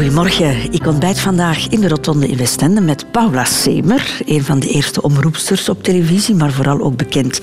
Goedemorgen. 0.00 0.72
Ik 0.72 0.86
ontbijt 0.86 1.20
vandaag 1.20 1.68
in 1.68 1.80
de 1.80 1.88
Rotonde 1.88 2.28
in 2.28 2.36
Westende 2.36 2.80
met 2.80 3.10
Paula 3.10 3.44
Semer, 3.44 4.20
een 4.26 4.44
van 4.44 4.60
de 4.60 4.68
eerste 4.68 5.02
omroepsters 5.02 5.68
op 5.68 5.82
televisie, 5.82 6.34
maar 6.34 6.52
vooral 6.52 6.80
ook 6.80 6.96
bekend 6.96 7.40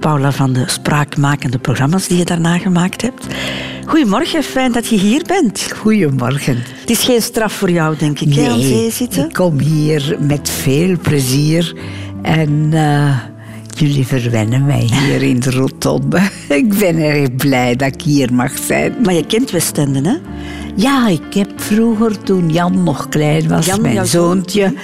Paula 0.00 0.32
van 0.32 0.52
de 0.52 0.64
spraakmakende 0.66 1.58
programma's 1.58 2.08
die 2.08 2.18
je 2.18 2.24
daarna 2.24 2.58
gemaakt 2.58 3.02
hebt. 3.02 3.26
Goedemorgen, 3.86 4.42
fijn 4.42 4.72
dat 4.72 4.86
je 4.86 4.98
hier 4.98 5.22
bent. 5.26 5.72
Goedemorgen. 5.76 6.62
Het 6.80 6.90
is 6.90 7.04
geen 7.04 7.22
straf 7.22 7.52
voor 7.52 7.70
jou, 7.70 7.96
denk 7.96 8.20
ik, 8.20 8.34
nee, 8.34 8.90
zitten? 8.90 9.24
ik 9.24 9.32
kom 9.32 9.58
hier 9.58 10.16
met 10.20 10.50
veel 10.50 10.96
plezier 11.02 11.76
en... 12.22 12.70
Uh, 12.72 13.16
Jullie 13.76 14.06
verwennen 14.06 14.64
mij 14.66 14.90
hier 14.92 15.22
in 15.22 15.40
de 15.40 15.50
Rotonde. 15.50 16.20
Ik 16.48 16.78
ben 16.78 16.98
erg 16.98 17.36
blij 17.36 17.76
dat 17.76 17.94
ik 17.94 18.02
hier 18.02 18.34
mag 18.34 18.58
zijn. 18.58 18.94
Maar 19.02 19.14
je 19.14 19.26
kent 19.26 19.50
Westende, 19.50 20.08
hè? 20.08 20.16
Ja, 20.76 21.08
ik 21.08 21.34
heb 21.34 21.50
vroeger, 21.56 22.22
toen 22.22 22.50
Jan 22.50 22.82
nog 22.82 23.08
klein 23.08 23.48
was, 23.48 23.78
mijn 23.78 24.06
zoontje, 24.06 24.74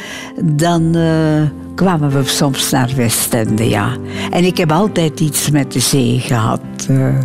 dan 0.42 0.96
uh, 0.96 1.42
kwamen 1.74 2.10
we 2.10 2.24
soms 2.24 2.70
naar 2.70 2.92
Westende, 2.96 3.68
ja. 3.68 3.96
En 4.30 4.44
ik 4.44 4.56
heb 4.56 4.72
altijd 4.72 5.20
iets 5.20 5.50
met 5.50 5.72
de 5.72 5.80
zee 5.80 6.18
gehad. 6.18 6.60
Uh, 6.90 7.18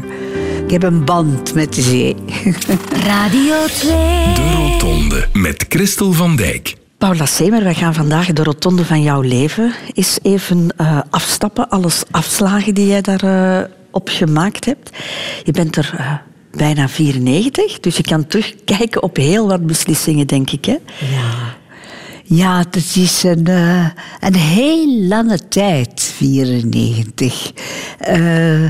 ik 0.66 0.72
heb 0.72 0.84
een 0.84 1.06
band 1.06 1.54
met 1.54 1.74
de 1.74 1.82
zee. 1.82 2.16
Radio 3.08 3.56
2. 3.68 3.92
De 4.34 4.52
Rotonde 4.58 5.28
met 5.34 5.66
Christel 5.70 6.12
van 6.12 6.36
Dijk. 6.36 6.76
Paula 6.98 7.26
Semer, 7.26 7.64
wij 7.64 7.74
gaan 7.74 7.94
vandaag 7.94 8.34
de 8.34 8.44
rotonde 8.44 8.86
van 8.86 9.02
jouw 9.02 9.22
leven 9.22 9.74
eens 9.94 10.20
even 10.22 10.68
uh, 10.82 11.00
afstappen. 11.10 11.70
Alles 11.70 12.04
afslagen 12.12 12.74
die 12.74 12.88
jij 12.88 13.02
daarop 13.02 13.70
uh, 13.70 13.76
op 13.92 14.10
gemaakt 14.10 14.66
hebt. 14.66 14.90
Je 15.44 15.52
bent 15.52 15.76
er 15.76 15.96
uh, 16.00 16.14
bijna 16.58 16.90
94, 16.90 17.80
dus 17.80 17.98
je 17.98 18.04
kan 18.04 18.28
terugkijken 18.28 19.04
op 19.04 19.16
heel 19.16 19.48
wat 19.48 19.66
beslissingen, 19.66 20.28
denk 20.28 20.52
ik. 20.52 20.66
Hè? 20.66 20.78
Ja. 21.12 21.56
Ja, 22.28 22.58
het 22.58 22.96
is 22.96 23.24
een, 23.24 23.50
uh, 23.50 23.88
een 24.20 24.36
heel 24.36 25.08
lange 25.08 25.40
tijd, 25.48 26.14
94. 26.16 27.52
Uh, 28.10 28.70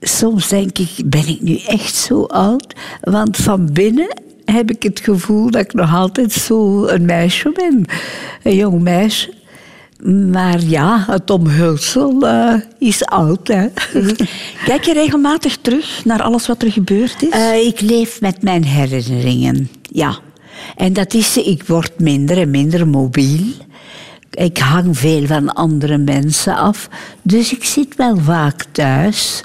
soms 0.00 0.48
denk 0.48 0.78
ik, 0.78 0.90
ben 1.04 1.28
ik 1.28 1.40
nu 1.40 1.58
echt 1.66 1.94
zo 1.94 2.24
oud? 2.24 2.74
Want 3.00 3.36
van 3.36 3.72
binnen 3.72 4.20
heb 4.44 4.70
ik 4.70 4.82
het 4.82 5.00
gevoel 5.00 5.50
dat 5.50 5.60
ik 5.60 5.72
nog 5.72 5.94
altijd 5.94 6.32
zo 6.32 6.86
een 6.86 7.04
meisje 7.04 7.52
ben. 7.52 7.84
Een 8.42 8.54
jong 8.54 8.80
meisje. 8.80 9.33
Maar 10.12 10.60
ja, 10.60 11.04
het 11.06 11.30
omhulsel 11.30 12.24
uh, 12.24 12.54
is 12.78 13.04
oud. 13.04 13.48
Hè. 13.48 13.66
Kijk 14.68 14.84
je 14.84 14.92
regelmatig 14.92 15.56
terug 15.56 16.04
naar 16.04 16.22
alles 16.22 16.46
wat 16.46 16.62
er 16.62 16.72
gebeurd 16.72 17.22
is? 17.22 17.34
Uh, 17.34 17.66
ik 17.66 17.80
leef 17.80 18.20
met 18.20 18.42
mijn 18.42 18.64
herinneringen, 18.64 19.70
ja. 19.82 20.18
En 20.76 20.92
dat 20.92 21.14
is, 21.14 21.36
ik 21.36 21.62
word 21.66 21.98
minder 21.98 22.38
en 22.38 22.50
minder 22.50 22.88
mobiel. 22.88 23.44
Ik 24.30 24.58
hang 24.58 24.98
veel 24.98 25.26
van 25.26 25.52
andere 25.52 25.98
mensen 25.98 26.56
af. 26.56 26.88
Dus 27.22 27.52
ik 27.52 27.64
zit 27.64 27.96
wel 27.96 28.16
vaak 28.16 28.64
thuis. 28.72 29.44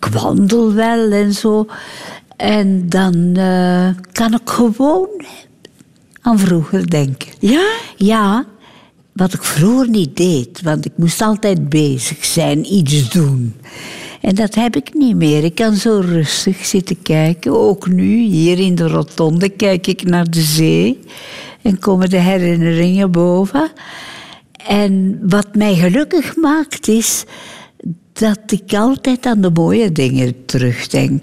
Ik 0.00 0.06
wandel 0.12 0.72
wel 0.72 1.10
en 1.10 1.32
zo. 1.32 1.66
En 2.36 2.88
dan 2.88 3.14
uh, 3.36 3.88
kan 4.12 4.34
ik 4.34 4.48
gewoon 4.50 5.24
aan 6.20 6.38
vroeger 6.38 6.90
denken. 6.90 7.28
Ja? 7.38 7.66
Ja, 7.96 8.44
wat 9.18 9.32
ik 9.32 9.42
vroeger 9.42 9.88
niet 9.88 10.16
deed. 10.16 10.62
Want 10.62 10.84
ik 10.84 10.92
moest 10.96 11.20
altijd 11.20 11.68
bezig 11.68 12.24
zijn, 12.24 12.74
iets 12.74 13.10
doen. 13.10 13.54
En 14.20 14.34
dat 14.34 14.54
heb 14.54 14.76
ik 14.76 14.94
niet 14.94 15.16
meer. 15.16 15.44
Ik 15.44 15.54
kan 15.54 15.74
zo 15.74 16.00
rustig 16.04 16.64
zitten 16.64 17.02
kijken. 17.02 17.52
Ook 17.52 17.88
nu, 17.88 18.18
hier 18.18 18.58
in 18.58 18.74
de 18.74 18.88
rotonde, 18.88 19.48
kijk 19.48 19.86
ik 19.86 20.04
naar 20.04 20.30
de 20.30 20.40
zee. 20.40 21.00
En 21.62 21.78
komen 21.78 22.10
de 22.10 22.16
herinneringen 22.16 23.10
boven. 23.10 23.70
En 24.66 25.18
wat 25.22 25.54
mij 25.54 25.74
gelukkig 25.74 26.36
maakt, 26.36 26.88
is 26.88 27.24
dat 28.12 28.40
ik 28.46 28.74
altijd 28.74 29.26
aan 29.26 29.40
de 29.40 29.50
mooie 29.50 29.92
dingen 29.92 30.44
terugdenk. 30.46 31.22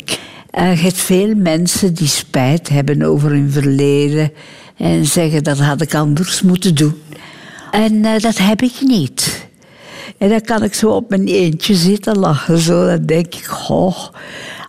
Er 0.52 0.70
je 0.70 0.78
hebt 0.78 0.98
veel 0.98 1.36
mensen 1.36 1.94
die 1.94 2.08
spijt 2.08 2.70
hebben 2.70 3.02
over 3.02 3.30
hun 3.30 3.52
verleden 3.52 4.32
en 4.78 5.06
zeggen 5.06 5.44
dat 5.44 5.60
had 5.60 5.82
ik 5.82 5.96
anders 5.96 6.42
moeten 6.42 6.76
doen. 6.76 6.94
En 7.76 7.94
uh, 7.94 8.18
dat 8.18 8.38
heb 8.38 8.62
ik 8.62 8.74
niet. 8.82 9.48
En 10.18 10.30
dan 10.30 10.42
kan 10.42 10.64
ik 10.64 10.74
zo 10.74 10.90
op 10.90 11.10
mijn 11.10 11.28
eentje 11.28 11.76
zitten 11.76 12.18
lachen. 12.18 12.58
Zo. 12.58 12.86
Dan 12.86 13.06
denk 13.06 13.36
ik, 13.36 13.46
goh, 13.46 13.98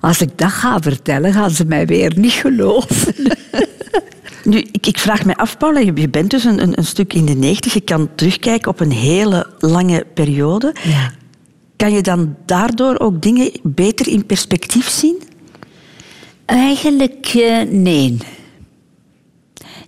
als 0.00 0.20
ik 0.20 0.38
dat 0.38 0.50
ga 0.50 0.80
vertellen, 0.80 1.32
gaan 1.32 1.50
ze 1.50 1.64
mij 1.64 1.86
weer 1.86 2.12
niet 2.16 2.32
geloven. 2.32 3.14
Nu, 4.44 4.58
ik, 4.58 4.86
ik, 4.86 4.98
vraag 4.98 5.24
me 5.24 5.36
af, 5.36 5.58
Paula, 5.58 5.80
je 5.80 6.08
bent 6.08 6.30
dus 6.30 6.44
een, 6.44 6.62
een, 6.62 6.78
een, 6.78 6.84
stuk 6.84 7.12
in 7.12 7.24
de 7.24 7.34
negentig. 7.34 7.74
Je 7.74 7.80
kan 7.80 8.08
terugkijken 8.14 8.70
op 8.70 8.80
een 8.80 8.92
hele 8.92 9.46
lange 9.58 10.06
periode. 10.14 10.74
Ja. 10.84 11.12
Kan 11.76 11.92
je 11.92 12.00
dan 12.00 12.36
daardoor 12.44 12.98
ook 12.98 13.22
dingen 13.22 13.50
beter 13.62 14.08
in 14.08 14.26
perspectief 14.26 14.88
zien? 14.88 15.22
Eigenlijk 16.44 17.34
uh, 17.34 17.62
nee. 17.62 18.16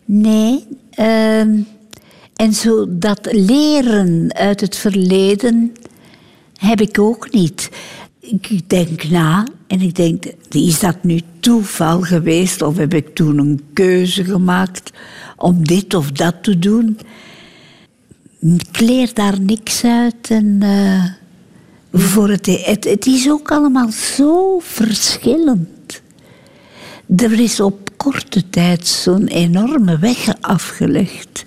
Nee. 0.05 0.67
Uh, 0.97 1.43
en 2.39 2.55
zo 2.55 2.87
dat 2.89 3.29
leren 3.33 4.35
uit 4.35 4.61
het 4.61 4.77
verleden 4.77 5.73
heb 6.59 6.81
ik 6.81 6.99
ook 6.99 7.33
niet. 7.33 7.71
Ik 8.21 8.69
denk 8.69 9.05
na 9.09 9.47
en 9.67 9.81
ik 9.81 9.95
denk, 9.95 10.25
is 10.51 10.81
dat 10.81 11.03
nu 11.03 11.21
toeval 11.41 12.01
geweest 12.01 12.63
of 12.63 12.77
heb 12.77 12.95
ik 12.95 13.15
toen 13.15 13.39
een 13.39 13.61
keuze 13.73 14.25
gemaakt 14.25 14.91
om 15.37 15.67
dit 15.67 15.95
of 15.95 16.13
dat 16.13 16.35
te 16.43 16.59
doen? 16.59 16.99
Ik 18.41 18.81
leer 18.81 19.15
daar 19.15 19.41
niks 19.41 19.85
uit 19.85 20.31
en 20.31 20.59
uh, 20.63 21.05
voor 21.93 22.29
het, 22.29 22.47
het, 22.47 22.85
het 22.85 23.07
is 23.07 23.31
ook 23.31 23.51
allemaal 23.51 23.91
zo 23.91 24.59
verschillend. 24.59 26.03
Er 27.17 27.41
is 27.41 27.61
op 27.61 27.91
korte 27.97 28.51
tijd 28.51 28.87
zo'n 28.87 29.27
enorme 29.27 29.99
weg 29.99 30.41
afgelegd. 30.41 31.47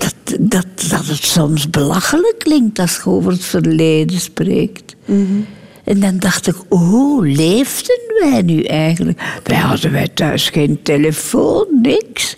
Dat, 0.00 0.14
dat, 0.40 0.66
dat 0.88 1.06
het 1.06 1.24
soms 1.24 1.70
belachelijk 1.70 2.34
klinkt 2.38 2.78
als 2.78 2.96
je 2.96 3.10
over 3.10 3.32
het 3.32 3.44
verleden 3.44 4.20
spreekt. 4.20 4.96
Mm 5.04 5.26
-hmm. 5.26 5.46
En 5.84 6.00
dan 6.00 6.18
dacht 6.18 6.46
ik, 6.46 6.54
hoe 6.68 7.26
leefden 7.26 8.00
wij 8.20 8.42
nu 8.42 8.62
eigenlijk? 8.62 9.40
Wij 9.44 9.56
hadden 9.56 9.92
wij 9.92 10.08
thuis 10.08 10.48
geen 10.48 10.82
telefoon, 10.82 11.66
niks. 11.82 12.36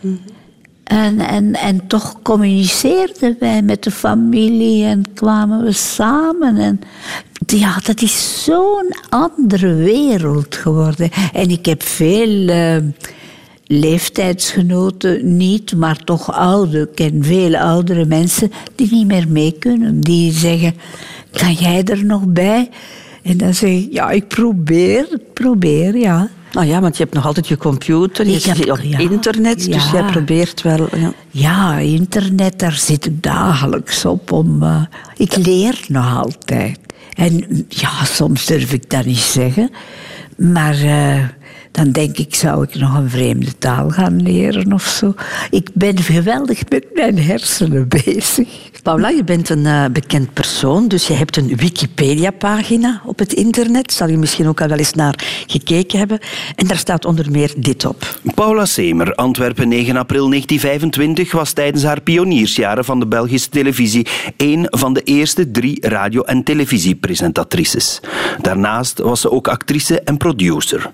Mm 0.00 0.20
-hmm. 0.24 0.38
En, 0.90 1.20
en, 1.20 1.54
en 1.54 1.86
toch 1.86 2.22
communiceerden 2.22 3.36
wij 3.38 3.62
met 3.62 3.82
de 3.82 3.90
familie 3.90 4.84
en 4.84 5.04
kwamen 5.14 5.64
we 5.64 5.72
samen. 5.72 6.56
En 6.56 6.80
ja, 7.46 7.78
dat 7.82 8.02
is 8.02 8.44
zo'n 8.44 8.94
andere 9.08 9.74
wereld 9.74 10.54
geworden. 10.54 11.10
En 11.32 11.50
ik 11.50 11.66
heb 11.66 11.82
veel 11.82 12.48
uh, 12.48 12.76
leeftijdsgenoten, 13.72 15.36
niet, 15.36 15.76
maar 15.76 16.04
toch 16.04 16.32
oude. 16.32 16.80
Ik 16.80 16.94
ken 16.94 17.24
veel 17.24 17.56
oudere 17.56 18.04
mensen 18.04 18.52
die 18.74 18.88
niet 18.90 19.06
meer 19.06 19.28
mee 19.28 19.52
kunnen. 19.58 20.00
Die 20.00 20.32
zeggen, 20.32 20.74
kan 21.32 21.52
jij 21.52 21.84
er 21.84 22.04
nog 22.04 22.26
bij? 22.26 22.68
En 23.22 23.36
dan 23.36 23.54
zeg 23.54 23.70
ik, 23.70 23.88
ja, 23.92 24.10
ik 24.10 24.28
probeer, 24.28 25.06
ik 25.10 25.32
probeer, 25.32 25.96
ja. 25.96 26.28
Nou 26.52 26.66
ja, 26.66 26.80
want 26.80 26.96
je 26.96 27.02
hebt 27.02 27.14
nog 27.14 27.26
altijd 27.26 27.48
je 27.48 27.56
computer, 27.56 28.26
je 28.26 28.38
zit 28.38 28.70
op 28.70 28.80
ja, 28.82 28.98
internet, 28.98 29.64
ja. 29.64 29.72
dus 29.72 29.90
jij 29.90 30.04
probeert 30.04 30.62
wel... 30.62 30.88
Ja. 30.96 31.12
ja. 31.30 31.78
internet, 31.78 32.58
daar 32.58 32.72
zit 32.72 33.06
ik 33.06 33.22
dagelijks 33.22 34.04
op. 34.04 34.32
Om, 34.32 34.62
uh, 34.62 34.82
ik 35.16 35.36
leer 35.36 35.84
nog 35.88 36.16
altijd. 36.16 36.78
En 37.14 37.64
ja, 37.68 38.04
soms 38.04 38.46
durf 38.46 38.72
ik 38.72 38.90
dat 38.90 39.04
niet 39.04 39.18
zeggen. 39.18 39.70
Maar 40.36 40.82
uh, 40.82 41.24
dan 41.70 41.90
denk 41.90 42.16
ik, 42.16 42.34
zou 42.34 42.62
ik 42.62 42.74
nog 42.74 42.94
een 42.94 43.10
vreemde 43.10 43.58
taal 43.58 43.90
gaan 43.90 44.22
leren 44.22 44.72
of 44.72 44.82
zo. 44.82 45.14
Ik 45.50 45.68
ben 45.74 45.98
geweldig 45.98 46.68
met 46.68 46.86
mijn 46.94 47.18
hersenen 47.18 47.88
bezig. 47.88 48.48
Paula, 48.82 49.08
je 49.08 49.24
bent 49.24 49.48
een 49.48 49.64
uh, 49.64 49.84
bekend 49.92 50.32
persoon, 50.32 50.88
dus 50.88 51.06
je 51.06 51.12
hebt 51.12 51.36
een 51.36 51.56
Wikipedia-pagina 51.56 53.02
op 53.04 53.18
het 53.18 53.32
internet. 53.32 53.92
Zal 53.92 54.08
je 54.08 54.18
misschien 54.18 54.48
ook 54.48 54.60
al 54.60 54.68
wel 54.68 54.78
eens 54.78 54.94
naar 54.94 55.44
gekeken 55.46 55.98
hebben. 55.98 56.18
En 56.56 56.66
daar 56.66 56.76
staat 56.76 57.04
onder 57.04 57.30
meer 57.30 57.52
dit 57.56 57.84
op. 57.84 58.20
Paula 58.34 58.64
Semer, 58.64 59.14
Antwerpen 59.14 59.68
9 59.68 59.96
april 59.96 60.28
1925, 60.28 61.32
was 61.32 61.52
tijdens 61.52 61.82
haar 61.82 62.00
pioniersjaren 62.00 62.84
van 62.84 63.00
de 63.00 63.06
Belgische 63.06 63.48
televisie 63.48 64.06
een 64.36 64.66
van 64.70 64.92
de 64.92 65.02
eerste 65.02 65.50
drie 65.50 65.88
radio- 65.88 66.22
en 66.22 66.44
televisiepresentatrices. 66.44 68.00
Daarnaast 68.40 68.98
was 68.98 69.20
ze 69.20 69.30
ook 69.30 69.48
actrice 69.48 70.00
en 70.00 70.16
producer. 70.16 70.90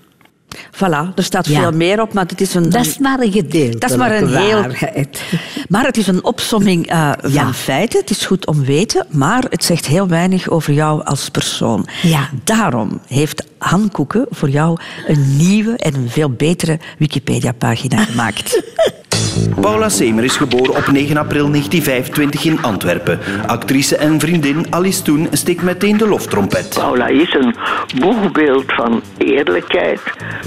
Voilà, 0.55 1.13
er 1.15 1.23
staat 1.23 1.47
Ja. 1.47 1.59
veel 1.61 1.71
meer 1.71 2.01
op, 2.01 2.13
maar 2.13 2.25
het 2.25 2.41
is 2.41 2.53
een... 2.53 2.69
Dat 2.69 2.85
is 2.85 2.97
maar 2.97 3.19
een 3.19 3.31
gedeelte. 3.31 3.77
Dat 3.77 3.89
is 3.89 3.95
maar 3.95 4.11
een 4.15 4.27
heel- 4.37 4.61
waarheid. 4.61 5.21
Maar 5.69 5.85
het 5.85 5.97
is 5.97 6.07
een 6.07 6.23
opsomming 6.23 6.87
eh, 6.87 7.11
van 7.21 7.31
Ja. 7.31 7.53
feiten. 7.53 7.99
Het 7.99 8.09
is 8.09 8.25
goed 8.25 8.45
om 8.47 8.65
weten, 8.65 9.05
maar 9.09 9.43
het 9.49 9.63
zegt 9.63 9.85
heel 9.85 10.07
weinig 10.07 10.49
over 10.49 10.73
jou 10.73 11.03
als 11.05 11.29
persoon. 11.29 11.87
Ja. 12.01 12.29
Daarom 12.43 12.99
heeft 13.07 13.43
Han 13.57 13.91
Koeken 13.91 14.25
voor 14.29 14.49
jou 14.49 14.79
een 15.07 15.37
nieuwe 15.37 15.77
en 15.77 15.93
een 15.95 16.09
veel 16.09 16.29
betere 16.29 16.79
Wikipedia-pagina 16.97 18.03
gemaakt. 18.09 18.61
Paula 19.61 19.89
Semer 19.89 20.23
is 20.23 20.37
geboren 20.37 20.75
op 20.75 20.87
9 20.91 21.17
april 21.17 21.49
1925 21.49 22.43
in 22.43 22.61
Antwerpen. 22.61 23.19
Actrice 23.45 23.95
en 23.97 24.19
vriendin 24.19 24.65
Alice 24.69 25.01
Toen 25.01 25.27
steekt 25.31 25.61
meteen 25.61 25.97
de 25.97 26.07
loftrompet. 26.07 26.75
Paula 26.79 27.07
is 27.07 27.33
een 27.33 27.55
boegbeeld 27.99 28.73
van 28.73 29.01
eerlijkheid, 29.17 30.01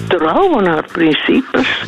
trouw 0.09 0.59
aan 0.59 0.67
haar 0.67 0.87
principes. 0.93 1.85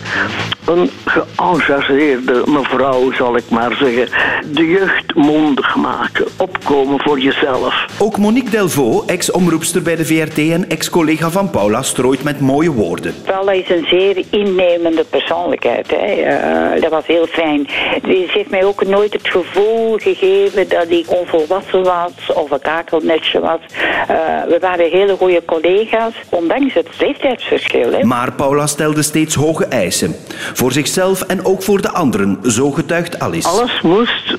Een 0.67 0.90
geëngageerde 1.05 2.43
mevrouw, 2.46 3.12
zal 3.12 3.37
ik 3.37 3.50
maar 3.50 3.76
zeggen. 3.76 4.08
De 4.52 4.67
jeugd 4.67 5.14
mondig 5.14 5.76
maken, 5.76 6.26
opkomen 6.38 7.00
voor 7.00 7.20
jezelf. 7.20 7.87
Ook 7.99 8.19
Monique 8.19 8.50
Delvaux, 8.50 9.06
ex-omroepster 9.06 9.82
bij 9.82 9.96
de 9.96 10.05
VRT 10.05 10.38
en 10.38 10.69
ex-collega 10.69 11.31
van 11.31 11.50
Paula, 11.50 11.82
strooit 11.82 12.23
met 12.23 12.40
mooie 12.40 12.73
woorden. 12.73 13.14
Paula 13.25 13.52
is 13.52 13.69
een 13.70 13.87
zeer 13.87 14.25
innemende 14.31 15.05
persoonlijkheid. 15.11 15.90
Hè. 15.90 15.96
Eh, 15.96 16.71
dat 16.80 16.90
was 16.90 17.06
heel 17.06 17.26
fijn. 17.26 17.66
Ze 18.02 18.26
heeft 18.32 18.50
mij 18.50 18.64
ook 18.64 18.84
nooit 18.86 19.12
het 19.12 19.28
gevoel 19.28 19.96
gegeven 19.98 20.69
dat 20.69 20.90
ik 20.90 21.10
onvolwassen 21.10 21.82
was 21.82 22.12
of 22.34 22.50
een 22.50 22.60
kakelnetje 22.60 23.40
was. 23.40 23.60
Eh, 24.08 24.16
we 24.48 24.58
waren 24.60 24.90
hele 24.90 25.16
goede 25.16 25.44
collega's, 25.44 26.14
ondanks 26.28 26.74
het 26.74 26.88
leeftijdsverschil. 26.98 27.92
Hè. 27.92 28.04
Maar 28.04 28.32
Paula 28.32 28.66
stelde 28.66 29.02
steeds 29.02 29.34
hoge 29.34 29.64
eisen. 29.64 30.16
Voor 30.52 30.72
zichzelf 30.72 31.22
en 31.22 31.44
ook 31.44 31.62
voor 31.62 31.80
de 31.80 31.90
anderen, 31.90 32.38
zo 32.42 32.70
getuigt 32.70 33.19
Alice. 33.19 33.48
Alles 33.48 33.80
moest, 33.80 34.36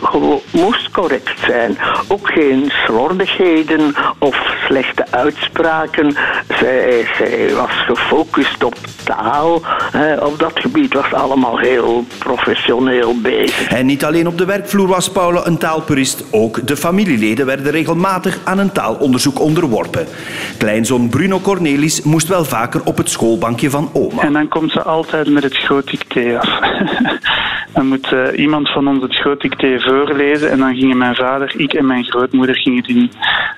moest 0.51 0.91
correct 0.91 1.39
zijn. 1.39 1.77
Ook 2.07 2.31
geen 2.31 2.71
slordigheden 2.85 3.95
of 4.19 4.55
slechte 4.65 5.05
uitspraken. 5.09 6.15
Zij, 6.59 7.07
zij 7.17 7.53
was 7.55 7.71
gefocust 7.85 8.63
op 8.63 8.75
taal. 9.03 9.61
Hè. 9.91 10.15
Op 10.17 10.39
dat 10.39 10.59
gebied 10.59 10.93
was 10.93 11.13
allemaal 11.13 11.57
heel 11.59 12.05
professioneel 12.17 13.15
bezig. 13.21 13.67
En 13.67 13.85
niet 13.85 14.05
alleen 14.05 14.27
op 14.27 14.37
de 14.37 14.45
werkvloer 14.45 14.87
was 14.87 15.11
Paula 15.11 15.45
een 15.45 15.57
taalpurist, 15.57 16.23
ook 16.31 16.67
de 16.67 16.77
familieleden 16.77 17.45
werden 17.45 17.71
regelmatig 17.71 18.39
aan 18.43 18.57
een 18.57 18.71
taalonderzoek 18.71 19.39
onderworpen. 19.39 20.07
Kleinzoon 20.57 21.09
Bruno 21.09 21.39
Cornelis 21.39 22.01
moest 22.01 22.27
wel 22.27 22.45
vaker 22.45 22.81
op 22.83 22.97
het 22.97 23.09
schoolbankje 23.09 23.69
van 23.69 23.89
oma. 23.93 24.21
En 24.21 24.33
dan 24.33 24.47
komt 24.47 24.71
ze 24.71 24.81
altijd 24.83 25.29
met 25.29 25.43
het 25.43 25.53
schootdicté 25.53 26.39
af. 26.39 26.59
dan 27.73 27.87
moet 27.87 28.11
eh, 28.11 28.39
iemand 28.39 28.69
van 28.69 28.87
ons 28.87 29.01
het 29.01 29.11
schootdicté 29.11 29.79
voorlezen 29.79 30.51
en 30.51 30.57
dan 30.57 30.75
gingen 30.75 30.97
mijn 30.97 31.15
vader, 31.15 31.53
ik 31.57 31.73
en 31.73 31.85
mijn 31.85 32.03
grootmoeder 32.03 32.55
gingen 32.55 32.83
die 32.83 33.09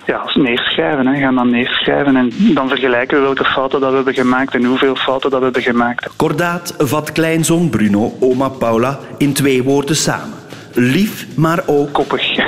ja, 0.05 0.21
neerschrijven. 0.33 1.07
Hè, 1.07 1.19
gaan 1.19 1.35
dan 1.35 1.49
neerschrijven 1.49 2.15
en 2.15 2.31
dan 2.37 2.67
vergelijken 2.67 3.17
we 3.17 3.23
welke 3.23 3.45
fouten 3.45 3.79
dat 3.79 3.89
we 3.89 3.95
hebben 3.95 4.13
gemaakt 4.13 4.53
en 4.53 4.63
hoeveel 4.63 4.95
fouten 4.95 5.29
dat 5.29 5.39
we 5.39 5.45
hebben 5.45 5.63
gemaakt. 5.63 6.09
Kordaat 6.15 6.75
vat 6.77 7.11
kleinzoon 7.11 7.69
Bruno 7.69 8.13
oma 8.19 8.44
Paula 8.49 8.99
in 9.17 9.33
twee 9.33 9.63
woorden 9.63 9.95
samen. 9.95 10.33
Lief, 10.73 11.25
maar 11.35 11.63
ook 11.65 11.93
Koppig. 11.93 12.35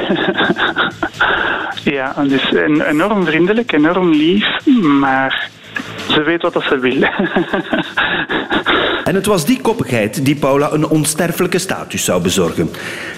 ja, 1.98 2.14
dus 2.28 2.54
en- 2.54 2.82
enorm 2.82 3.26
vriendelijk, 3.26 3.72
enorm 3.72 4.10
lief, 4.10 4.66
maar 5.00 5.50
ze 6.10 6.22
weet 6.22 6.42
wat 6.42 6.64
ze 6.70 6.80
wil. 6.80 7.04
En 9.04 9.16
het 9.16 9.26
was 9.26 9.46
die 9.46 9.62
koppigheid 9.62 10.26
die 10.26 10.36
Paula 10.36 10.72
een 10.72 10.88
onsterfelijke 10.88 11.58
status 11.58 12.04
zou 12.04 12.22
bezorgen. 12.22 12.70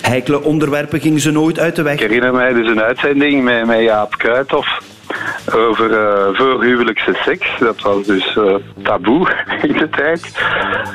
Heikele 0.01 0.43
onderwerpen 0.43 0.99
gingen 0.99 1.19
ze 1.19 1.31
nooit 1.31 1.59
uit 1.59 1.75
de 1.75 1.81
weg. 1.81 1.93
Ik 1.93 1.99
herinner 1.99 2.33
mij 2.33 2.53
dus 2.53 2.67
een 2.67 2.81
uitzending 2.81 3.43
met, 3.43 3.65
met 3.65 3.81
Jaap 3.81 4.17
Kruithof 4.17 4.81
over 5.55 5.93
eh 5.93 6.35
voorhuwelijkse 6.37 7.13
seks. 7.23 7.47
Dat 7.59 7.81
was 7.81 8.05
dus 8.05 8.37
eh, 8.37 8.55
taboe 8.83 9.27
in 9.67 9.73
de 9.73 9.89
tijd. 9.89 10.31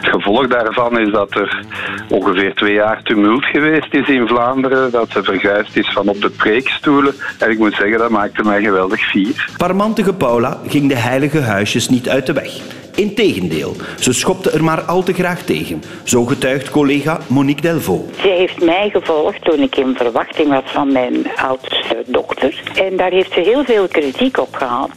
Het 0.01 0.09
gevolg 0.09 0.47
daarvan 0.47 0.99
is 0.99 1.13
dat 1.13 1.35
er 1.35 1.65
ongeveer 2.09 2.55
twee 2.55 2.75
jaar 2.75 3.03
tumult 3.03 3.45
geweest 3.45 3.95
is 3.95 4.09
in 4.09 4.27
Vlaanderen. 4.27 4.91
Dat 4.91 5.11
ze 5.11 5.23
verguisd 5.23 5.77
is 5.77 5.93
van 5.93 6.09
op 6.09 6.21
de 6.21 6.31
preekstoelen. 6.31 7.15
En 7.39 7.51
ik 7.51 7.59
moet 7.59 7.75
zeggen, 7.75 7.99
dat 7.99 8.11
maakte 8.11 8.43
mij 8.43 8.63
geweldig 8.63 9.01
fier. 9.01 9.51
Parmantige 9.57 10.15
Paula 10.15 10.59
ging 10.67 10.89
de 10.89 10.97
heilige 10.97 11.41
huisjes 11.41 11.89
niet 11.89 12.09
uit 12.09 12.27
de 12.27 12.33
weg. 12.33 12.84
Integendeel, 12.95 13.77
ze 13.99 14.13
schopte 14.13 14.51
er 14.51 14.65
maar 14.65 14.81
al 14.81 15.03
te 15.03 15.13
graag 15.13 15.43
tegen. 15.43 15.83
Zo 16.03 16.25
getuigt 16.25 16.71
collega 16.71 17.21
Monique 17.27 17.63
Delvaux. 17.63 18.21
Zij 18.21 18.37
heeft 18.37 18.65
mij 18.65 18.91
gevolgd 18.91 19.45
toen 19.45 19.61
ik 19.61 19.77
in 19.77 19.95
verwachting 19.97 20.49
was 20.49 20.63
van 20.65 20.93
mijn 20.93 21.27
oudste 21.37 22.03
dochter. 22.07 22.63
En 22.75 22.97
daar 22.97 23.11
heeft 23.11 23.33
ze 23.33 23.41
heel 23.41 23.65
veel 23.65 23.89
kritiek 23.89 24.39
op 24.39 24.55
gehad. 24.55 24.91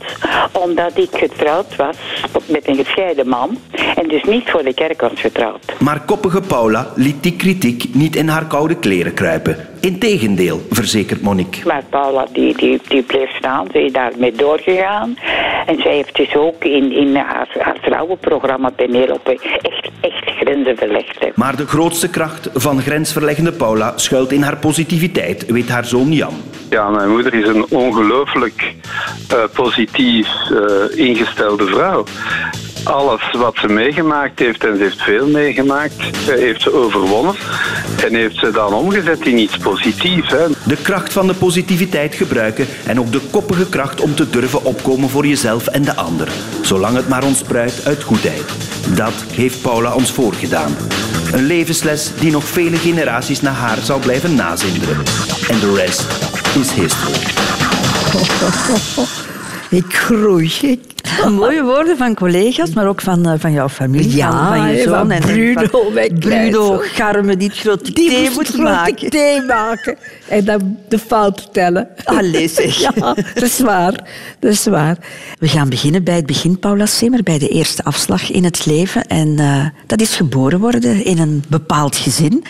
Omdat 0.52 0.98
ik 0.98 1.10
getrouwd 1.12 1.76
was 1.76 1.98
met 2.46 2.68
een 2.68 2.76
gescheiden 2.76 3.28
man. 3.28 3.58
En 3.96 4.08
dus 4.08 4.24
niet 4.24 4.50
voor 4.50 4.64
de 4.64 4.74
kerk 4.74 5.02
was 5.02 5.12
getrouwd. 5.16 5.74
Maar 5.80 6.02
koppige 6.02 6.42
Paula 6.42 6.92
liet 6.96 7.24
die 7.24 7.36
kritiek 7.36 7.86
niet 7.94 8.16
in 8.16 8.28
haar 8.28 8.46
koude 8.46 8.76
kleren 8.76 9.14
kruipen. 9.14 9.58
Integendeel, 9.82 10.62
verzekert 10.70 11.22
Monique. 11.22 11.66
Maar 11.66 11.84
Paula 11.90 12.26
die, 12.34 12.58
die, 12.58 12.82
die 12.88 13.02
bleef 13.02 13.36
staan, 13.38 13.68
ze 13.72 13.84
is 13.84 13.92
daarmee 13.92 14.32
doorgegaan. 14.32 15.18
En 15.66 15.82
zij 15.82 15.96
heeft 15.96 16.16
dus 16.16 16.36
ook 16.36 16.64
in, 16.64 16.92
in 16.92 17.16
haar, 17.16 17.48
haar 17.60 17.78
vrouwenprogramma 17.88 18.70
Penelope 18.70 19.32
echt, 19.32 19.92
echt 20.02 20.24
grenzen 20.40 20.78
verlegd. 20.78 21.20
hè. 21.20 21.30
Maar 21.36 21.56
de 21.56 21.68
grootste 21.68 22.10
kracht 22.10 22.50
van 22.54 22.82
grensverleggende 22.82 23.52
Paula 23.52 23.94
schuilt 23.96 24.32
in 24.32 24.42
haar 24.42 24.58
positiviteit, 24.58 25.46
weet 25.46 25.70
haar 25.70 25.86
zoon 25.86 26.12
Jan. 26.12 26.34
Ja, 26.70 26.90
mijn 26.90 27.10
moeder 27.10 27.34
is 27.34 27.48
een 27.48 27.66
ongelooflijk 27.70 28.74
eh, 29.30 29.38
positief 29.54 30.28
eh, 30.52 31.08
ingestelde 31.08 31.66
vrouw. 31.66 32.06
Alles 32.92 33.32
wat 33.32 33.56
ze 33.56 33.68
meegemaakt 33.68 34.40
heeft, 34.40 34.66
en 34.66 34.78
ze 34.78 34.84
heeft 34.84 35.02
veel 35.02 35.28
meegemaakt, 35.28 36.00
eh, 36.00 36.36
heeft 36.36 36.62
ze 36.62 36.74
overwonnen. 36.74 37.36
En 38.06 38.16
heeft 38.16 38.38
ze 38.38 38.52
dan 38.52 38.74
omgezet 38.74 39.26
in 39.26 39.38
iets 39.38 39.58
positiefs. 39.58 40.32
Hè. 40.32 40.46
De 40.66 40.76
kracht 40.76 41.14
van 41.14 41.28
de 41.28 41.34
positiviteit 41.34 42.16
gebruiken 42.16 42.68
en 42.86 43.00
ook 43.00 43.12
de 43.12 43.22
koppige 43.32 43.70
kracht 43.70 44.02
om 44.02 44.16
te 44.16 44.30
durven 44.30 44.64
opkomen 44.64 45.10
voor 45.10 45.26
jezelf 45.26 45.68
en 45.68 45.82
de 45.82 45.96
ander. 45.96 46.28
Zolang 46.62 46.96
het 46.96 47.08
maar 47.08 47.24
ontspruit 47.24 47.82
uit 47.86 48.04
goedheid. 48.04 48.46
Dat 48.96 49.26
heeft 49.32 49.62
Paula 49.62 49.94
ons 49.94 50.12
voorgedaan. 50.12 50.76
Een 51.32 51.46
levensles 51.46 52.12
die 52.20 52.32
nog 52.32 52.44
vele 52.44 52.78
generaties 52.78 53.42
na 53.42 53.52
haar 53.52 53.78
zal 53.78 54.00
blijven 54.00 54.36
nazinderen. 54.36 54.98
En 55.50 55.60
de 55.60 55.74
rest 55.76 56.08
is 56.60 56.72
history. 56.72 57.20
Ik 59.80 59.96
groei. 59.96 60.52
Ik... 60.62 60.97
Mooie 61.36 61.64
woorden 61.64 61.98
van 61.98 62.14
collega's, 62.16 62.74
maar 62.74 62.88
ook 62.88 63.02
van, 63.02 63.26
eh, 63.26 63.34
van 63.38 63.52
jouw 63.52 63.70
familie, 63.70 64.16
Ja, 64.16 64.32
van, 64.32 64.48
van 64.58 64.68
je 64.72 64.78
en 64.78 64.84
zoon. 64.84 64.94
van 64.98 65.12
en 65.12 65.22
Bruno, 65.22 65.90
mijn 65.94 66.20
Bruno. 66.20 66.78
Garme, 66.84 67.38
die 67.38 67.48
het 67.48 67.58
grote 67.58 67.94
Die 67.94 68.10
thee 68.10 68.30
moet 68.32 68.58
maken. 68.58 69.10
thee 69.10 69.42
maken. 69.42 69.98
En 70.28 70.46
dan 70.46 70.78
de 70.90 71.00
fout 71.00 71.54
tellen. 71.54 71.88
Allee, 72.04 72.48
zeg. 72.48 72.76
Ja, 72.96 73.14
dat 73.34 73.44
is 73.44 73.60
waar. 73.60 73.94
Dat 74.40 74.52
is 74.52 74.66
waar. 74.66 74.98
We 75.40 75.48
gaan 75.48 75.70
beginnen 75.70 76.04
bij 76.04 76.16
het 76.16 76.26
begin, 76.26 76.60
Paula 76.60 76.86
Simmer, 76.86 77.24
bij 77.24 77.40
de 77.40 77.48
eerste 77.48 77.84
afslag 77.84 78.32
in 78.32 78.44
het 78.44 78.66
leven. 78.66 79.06
En 79.08 79.40
eh, 79.40 79.66
dat 79.86 80.02
is 80.02 80.16
geboren 80.16 80.60
worden 80.60 81.06
in 81.06 81.20
een 81.20 81.44
bepaald 81.48 81.96
gezin. 81.96 82.44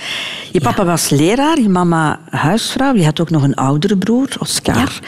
Je 0.52 0.60
papa 0.62 0.86
was 0.86 1.10
leraar, 1.10 1.60
je 1.60 1.70
mama 1.70 2.20
huisvrouw. 2.30 2.96
Je 2.96 3.04
had 3.06 3.20
ook 3.22 3.30
nog 3.30 3.44
een 3.44 3.56
oudere 3.56 3.98
broer, 3.98 4.28
Oscar. 4.40 5.00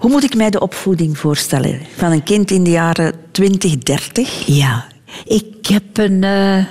Hoe 0.00 0.10
moet 0.10 0.24
ik 0.24 0.34
mij 0.34 0.50
de 0.50 0.60
opvoeding 0.60 1.18
voorstellen 1.18 1.80
van 1.96 2.12
een 2.12 2.22
kind 2.22 2.50
in 2.50 2.64
de 2.64 2.70
jaren 2.70 3.14
20, 3.30 3.78
30? 3.78 4.46
Ja, 4.46 4.86
ik 5.24 5.66
heb 5.66 5.98
een, 5.98 6.24
eh, 6.24 6.64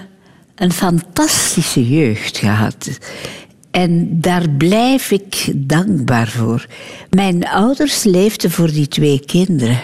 een 0.55 0.71
fantastische 0.71 1.89
jeugd 1.89 2.37
gehad. 2.37 2.99
En 3.71 4.21
daar 4.21 4.49
blijf 4.49 5.11
ik 5.11 5.51
dankbaar 5.55 6.27
voor. 6.27 6.65
Mijn 7.09 7.47
ouders 7.47 8.03
leefden 8.03 8.51
voor 8.51 8.71
die 8.71 8.87
twee 8.87 9.19
kinderen. 9.25 9.79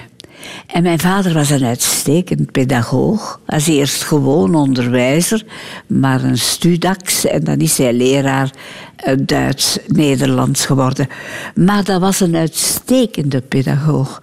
En 0.67 0.83
mijn 0.83 0.99
vader 0.99 1.33
was 1.33 1.49
een 1.49 1.65
uitstekend 1.65 2.51
pedagoog. 2.51 3.39
Als 3.45 3.67
eerst 3.67 4.03
gewoon 4.03 4.55
onderwijzer, 4.55 5.43
maar 5.87 6.23
een 6.23 6.37
studax. 6.37 7.25
En 7.25 7.43
dan 7.43 7.59
is 7.59 7.77
hij 7.77 7.93
leraar 7.93 8.51
eh, 8.95 9.13
Duits-Nederlands 9.19 10.65
geworden. 10.65 11.07
Maar 11.55 11.83
dat 11.83 12.01
was 12.01 12.19
een 12.19 12.35
uitstekende 12.35 13.41
pedagoog. 13.41 14.21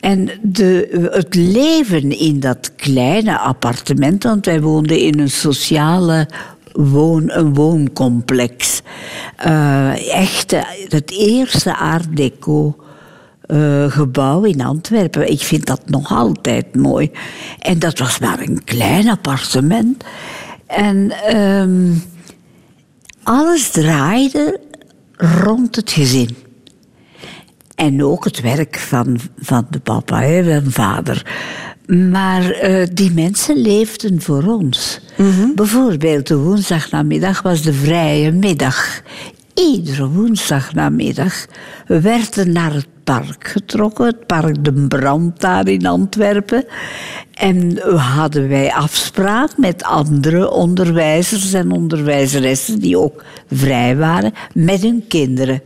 En 0.00 0.30
de, 0.42 1.08
het 1.12 1.34
leven 1.34 2.18
in 2.18 2.40
dat 2.40 2.72
kleine 2.76 3.38
appartement, 3.38 4.22
want 4.22 4.46
wij 4.46 4.60
woonden 4.60 4.98
in 4.98 5.18
een 5.18 5.30
sociale 5.30 6.28
woon, 6.72 7.30
een 7.30 7.54
wooncomplex. 7.54 8.82
Eh, 9.36 10.16
echt 10.20 10.52
eh, 10.52 10.62
het 10.88 11.10
eerste 11.10 11.76
art 11.76 12.16
eh, 13.52 13.90
gebouw 13.90 14.44
in 14.44 14.60
Antwerpen. 14.60 15.30
Ik 15.30 15.40
vind 15.40 15.66
dat 15.66 15.80
nog 15.86 16.12
altijd 16.12 16.74
mooi. 16.74 17.10
En 17.58 17.78
dat 17.78 17.98
was 17.98 18.18
maar 18.18 18.40
een 18.40 18.64
klein 18.64 19.08
appartement. 19.08 20.04
En 20.66 21.10
ehm, 21.26 21.92
alles 23.22 23.70
draaide 23.70 24.60
rond 25.16 25.76
het 25.76 25.90
gezin. 25.90 26.36
En 27.74 28.04
ook 28.04 28.24
het 28.24 28.40
werk 28.40 28.78
van, 28.78 29.18
van 29.38 29.66
de 29.70 29.80
papa, 29.80 30.18
mijn 30.18 30.70
vader. 30.70 31.26
Maar 31.86 32.50
eh, 32.50 32.86
die 32.92 33.12
mensen 33.12 33.56
leefden 33.56 34.22
voor 34.22 34.42
ons. 34.42 35.00
Bijvoorbeeld 35.54 36.26
de 36.26 36.36
woensdagnamiddag 36.36 37.42
was 37.42 37.62
de 37.62 37.72
vrije 37.72 38.32
middag. 38.32 39.02
Iedere 39.54 40.08
woensdagnamiddag 40.08 41.46
werd 41.86 42.36
er 42.36 42.48
naar 42.48 42.72
het 42.72 42.86
park 43.04 43.48
getrokken. 43.48 44.06
Het 44.06 44.26
park 44.26 44.64
De 44.64 44.72
Brand 44.72 45.40
daar 45.40 45.68
in 45.68 45.86
Antwerpen. 45.86 46.64
En 47.34 47.78
hadden 47.96 48.48
wij 48.48 48.72
afspraak 48.72 49.56
met 49.56 49.82
andere 49.84 50.50
onderwijzers 50.50 51.52
en 51.52 51.70
onderwijzeressen 51.70 52.78
die 52.78 52.98
ook 52.98 53.24
vrij 53.50 53.96
waren 53.96 54.32
met 54.52 54.82
hun 54.82 55.04
kinderen. 55.08 55.62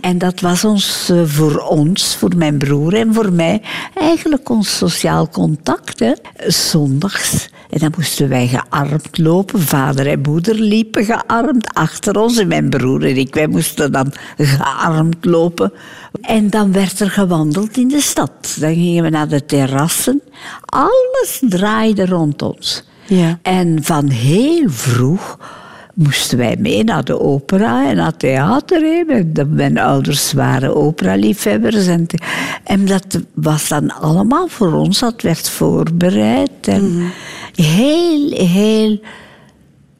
En 0.00 0.18
dat 0.18 0.40
was 0.40 0.64
ons, 0.64 1.08
eh, 1.10 1.22
voor 1.24 1.58
ons, 1.58 2.16
voor 2.16 2.36
mijn 2.36 2.58
broer 2.58 2.94
en 2.94 3.14
voor 3.14 3.32
mij, 3.32 3.62
eigenlijk 3.94 4.48
ons 4.48 4.76
sociaal 4.76 5.28
contact. 5.28 5.98
Hè. 5.98 6.12
Zondags. 6.46 7.48
En 7.72 7.78
dan 7.78 7.92
moesten 7.96 8.28
wij 8.28 8.46
gearmd 8.48 9.18
lopen. 9.18 9.60
Vader 9.60 10.06
en 10.06 10.20
moeder 10.20 10.54
liepen 10.54 11.04
gearmd 11.04 11.74
achter 11.74 12.18
ons. 12.20 12.38
En 12.38 12.48
mijn 12.48 12.68
broer 12.70 13.04
en 13.04 13.16
ik, 13.16 13.34
wij 13.34 13.46
moesten 13.46 13.92
dan 13.92 14.12
gearmd 14.36 15.24
lopen. 15.24 15.72
En 16.20 16.50
dan 16.50 16.72
werd 16.72 17.00
er 17.00 17.10
gewandeld 17.10 17.76
in 17.76 17.88
de 17.88 18.00
stad. 18.00 18.56
Dan 18.60 18.74
gingen 18.74 19.02
we 19.02 19.10
naar 19.10 19.28
de 19.28 19.44
terrassen. 19.44 20.22
Alles 20.64 21.40
draaide 21.48 22.06
rond 22.06 22.42
ons. 22.42 22.84
Ja. 23.06 23.38
En 23.42 23.78
van 23.82 24.08
heel 24.08 24.70
vroeg 24.70 25.38
moesten 25.94 26.38
wij 26.38 26.56
mee 26.58 26.84
naar 26.84 27.04
de 27.04 27.20
opera 27.20 27.88
en 27.88 27.96
naar 27.96 28.06
het 28.06 28.18
theater. 28.18 28.80
hè. 28.80 29.22
Mijn- 29.46 29.78
ouders 29.78 30.32
waren 30.32 30.76
operaliefhebbers. 30.76 31.86
En, 31.86 32.06
en 32.64 32.84
dat 32.84 33.20
was 33.34 33.68
dan 33.68 33.92
allemaal 33.92 34.48
voor 34.48 34.72
ons, 34.72 34.98
dat 34.98 35.22
werd 35.22 35.48
voorbereid. 35.50 36.50
En 36.60 37.10
Heel, 37.54 38.30
heel 38.30 39.00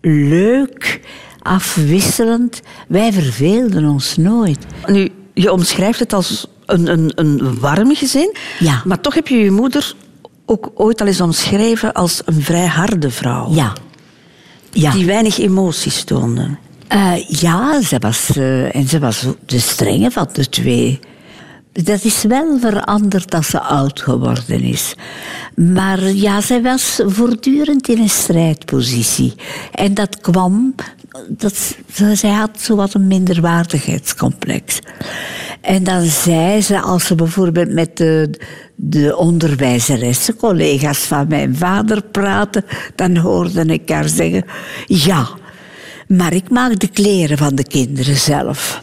leuk, 0.00 1.00
afwisselend. 1.42 2.61
Wij 2.88 3.12
verveelden 3.12 3.85
ons 3.85 4.16
nooit. 4.16 4.59
Nu, 4.87 5.09
je 5.35 5.52
omschrijft 5.52 5.99
het 5.99 6.12
als 6.12 6.47
een, 6.66 6.88
een, 6.88 7.12
een 7.14 7.59
warm 7.61 7.94
gezin. 7.94 8.37
Ja. 8.59 8.82
Maar 8.85 9.00
toch 9.00 9.14
heb 9.14 9.28
je 9.28 9.37
je 9.37 9.50
moeder 9.50 9.94
ook 10.47 10.71
ooit 10.75 11.00
al 11.00 11.06
eens 11.06 11.21
omschreven 11.21 11.92
als 11.92 12.23
een 12.25 12.42
vrij 12.42 12.66
harde 12.66 13.11
vrouw. 13.11 13.52
Ja. 13.52 13.73
Ja. 14.71 14.90
Die 14.92 15.06
weinig 15.06 15.38
emoties 15.38 16.04
toonde. 16.04 16.56
Eh, 16.88 17.28
ja, 17.28 17.82
ze 17.82 17.99
was, 17.99 18.37
eh, 18.37 18.75
en 18.75 18.88
ze 18.88 18.99
was 18.99 19.26
de 19.47 19.59
strenge 19.59 20.11
van 20.11 20.28
de 20.32 20.49
twee. 20.49 21.00
Dat 21.73 22.05
is 22.05 22.23
wel 22.23 22.59
veranderd 22.59 23.35
als 23.35 23.49
ze 23.49 23.61
oud 23.61 24.00
geworden 24.00 24.62
is. 24.62 24.95
Maar 25.55 26.12
ja, 26.12 26.41
zij 26.41 26.62
was 26.62 27.00
voortdurend 27.07 27.88
in 27.88 27.99
een 27.99 28.09
strijdpositie. 28.09 29.35
En 29.73 29.95
dat 29.95 30.21
kwam... 30.21 30.75
Dat, 31.29 31.76
zij 32.12 32.31
had 32.31 32.61
zo 32.61 32.76
wat 32.76 32.95
een 32.95 33.07
minderwaardigheidscomplex. 33.07 34.79
En 35.61 35.85
dan 35.85 36.02
zei 36.02 36.61
ze, 36.61 36.81
als 36.81 37.07
ze 37.07 37.14
bijvoorbeeld 37.14 37.73
met 37.73 37.97
de, 37.97 38.41
de 38.75 39.17
onderwijzeressen, 39.17 40.37
collega's 40.37 40.99
van 40.99 41.29
mijn 41.29 41.57
vader 41.57 42.02
praten, 42.02 42.64
dan 42.95 43.17
hoorde 43.17 43.64
ik 43.64 43.91
haar 43.91 44.09
zeggen... 44.09 44.45
Ja, 44.87 45.29
maar 46.07 46.33
ik 46.33 46.50
maak 46.50 46.79
de 46.79 46.88
kleren 46.88 47.38
van 47.38 47.55
de 47.55 47.64
kinderen 47.64 48.17
zelf. 48.17 48.83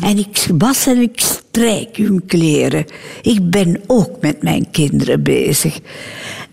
En 0.00 0.18
ik 0.18 0.46
was 0.58 0.86
en 0.86 1.00
ik 1.00 1.20
strijk 1.20 1.96
hun 1.96 2.26
kleren. 2.26 2.84
Ik 3.22 3.50
ben 3.50 3.80
ook 3.86 4.20
met 4.20 4.42
mijn 4.42 4.70
kinderen 4.70 5.22
bezig. 5.22 5.78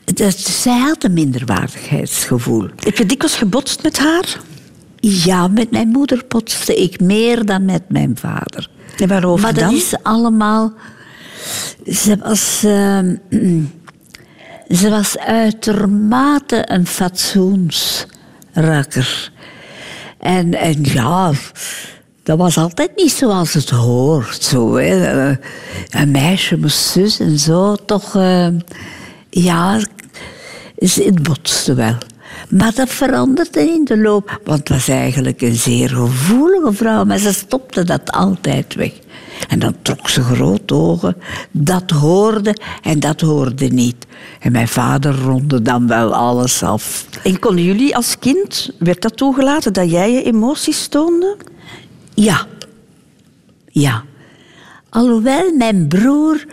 Dat, 0.03 0.39
zij 0.39 0.79
had 0.79 1.03
een 1.03 1.13
minderwaardigheidsgevoel. 1.13 2.67
Heb 2.75 2.97
je 2.97 3.05
dikwijls 3.05 3.35
gebotst 3.35 3.83
met 3.83 3.99
haar? 3.99 4.39
Ja, 4.99 5.47
met 5.47 5.71
mijn 5.71 5.87
moeder 5.87 6.23
potste 6.23 6.75
ik 6.75 6.99
meer 6.99 7.45
dan 7.45 7.65
met 7.65 7.83
mijn 7.87 8.17
vader. 8.19 8.69
En 8.97 9.07
waarover 9.07 9.43
maar 9.43 9.53
dat 9.53 9.63
dan? 9.63 9.75
is 9.75 9.93
allemaal... 10.03 10.73
Ze 11.87 12.17
was... 12.17 12.63
ehm, 12.63 13.15
ze 14.79 14.89
was 14.89 15.17
uitermate 15.17 16.63
een 16.65 16.87
fatsoensrakker. 16.87 19.31
En, 20.19 20.53
en 20.53 20.83
ja, 20.83 21.31
dat 22.23 22.37
was 22.37 22.57
altijd 22.57 22.91
niet 22.95 23.11
zoals 23.11 23.53
het 23.53 23.69
hoort. 23.69 24.43
Zo, 24.43 24.75
hè. 24.75 25.27
Eh, 25.29 25.37
Een 26.01 26.11
meisje 26.11 26.57
moest 26.57 26.77
zus 26.85 27.19
en 27.19 27.39
zo. 27.39 27.75
Toch, 27.75 28.15
eh, 28.15 28.47
ja, 29.29 29.79
ze- 30.77 31.03
het 31.03 31.23
botste 31.23 31.73
wel. 31.73 31.95
Maar 32.49 32.73
dat 32.75 32.89
veranderde 32.89 33.59
in 33.59 33.85
de 33.85 33.97
loop. 33.97 34.39
Want 34.43 34.59
het 34.59 34.69
was 34.69 34.87
eigenlijk 34.87 35.41
een 35.41 35.55
zeer 35.55 35.89
gevoelige 35.89 36.73
vrouw. 36.73 37.03
Maar 37.05 37.17
ze 37.17 37.33
stopte 37.33 37.83
dat 37.83 38.11
altijd 38.11 38.75
weg. 38.75 38.91
En 39.47 39.59
dan 39.59 39.75
trok 39.81 40.09
ze 40.09 40.21
grote 40.23 40.73
ogen. 40.73 41.15
Dat 41.51 41.89
hoorde 41.91 42.55
en 42.81 42.99
dat 42.99 43.21
hoorde 43.21 43.67
niet. 43.67 44.05
En 44.39 44.51
mijn 44.51 44.67
vader 44.67 45.15
ronde 45.21 45.61
dan 45.61 45.87
wel 45.87 46.13
alles 46.15 46.63
af. 46.63 47.05
En 47.23 47.39
konden 47.39 47.63
jullie 47.63 47.95
als 47.95 48.19
kind, 48.19 48.69
werd 48.79 49.01
dat 49.01 49.17
toegelaten 49.17 49.73
dat 49.73 49.91
jij 49.91 50.11
je 50.11 50.23
emoties 50.23 50.87
toonde? 50.87 51.37
Ja. 52.15 52.47
Ja. 53.71 54.03
Alhoewel 54.89 55.53
mijn 55.57 55.87
broer, 55.87 56.45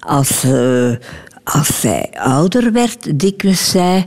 als, 0.00 0.44
eh, 0.44 0.92
als 1.44 1.80
zij 1.80 2.10
ouder 2.12 2.72
werd, 2.72 3.20
dikwijls 3.20 3.70
zei... 3.70 4.06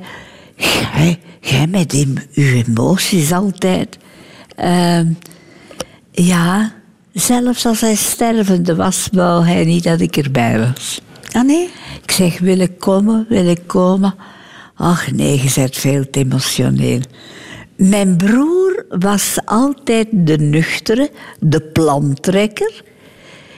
Jij, 0.55 1.19
jij 1.41 1.67
met 1.67 1.89
die, 1.89 2.13
uw 2.33 2.53
emoties 2.53 3.31
altijd. 3.31 3.97
Ehm, 4.55 5.11
ja, 6.11 6.73
zelfs 7.13 7.65
als 7.65 7.81
hij 7.81 7.95
stervende 7.95 8.75
was, 8.75 9.07
wou 9.11 9.45
hij 9.45 9.65
niet 9.65 9.83
dat 9.83 10.01
ik 10.01 10.17
erbij 10.17 10.59
was. 10.59 11.01
Ah 11.31 11.43
nee? 11.43 11.69
Ik 12.03 12.11
zeg, 12.11 12.39
wil 12.39 12.59
ik 12.59 12.79
komen, 12.79 13.25
wil 13.29 13.47
ik 13.47 13.61
komen? 13.65 14.15
Ach 14.75 15.11
nee, 15.11 15.43
je 15.43 15.51
bent 15.55 15.75
veel 15.75 16.09
te 16.09 16.19
emotioneel. 16.19 17.01
Mijn 17.75 18.17
broer 18.17 18.85
was 18.89 19.37
altijd 19.45 20.07
de 20.11 20.37
nuchtere, 20.37 21.11
de 21.39 21.61
plantrekker. 21.61 22.83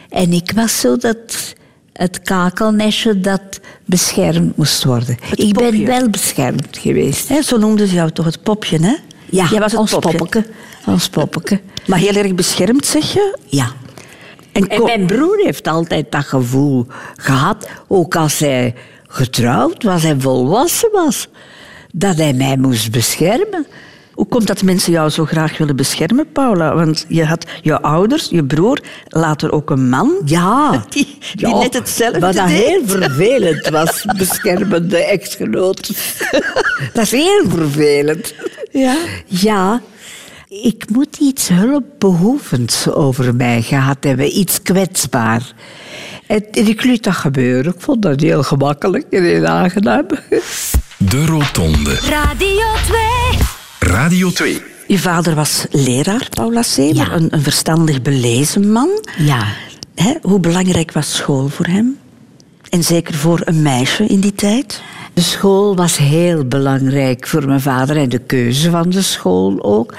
En 0.10 0.34
ik 0.34 0.52
was 0.56 0.80
zo 0.80 0.98
dat 0.98 1.54
het 1.94 2.22
kakelnestje 2.22 3.20
dat 3.20 3.60
beschermd 3.86 4.58
moest 4.58 4.84
worden. 4.84 5.18
ik 5.36 5.54
ben 5.54 5.86
wel 5.86 6.10
beschermd 6.10 6.78
geweest. 6.78 7.28
Hè, 7.30 7.42
zo 7.42 7.58
noemden 7.58 7.88
ze 7.88 7.94
jou 7.96 8.12
toch 8.12 8.26
het 8.26 8.44
popje, 8.44 8.78
hè? 8.80 8.96
Ja, 9.30 9.48
Jij 9.52 9.60
was 9.60 9.72
het 9.72 9.80
ons 9.82 9.92
popje. 9.92 10.18
poppeke. 10.18 10.46
Ons 10.86 11.10
poppeke. 11.10 11.60
Maar 11.88 12.00
heel 12.00 12.14
erg 12.16 12.36
beschermd, 12.36 12.86
zeg 12.86 13.14
je? 13.14 13.38
Ja. 13.46 13.72
En, 14.52 14.68
En 14.68 14.84
mijn 14.84 15.06
broer 15.06 15.38
heeft 15.44 15.68
altijd 15.68 16.12
dat 16.12 16.26
gevoel 16.26 16.86
gehad, 17.16 17.70
ook 17.88 18.16
als 18.16 18.40
hij 18.40 18.76
getrouwd 19.08 19.84
was 19.84 20.04
en 20.04 20.22
volwassen 20.22 20.90
was, 20.92 21.28
dat 21.92 22.18
hij 22.18 22.34
mij 22.34 22.58
moest 22.58 22.92
beschermen. 22.92 23.66
Hoe 24.18 24.28
komt 24.28 24.48
dat 24.48 24.62
mensen 24.64 24.92
jou 24.92 25.10
zo 25.10 25.26
graag 25.26 25.58
willen 25.58 25.76
beschermen, 25.76 26.32
Paula? 26.32 26.76
Want 26.76 27.06
je 27.08 27.26
had 27.26 27.46
je 27.62 27.82
ouders, 27.82 28.28
je 28.30 28.44
broer, 28.44 28.80
later 29.08 29.52
ook 29.52 29.70
een 29.70 29.90
man. 29.90 30.12
Ja, 30.26 30.70
Die- 30.90 31.18
die 31.36 31.48
Ja, 31.48 31.58
net 31.58 31.74
hetzelfde 31.74 32.20
Wat 32.20 32.34
dat 32.34 32.48
deed. 32.48 32.58
heel 32.58 32.82
vervelend 32.86 33.70
was, 33.70 34.06
beschermende 34.18 34.98
echtgenoot. 34.98 35.88
dat 36.94 37.04
is 37.04 37.12
heel 37.12 37.44
vervelend. 37.50 38.34
Ja. 38.72 38.96
Ja, 39.26 39.82
ik 40.48 40.86
moet 40.90 41.18
iets 41.18 41.48
hulpbehoevends 41.48 42.90
over 42.90 43.36
mij 43.36 43.62
gehad 43.62 43.98
hebben, 44.02 44.38
iets 44.38 44.62
kwetsbaar. 44.62 45.54
En, 46.28 46.46
en 46.52 46.68
ik 46.68 46.84
liet 46.84 47.04
dat 47.04 47.14
gebeuren. 47.16 47.74
Ik 47.74 47.82
vond 47.82 48.02
dat 48.02 48.20
heel 48.22 48.44
gemakkelijk 48.44 49.06
en 49.10 49.24
heel 49.24 49.46
aangenaam. 49.46 50.06
De 50.98 51.26
Rotonde. 51.26 51.94
Radio 52.10 52.66
2. 52.88 53.17
Radio 53.80 54.30
2. 54.32 54.62
Je 54.88 55.00
vader 55.00 55.36
was 55.36 55.66
leraar, 55.72 56.28
Paula 56.30 56.62
Semer, 56.62 56.96
Ja. 56.96 57.12
een, 57.12 57.28
een 57.34 57.42
verstandig 57.42 58.02
belezen 58.02 58.72
man. 58.72 58.90
Ja. 59.18 59.44
Hè, 59.96 60.14
hoe 60.22 60.40
belangrijk 60.40 60.92
was 60.92 61.16
school 61.16 61.48
voor 61.48 61.66
hem? 61.66 61.98
En 62.70 62.84
zeker 62.84 63.14
voor 63.16 63.42
een 63.46 63.62
meisje 63.62 64.06
in 64.06 64.20
die 64.20 64.36
tijd? 64.36 64.82
De 65.14 65.22
school 65.22 65.76
was 65.76 65.98
heel 65.98 66.46
belangrijk 66.46 67.28
voor 67.28 67.46
mijn 67.48 67.62
vader 67.62 67.98
en 67.98 68.10
de 68.10 68.20
keuze 68.20 68.70
van 68.70 68.90
de 68.90 69.02
school 69.02 69.64
ook. 69.64 69.96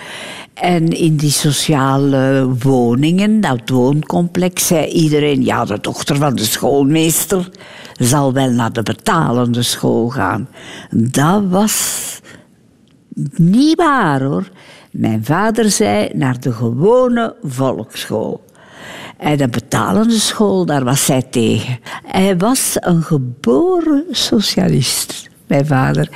En 0.54 0.88
in 0.88 1.16
die 1.16 1.30
sociale 1.30 2.48
woningen, 2.58 3.40
dat 3.40 3.60
wooncomplex, 3.66 4.66
zei 4.66 4.86
iedereen... 4.86 5.44
ja, 5.44 5.64
de 5.64 5.78
dochter 5.80 6.16
van 6.16 6.34
de 6.34 6.44
schoolmeester 6.44 7.48
zal 8.00 8.32
wel 8.32 8.50
naar 8.50 8.72
de 8.72 8.82
betalende 8.82 9.62
school 9.62 10.08
gaan. 10.08 10.48
Dat 10.90 11.42
was 11.48 12.02
niet 13.36 13.76
waar, 13.76 14.22
hoor. 14.22 14.48
Mijn 14.90 15.24
vader 15.24 15.70
zei 15.70 16.10
naar 16.14 16.40
de 16.40 16.52
gewone 16.52 17.34
volksschool. 17.42 18.44
En 19.16 19.36
de 19.36 19.48
betalende 19.48 20.18
school, 20.18 20.66
daar 20.66 20.84
was 20.84 21.04
zij 21.04 21.22
tegen. 21.22 21.78
Hij 22.06 22.36
was 22.36 22.76
een 22.80 23.02
geboren 23.02 24.04
socialist, 24.10 25.28
mijn 25.46 25.66
vader. 25.66 26.08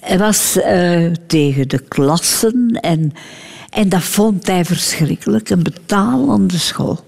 Hij 0.00 0.18
was 0.18 0.56
eh, 0.56 1.10
tegen 1.26 1.68
de 1.68 1.78
klassen 1.78 2.78
en, 2.80 3.12
en 3.70 3.88
dat 3.88 4.02
vond 4.02 4.46
hij 4.46 4.64
verschrikkelijk, 4.64 5.50
een 5.50 5.62
betalende 5.62 6.58
school. 6.58 6.98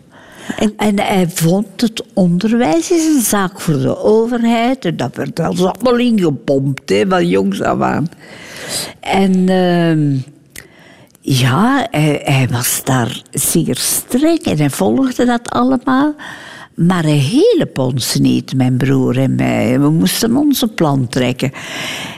En, 0.56 0.72
en 0.76 1.00
hij 1.00 1.28
vond 1.28 1.80
het 1.80 2.04
onderwijs 2.14 2.90
is 2.90 3.04
een 3.04 3.22
zaak 3.22 3.60
voor 3.60 3.78
de 3.78 3.98
overheid. 3.98 4.84
En 4.84 4.96
dat 4.96 5.16
werd 5.16 5.40
als 5.40 5.64
allemaal 5.64 5.98
ingepompt, 5.98 6.88
hè, 6.88 7.04
van 7.08 7.28
jongs 7.28 7.62
af 7.62 7.80
aan. 7.80 8.08
En 9.00 9.48
ehm, 9.48 10.16
ja, 11.20 11.86
hij, 11.90 12.48
was 12.50 12.80
daar 12.84 13.22
zeer 13.30 13.76
streng 13.76 14.38
en 14.42 14.58
hij 14.58 14.70
volgde 14.70 15.24
dat 15.24 15.50
allemaal. 15.50 16.14
Maar 16.74 17.02
hij 17.02 17.18
hielp 17.18 17.78
ons 17.78 18.14
niet, 18.14 18.56
mijn 18.56 18.76
broer 18.76 19.18
en 19.18 19.34
mij. 19.34 19.80
We 19.80 19.90
moesten 19.90 20.36
onze 20.36 20.68
plan 20.68 21.08
trekken. 21.08 21.52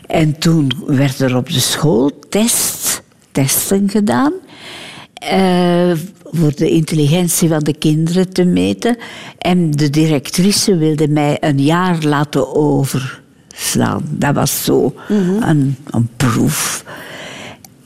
En 0.07 0.39
toen 0.39 0.71
werd 0.87 1.21
er 1.21 1.37
op 1.37 1.51
de 1.53 1.61
school 1.61 2.11
test, 2.29 3.03
testen 3.33 3.91
gedaan. 3.91 4.33
eh, 5.15 5.93
voor 6.25 6.55
de 6.55 6.71
intelligentie 6.71 7.49
van 7.49 7.59
de 7.65 7.75
kinderen 7.79 8.33
te 8.33 8.45
meten. 8.45 8.97
En 9.39 9.71
de 9.71 9.91
directrice 9.91 10.77
wilde 10.77 11.09
mij 11.09 11.37
een 11.41 11.63
jaar 11.63 12.03
laten 12.05 12.55
overslaan. 13.57 14.03
Dat 14.11 14.35
was 14.35 14.65
zo 14.65 14.95
een, 15.09 15.77
een 15.91 16.09
proef. 16.17 16.85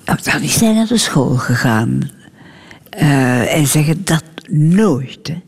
Dan 0.05 0.43
is 0.43 0.61
hij 0.61 0.73
naar 0.73 0.87
de 0.87 0.99
school 0.99 1.37
gegaan. 1.37 2.11
Eh, 2.91 3.57
en 3.57 3.67
zeggen 3.67 4.05
dat 4.05 4.25
nooit. 4.49 5.29
Hè. 5.29 5.39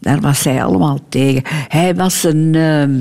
Daar 0.00 0.20
was 0.20 0.44
hij 0.44 0.64
allemaal 0.64 0.98
tegen. 1.08 1.42
Hij 1.68 1.94
was 1.94 2.24
een, 2.24 2.54
ehm, 2.54 3.00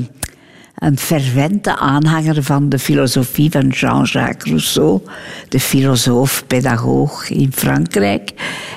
een 0.75 0.97
fervente 0.97 1.77
aanhanger 1.77 2.43
van 2.43 2.69
de 2.69 2.79
filosofie 2.79 3.51
van 3.51 3.67
Jean-Jacques 3.67 4.49
Rousseau, 4.49 5.01
de 5.49 5.59
filosoof-pedagoog 5.59 7.29
in 7.29 7.51
Frankrijk. 7.51 8.31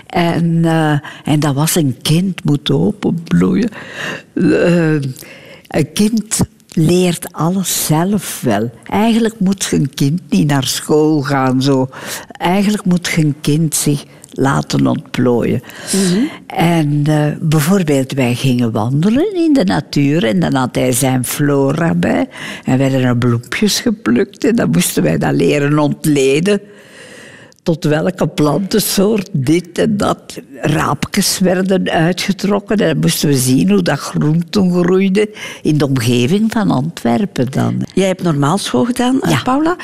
En, 0.06 0.64
eh, 0.64 0.98
en 1.24 1.40
dat 1.40 1.54
was 1.54 1.74
een 1.74 1.96
kind 2.02 2.44
moet 2.44 2.70
openbloeien. 2.70 3.70
Eh, 4.34 4.92
een 5.68 5.92
kind 5.92 6.40
leert 6.78 7.32
alles 7.32 7.86
zelf 7.86 8.40
wel. 8.40 8.70
Eigenlijk 8.84 9.40
moet 9.40 9.68
een 9.72 9.94
kind 9.94 10.20
niet 10.28 10.46
naar 10.46 10.64
school 10.64 11.22
gaan. 11.22 11.62
Zo. 11.62 11.88
Eigenlijk 12.28 12.84
moet 12.84 13.12
een 13.16 13.34
kind 13.40 13.74
zich 13.74 14.04
laten 14.30 14.86
ontplooien. 14.86 15.62
En 16.46 17.02
eh, 17.06 17.26
bijvoorbeeld, 17.40 18.12
wij 18.12 18.34
gingen 18.34 18.72
wandelen 18.72 19.34
in 19.34 19.52
de 19.52 19.64
natuur 19.64 20.24
en 20.24 20.40
dan 20.40 20.54
had 20.54 20.74
hij 20.74 20.92
zijn 20.92 21.24
flora 21.24 21.94
bij. 21.94 22.28
En 22.64 22.78
werden 22.78 23.02
er 23.02 23.16
bloempjes 23.16 23.80
geplukt 23.80 24.44
en 24.44 24.56
dan 24.56 24.70
moesten 24.70 25.02
wij 25.02 25.18
dat 25.18 25.34
leren 25.34 25.78
ontleden. 25.78 26.60
Tot 27.68 27.84
welke 27.84 28.26
plantensoort 28.26 29.28
dit 29.32 29.78
en 29.78 29.96
dat. 29.96 30.40
Raapjes 30.60 31.38
werden 31.38 31.90
uitgetrokken 31.90 32.76
en 32.76 32.88
dan 32.88 32.98
moesten 32.98 33.28
we 33.28 33.36
zien 33.36 33.70
hoe 33.70 33.82
dat 33.82 33.98
groenten 33.98 34.72
groeide 34.72 35.30
in 35.62 35.78
de 35.78 35.86
omgeving 35.86 36.52
van 36.52 36.70
Antwerpen 36.70 37.50
dan. 37.50 37.86
Jij 37.94 38.06
hebt 38.06 38.22
normaal 38.22 38.58
school 38.58 38.84
gedaan, 38.84 39.20
eh, 39.20 39.30
Ja. 39.30 39.42
Paula. 39.42 39.76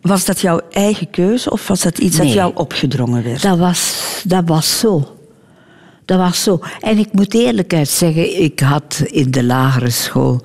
Was 0.00 0.24
dat 0.24 0.40
jouw 0.40 0.60
eigen 0.70 1.10
keuze 1.10 1.50
of 1.50 1.68
was 1.68 1.82
dat 1.82 1.98
iets 1.98 2.16
dat 2.16 2.32
jou 2.32 2.52
opgedrongen 2.54 3.24
werd? 3.24 3.42
Dat 3.42 3.58
was, 3.58 4.22
dat 4.26 4.42
was 4.46 4.78
zo. 4.78 5.16
Dat 6.04 6.18
was 6.18 6.42
zo. 6.42 6.60
En 6.80 6.98
ik 6.98 7.12
moet 7.12 7.34
eerlijk 7.34 7.74
uit 7.74 7.88
zeggen, 7.88 8.42
ik 8.42 8.60
had 8.60 9.02
in 9.04 9.30
de 9.30 9.44
lagere 9.44 9.90
school 9.90 10.40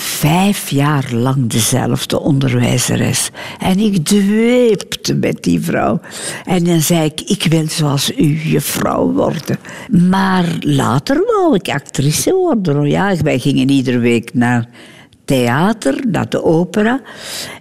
vijf 0.00 0.70
jaar 0.70 1.12
lang 1.12 1.50
dezelfde 1.50 2.20
onderwijzeres. 2.20 3.30
En 3.58 3.78
ik 3.78 4.04
dweepte 4.04 5.14
met 5.14 5.42
die 5.42 5.60
vrouw. 5.60 6.00
En 6.44 6.64
dan 6.64 6.80
zei 6.80 7.04
ik, 7.04 7.20
ik 7.20 7.46
wil 7.50 7.68
zoals 7.68 8.12
u 8.16 8.50
je 8.50 8.60
vrouw 8.60 9.12
worden. 9.12 9.58
Maar 10.08 10.44
later 10.60 11.24
wou 11.26 11.54
ik 11.54 11.68
actrice 11.68 12.34
worden. 12.34 12.88
Ja, 12.88 13.16
wij 13.22 13.38
gingen 13.38 13.70
iedere 13.70 13.98
week 13.98 14.34
naar 14.34 14.68
theater, 15.24 16.04
naar 16.10 16.28
de 16.28 16.44
opera. 16.44 17.00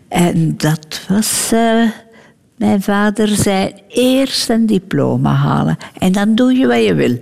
En 0.07 0.57
dat 0.57 1.01
was... 1.07 1.49
eh, 1.51 1.83
mijn 2.57 2.81
vader 2.81 3.27
zei 3.27 3.73
eerst 3.87 4.49
een 4.49 4.65
diploma 4.65 5.33
halen 5.33 5.77
en 5.97 6.11
dan 6.11 6.35
doe 6.35 6.53
je 6.53 6.67
wat 6.67 6.83
je 6.83 6.93
wil. 6.93 7.17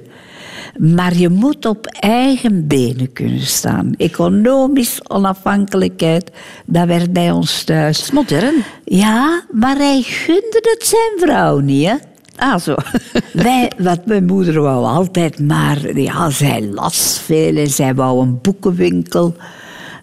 Maar 0.78 1.16
je 1.16 1.30
moet 1.30 1.66
op 1.66 1.86
eigen 2.00 2.68
benen 2.68 3.14
kunnen 3.14 3.46
staan. 3.46 3.94
Economisch 3.98 5.10
onafhankelijkheid, 5.10 6.32
dat 6.66 6.88
werd 6.88 7.14
bij 7.14 7.32
ons 7.32 7.64
thuis. 7.64 8.02
is 8.02 8.12
modern. 8.12 8.54
Ja, 8.84 9.44
maar 9.52 9.76
hij 9.76 10.02
gunde 10.02 10.76
het 10.78 10.88
zijn 10.88 11.30
vrouw 11.30 11.60
niet, 11.60 11.88
hè? 11.88 11.96
Ah, 12.36 12.60
zo. 12.60 12.76
Wij, 13.34 13.72
wat 13.78 14.06
mijn 14.06 14.26
moeder 14.26 14.62
wou 14.62 14.86
altijd 14.86 15.40
maar, 15.40 15.98
ja, 16.00 16.30
zij 16.30 16.62
las 16.62 17.22
veel 17.26 17.56
en 17.56 17.70
zij 17.70 17.96
wou 17.96 18.22
een 18.22 18.40
boekenwinkel 18.42 19.36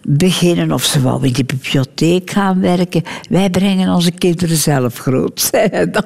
beginnen 0.07 0.71
of 0.71 0.83
ze 0.83 1.01
wou 1.01 1.25
in 1.25 1.33
de 1.33 1.43
bibliotheek 1.43 2.29
gaan 2.29 2.61
werken. 2.61 3.03
Wij 3.29 3.49
brengen 3.49 3.93
onze 3.93 4.11
kinderen 4.11 4.57
zelf 4.57 4.97
groot, 4.97 5.41
zei 5.51 5.67
hij 5.71 5.91
dan. 5.91 6.05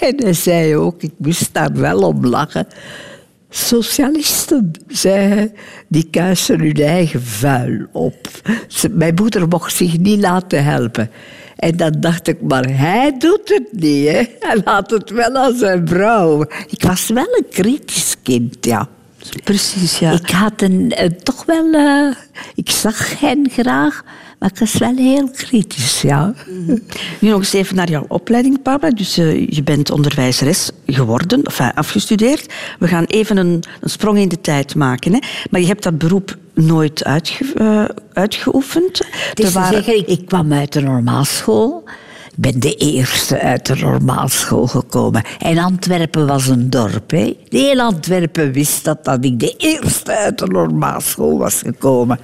En 0.00 0.22
hij 0.22 0.32
zei 0.32 0.76
ook, 0.76 1.02
ik 1.02 1.12
moest 1.16 1.54
daar 1.54 1.72
wel 1.72 2.00
om 2.00 2.26
lachen. 2.26 2.66
Socialisten, 3.54 4.70
zei 4.88 5.28
hij, 5.28 5.52
die 5.88 6.08
kuisen 6.10 6.60
hun 6.60 6.76
eigen 6.76 7.22
vuil 7.22 7.86
op. 7.92 8.28
Mijn 8.90 9.14
moeder 9.14 9.48
mocht 9.48 9.74
zich 9.76 9.98
niet 9.98 10.20
laten 10.20 10.64
helpen. 10.64 11.10
En 11.56 11.76
dan 11.76 11.94
dacht 12.00 12.28
ik, 12.28 12.40
maar 12.42 12.64
hij 12.68 13.18
doet 13.18 13.48
het 13.48 13.68
niet, 13.72 14.08
hè. 14.08 14.22
Hij 14.40 14.60
laat 14.64 14.90
het 14.90 15.10
wel 15.10 15.34
aan 15.36 15.56
zijn 15.56 15.88
vrouw. 15.88 16.42
Ik 16.66 16.82
was 16.82 17.08
wel 17.08 17.26
een 17.36 17.46
kritisch 17.50 18.16
kind, 18.22 18.56
ja. 18.60 18.88
Precies, 19.44 19.98
ja. 19.98 20.10
Ik 20.12 20.30
had 20.30 20.62
een, 20.62 20.92
toch 21.22 21.44
wel... 21.44 21.72
eh, 21.72 22.14
ik 22.54 22.70
zag 22.70 23.20
hen 23.20 23.50
graag, 23.50 24.04
maar 24.42 24.50
ik 24.52 24.58
was 24.58 24.78
wel 24.78 24.96
heel 24.96 25.30
kritisch, 25.30 26.00
ja. 26.00 26.34
Nu 27.18 27.28
nog 27.28 27.38
eens 27.38 27.52
even 27.52 27.76
naar 27.76 27.90
jouw 27.90 28.04
opleiding, 28.08 28.62
Paula. 28.62 28.90
Dus 28.90 29.18
eh, 29.18 29.48
je 29.48 29.62
bent 29.62 29.90
onderwijzeres 29.90 30.70
geworden, 30.86 31.46
of 31.46 31.60
afgestudeerd. 31.74 32.52
We 32.78 32.88
gaan 32.88 33.04
even 33.04 33.36
een, 33.36 33.62
een 33.80 33.90
sprong 33.90 34.18
in 34.18 34.28
de 34.28 34.40
tijd 34.40 34.74
maken. 34.74 35.12
Hè. 35.12 35.18
Maar 35.50 35.60
je 35.60 35.66
hebt 35.66 35.82
dat 35.82 35.98
beroep 35.98 36.36
nooit 36.54 37.04
uitge, 37.04 37.44
eh, 37.54 37.84
uitgeoefend. 38.12 38.98
Het 38.98 39.38
is 39.38 39.44
Er 39.44 39.52
te 39.52 39.58
waren- 39.58 39.72
zeggen, 39.84 39.96
ik, 39.98 40.06
ik 40.06 40.26
kwam 40.26 40.52
uit 40.52 40.72
de 40.72 40.80
normaalschool. 40.80 41.82
Ik 41.86 41.92
ben 42.34 42.60
de 42.60 42.74
eerste 42.74 43.40
uit 43.40 43.66
de 43.66 43.76
normaalschool 43.76 44.66
gekomen. 44.66 45.22
En 45.38 45.58
Antwerpen 45.58 46.26
was 46.26 46.46
een 46.46 46.70
dorp. 46.70 47.10
Hè. 47.10 47.36
Heel 47.48 47.80
Antwerpen 47.80 48.52
wist 48.52 48.84
dat, 48.84 49.04
dat 49.04 49.24
ik 49.24 49.40
de 49.40 49.54
eerste 49.56 50.16
uit 50.16 50.38
de 50.38 50.46
normaalschool 50.46 51.38
was 51.38 51.62
gekomen. 51.64 52.18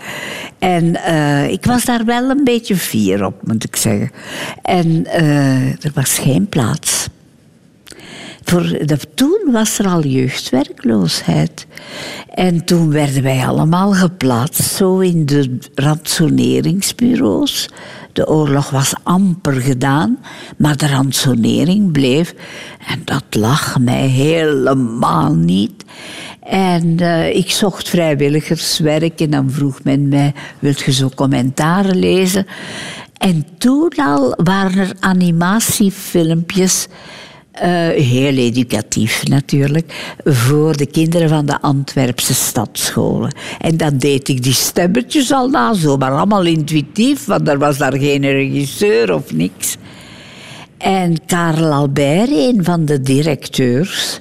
En 0.59 1.05
eh, 1.05 1.51
ik 1.51 1.65
was 1.65 1.85
daar 1.85 2.05
wel 2.05 2.31
een 2.31 2.45
beetje 2.45 2.77
fier 2.77 3.25
op, 3.25 3.47
moet 3.47 3.65
ik 3.65 3.77
zeggen. 3.77 4.11
En 4.63 5.07
eh, 5.07 5.85
er 5.85 5.91
was 5.95 6.19
geen 6.19 6.49
plaats. 6.49 7.09
Voor 8.49 8.63
de, 8.63 8.99
toen 9.15 9.41
was 9.53 9.79
er 9.79 9.87
al 9.87 10.03
jeugdwerkloosheid. 10.03 11.67
En 12.35 12.65
toen 12.65 12.91
werden 12.91 13.23
wij 13.23 13.47
allemaal 13.47 13.93
geplaatst, 13.93 14.63
zo 14.63 14.99
in 14.99 15.27
de 15.27 15.59
ransoneringsbureaus. 15.75 17.69
De 18.13 18.29
oorlog 18.29 18.71
was 18.71 18.95
amper 19.03 19.53
gedaan, 19.53 20.19
maar 20.57 20.77
de 20.77 20.87
ransonering 20.87 21.93
bleef. 21.93 22.35
En 22.87 23.03
dat 23.05 23.25
lag 23.31 23.79
mij 23.79 24.07
helemaal 24.07 25.35
niet. 25.35 25.85
En 26.43 26.99
eh, 26.99 27.37
ik 27.37 27.51
zocht 27.51 27.89
vrijwilligerswerk 27.89 29.21
en 29.21 29.31
dan 29.31 29.51
vroeg 29.51 29.83
men 29.83 30.09
mij, 30.09 30.35
wilt 30.59 30.81
je 30.81 30.93
zo 30.93 31.11
commentaren 31.15 31.99
lezen? 31.99 32.47
En 33.19 33.47
toen 33.59 33.93
al 33.97 34.35
waren 34.37 34.79
er 34.79 34.93
animatiefilmpjes 35.01 36.87
heel 37.95 38.37
educatief 38.37 39.27
natuurlijk, 39.27 40.17
voor 40.25 40.77
de 40.77 40.87
kinderen 40.87 41.29
van 41.29 41.47
de 41.47 41.61
Antwerpse 41.61 42.35
stadsscholen. 42.35 43.35
En 43.61 43.77
dan 43.77 43.99
deed 43.99 44.29
ik 44.29 44.43
die 44.43 44.53
stemmetjes 44.53 45.33
al 45.33 45.49
na, 45.49 45.75
zo, 45.75 45.97
maar 45.97 46.11
allemaal 46.11 46.45
intuïtief, 46.45 47.25
want 47.25 47.49
er 47.49 47.59
was 47.59 47.79
daar 47.79 47.99
geen 47.99 48.23
regisseur 48.23 49.15
of 49.15 49.33
niks. 49.33 49.77
En 50.79 51.17
Karel 51.27 51.73
Albert, 51.73 52.31
een 52.31 52.65
van 52.65 52.85
de 52.85 53.01
directeurs 53.01 54.21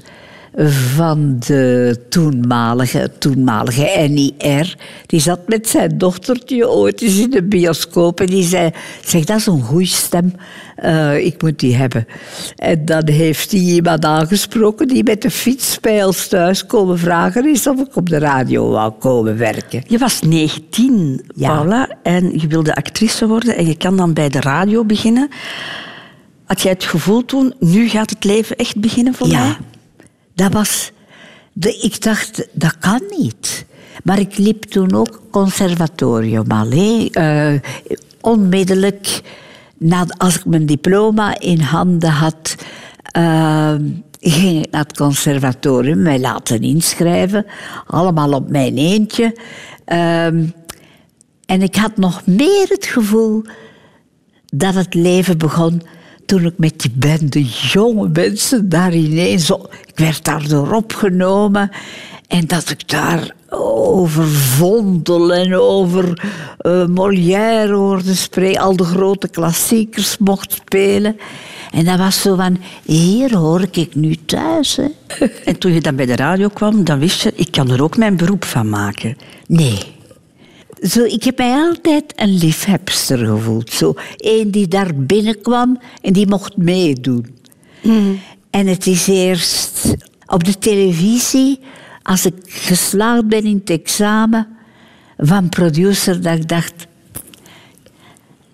van 0.65 1.35
de 1.39 1.97
toenmalige, 2.09 3.11
toenmalige 3.19 4.07
NIR, 4.09 4.75
die 5.05 5.19
zat 5.19 5.39
met 5.47 5.67
zijn 5.67 5.97
dochtertje 5.97 6.69
ooit 6.69 7.01
eens 7.01 7.19
in 7.19 7.29
de 7.29 7.43
bioscoop 7.43 8.19
en 8.19 8.25
die 8.25 8.43
zei, 8.43 8.71
zeg 9.05 9.23
dat 9.23 9.37
is 9.37 9.45
een 9.45 9.61
goeie 9.61 9.87
stem, 9.87 10.33
Eh, 10.77 11.25
ik 11.25 11.41
moet 11.41 11.59
die 11.59 11.75
hebben. 11.75 12.07
En 12.55 12.85
dan 12.85 13.09
heeft 13.09 13.51
hij 13.51 13.59
iemand 13.59 14.05
aangesproken 14.05 14.87
die 14.87 15.03
met 15.03 15.21
de 15.21 15.31
fiets 15.31 15.79
bij 15.79 16.03
ons 16.03 16.27
thuis 16.27 16.65
komen 16.65 16.99
vragen 16.99 17.49
is 17.49 17.67
of 17.67 17.79
ik 17.79 17.95
op 17.95 18.09
de 18.09 18.17
radio 18.17 18.69
wou 18.69 18.91
komen 18.99 19.37
werken. 19.37 19.83
Je 19.87 19.97
was 19.97 20.21
19, 20.21 21.21
Ja. 21.35 21.47
Paula, 21.55 21.89
en 22.03 22.39
je 22.39 22.47
wilde 22.47 22.75
actrice 22.75 23.27
worden 23.27 23.55
en 23.55 23.65
je 23.67 23.77
kan 23.77 23.97
dan 23.97 24.13
bij 24.13 24.29
de 24.29 24.39
radio 24.39 24.85
beginnen. 24.85 25.29
Had 26.45 26.61
jij 26.61 26.71
het 26.71 26.83
gevoel 26.83 27.25
toen, 27.25 27.53
nu 27.59 27.89
gaat 27.89 28.09
het 28.09 28.23
leven 28.23 28.55
echt 28.55 28.79
beginnen 28.79 29.13
voor 29.13 29.27
mij? 29.27 29.57
Dat 30.37 30.53
was. 30.53 30.91
De, 31.53 31.77
ik 31.77 32.01
dacht, 32.01 32.47
dat 32.51 32.77
kan 32.77 33.01
niet. 33.17 33.65
Maar 34.03 34.19
ik 34.19 34.37
liep 34.37 34.63
toen 34.63 34.93
ook 34.93 35.21
conservatorium 35.31 36.51
al. 36.51 36.69
hè. 36.69 37.07
Eh, 37.11 37.59
onmiddellijk, 38.21 39.21
na, 39.77 40.05
als 40.17 40.35
ik 40.35 40.45
mijn 40.45 40.65
diploma 40.65 41.39
in 41.39 41.59
handen 41.59 42.09
had, 42.09 42.55
eh, 43.11 43.75
ging 44.19 44.65
ik 44.65 44.71
naar 44.71 44.81
het 44.81 44.97
conservatorium, 44.97 46.01
mij 46.01 46.19
laten 46.19 46.61
inschrijven. 46.61 47.45
Allemaal 47.85 48.33
op 48.33 48.49
mijn 48.49 48.77
eentje. 48.77 49.37
Ehm, 49.85 50.45
en 51.45 51.61
ik 51.61 51.75
had 51.75 51.97
nog 51.97 52.25
meer 52.25 52.67
het 52.67 52.85
gevoel 52.85 53.43
dat 54.45 54.73
het 54.73 54.93
leven 54.93 55.37
begon 55.37 55.81
toen 56.27 56.45
ik 56.45 56.57
met 56.57 56.79
die 56.79 56.91
bende 56.95 57.43
jonge 57.43 58.09
mensen 58.13 58.69
daar 58.69 58.93
ineens... 58.93 59.49
Ik 59.85 59.97
werd 60.05 60.25
daardoor 60.25 60.71
opgenomen 60.71 61.71
en 62.27 62.47
dat 62.47 62.69
ik 62.69 62.89
daar 62.89 63.35
over 63.49 64.27
Vondel 64.27 65.33
en 65.33 65.55
over 65.55 66.21
eh, 66.57 66.85
Molière 66.85 67.73
hoorde 67.73 68.15
spreken. 68.15 68.61
Al 68.61 68.75
de 68.75 68.83
grote 68.83 69.27
klassiekers 69.27 70.17
mocht 70.17 70.51
spelen. 70.51 71.17
En 71.71 71.85
dat 71.85 71.97
was 71.97 72.21
zo 72.21 72.35
van, 72.35 72.57
hier 72.83 73.37
hoor 73.37 73.67
ik 73.71 73.95
nu 73.95 74.15
thuis. 74.25 74.75
Hè. 74.75 74.87
En 75.45 75.57
toen 75.57 75.73
je 75.73 75.81
dan 75.81 75.95
bij 75.95 76.05
de 76.05 76.15
radio 76.15 76.47
kwam, 76.47 76.83
dan 76.83 76.99
wist 76.99 77.21
je, 77.21 77.33
ik 77.35 77.51
kan 77.51 77.71
er 77.71 77.83
ook 77.83 77.97
mijn 77.97 78.17
beroep 78.17 78.45
van 78.45 78.69
maken. 78.69 79.17
Nee. 79.47 79.96
Zo, 80.81 81.03
ik 81.03 81.23
heb 81.23 81.37
mij 81.37 81.53
altijd 81.53 82.13
een 82.15 82.37
liefhebster 82.37 83.17
gevoeld. 83.17 83.71
Zo, 83.71 83.93
een 84.17 84.51
die 84.51 84.67
daar 84.67 84.95
binnenkwam 84.95 85.79
en 86.01 86.13
die 86.13 86.27
mocht 86.27 86.57
meedoen. 86.57 87.35
En 88.49 88.67
het 88.67 88.87
is 88.87 89.07
eerst 89.07 89.93
op 90.25 90.43
de 90.43 90.57
televisie, 90.57 91.59
als 92.03 92.25
ik 92.25 92.33
geslaagd 92.45 93.27
ben 93.27 93.43
in 93.43 93.57
het 93.57 93.69
examen 93.69 94.47
van 95.17 95.49
producer, 95.49 96.21
dat 96.21 96.37
ik 96.37 96.47
dacht... 96.47 96.73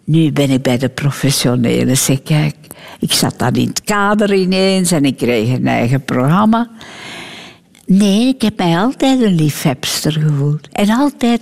Nu 0.03 0.31
ben 0.31 0.49
ik 0.49 0.61
bij 0.61 0.77
de 0.77 0.89
professionele. 0.89 1.95
Zeg, 1.95 2.23
kijk, 2.23 2.55
ik 2.99 3.11
zat 3.11 3.39
dan 3.39 3.53
in 3.53 3.67
het 3.67 3.81
kader 3.81 4.33
ineens 4.33 4.91
en 4.91 5.05
ik 5.05 5.17
kreeg 5.17 5.49
een 5.49 5.67
eigen 5.67 6.03
programma. 6.03 6.69
Nee, 7.85 8.27
ik 8.27 8.41
heb 8.41 8.57
mij 8.57 8.77
altijd 8.77 9.21
een 9.21 9.35
liefhebster 9.35 10.11
gevoeld. 10.11 10.67
En 10.71 10.89
altijd 10.89 11.41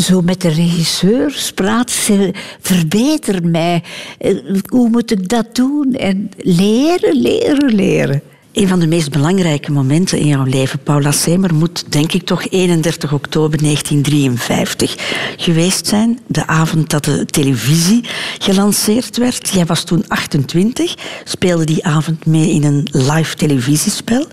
zo 0.00 0.20
met 0.20 0.40
de 0.40 0.48
regisseurs 0.48 1.52
praten. 1.52 1.94
Ze 1.94 2.30
verbeter 2.60 3.44
mij. 3.44 3.82
Eh, 4.18 4.36
Hoe 4.68 4.88
moet 4.88 5.10
ik 5.10 5.28
dat 5.28 5.54
doen? 5.54 5.94
En 5.94 6.30
leren, 6.36 7.20
leren, 7.20 7.74
leren. 7.74 8.22
Een 8.52 8.68
van 8.68 8.80
de 8.80 8.86
meest 8.86 9.10
belangrijke 9.10 9.72
momenten 9.72 10.18
in 10.18 10.26
jouw 10.26 10.44
leven, 10.44 10.78
Paula 10.78 11.12
Semer, 11.12 11.54
moet 11.54 11.92
denk 11.92 12.12
ik 12.12 12.22
toch 12.22 12.48
31 12.48 13.12
oktober 13.12 13.62
1953 13.62 14.96
geweest 15.36 15.86
zijn. 15.86 16.18
De 16.26 16.46
avond 16.46 16.90
dat 16.90 17.04
de 17.04 17.26
televisie 17.26 18.04
gelanceerd 18.38 19.16
werd. 19.16 19.48
Jij 19.48 19.66
was 19.66 19.84
toen 19.84 20.04
28, 20.08 20.94
speelde 21.24 21.64
die 21.64 21.84
avond 21.84 22.26
mee 22.26 22.50
in 22.50 22.64
een 22.64 22.88
live 22.92 23.36
televisiespel. 23.36 24.26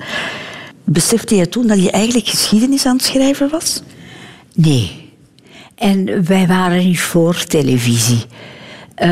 Besefte 0.84 1.36
je 1.36 1.50
toen 1.50 1.68
dat 1.68 1.84
je 1.84 1.92
eigenlijk 1.92 2.28
geschiedenis 2.28 2.86
aan 2.86 2.96
het 2.96 3.06
schrijven 3.06 3.50
was? 3.50 3.82
Nee. 4.54 5.07
En 5.78 6.26
wij 6.26 6.48
waren 6.48 6.86
niet 6.86 7.00
voor 7.00 7.44
televisie. 7.44 8.26
Eh, 8.96 9.10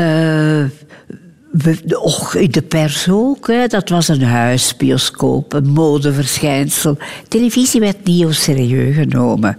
we, 1.52 1.78
de- 1.84 2.00
och, 2.00 2.34
in 2.34 2.50
de 2.50 2.62
pers 2.62 3.08
ook. 3.08 3.46
Hè. 3.46 3.66
Dat 3.66 3.88
was 3.88 4.08
een 4.08 4.22
huisbioscoop, 4.22 5.52
een 5.52 5.68
modeverschijnsel. 5.68 6.98
Televisie 7.28 7.80
werd 7.80 8.04
niet 8.04 8.18
heel 8.18 8.32
serieus 8.32 8.94
genomen. 8.94 9.58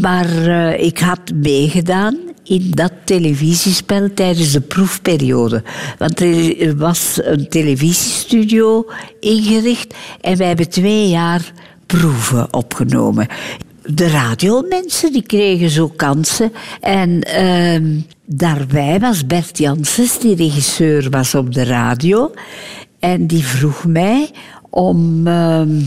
Maar 0.00 0.46
eh, 0.46 0.84
ik 0.84 0.98
had 0.98 1.20
meegedaan 1.34 2.18
in 2.44 2.70
dat 2.70 2.92
televisiespel 3.04 4.08
tijdens 4.14 4.52
de 4.52 4.60
proefperiode. 4.60 5.62
Want 5.98 6.20
er 6.20 6.76
was 6.76 7.20
een 7.22 7.48
televisiestudio 7.48 8.86
ingericht 9.20 9.94
en 10.20 10.36
wij 10.36 10.46
hebben 10.46 10.68
twee 10.68 11.08
jaar 11.08 11.52
proeven 11.86 12.54
opgenomen. 12.54 13.26
De 13.94 14.08
radiomensen 14.08 15.12
die 15.12 15.22
kregen 15.22 15.70
zo 15.70 15.88
kansen. 15.96 16.52
En 16.80 17.20
ehm, 17.22 18.00
daarbij 18.24 19.00
was 19.00 19.26
Bert 19.26 19.58
Janssens, 19.58 20.18
die 20.18 20.36
regisseur 20.36 21.10
was 21.10 21.34
op 21.34 21.54
de 21.54 21.64
radio. 21.64 22.32
En 22.98 23.26
die 23.26 23.44
vroeg 23.44 23.84
mij 23.84 24.30
om 24.70 25.26
ehm, 25.26 25.80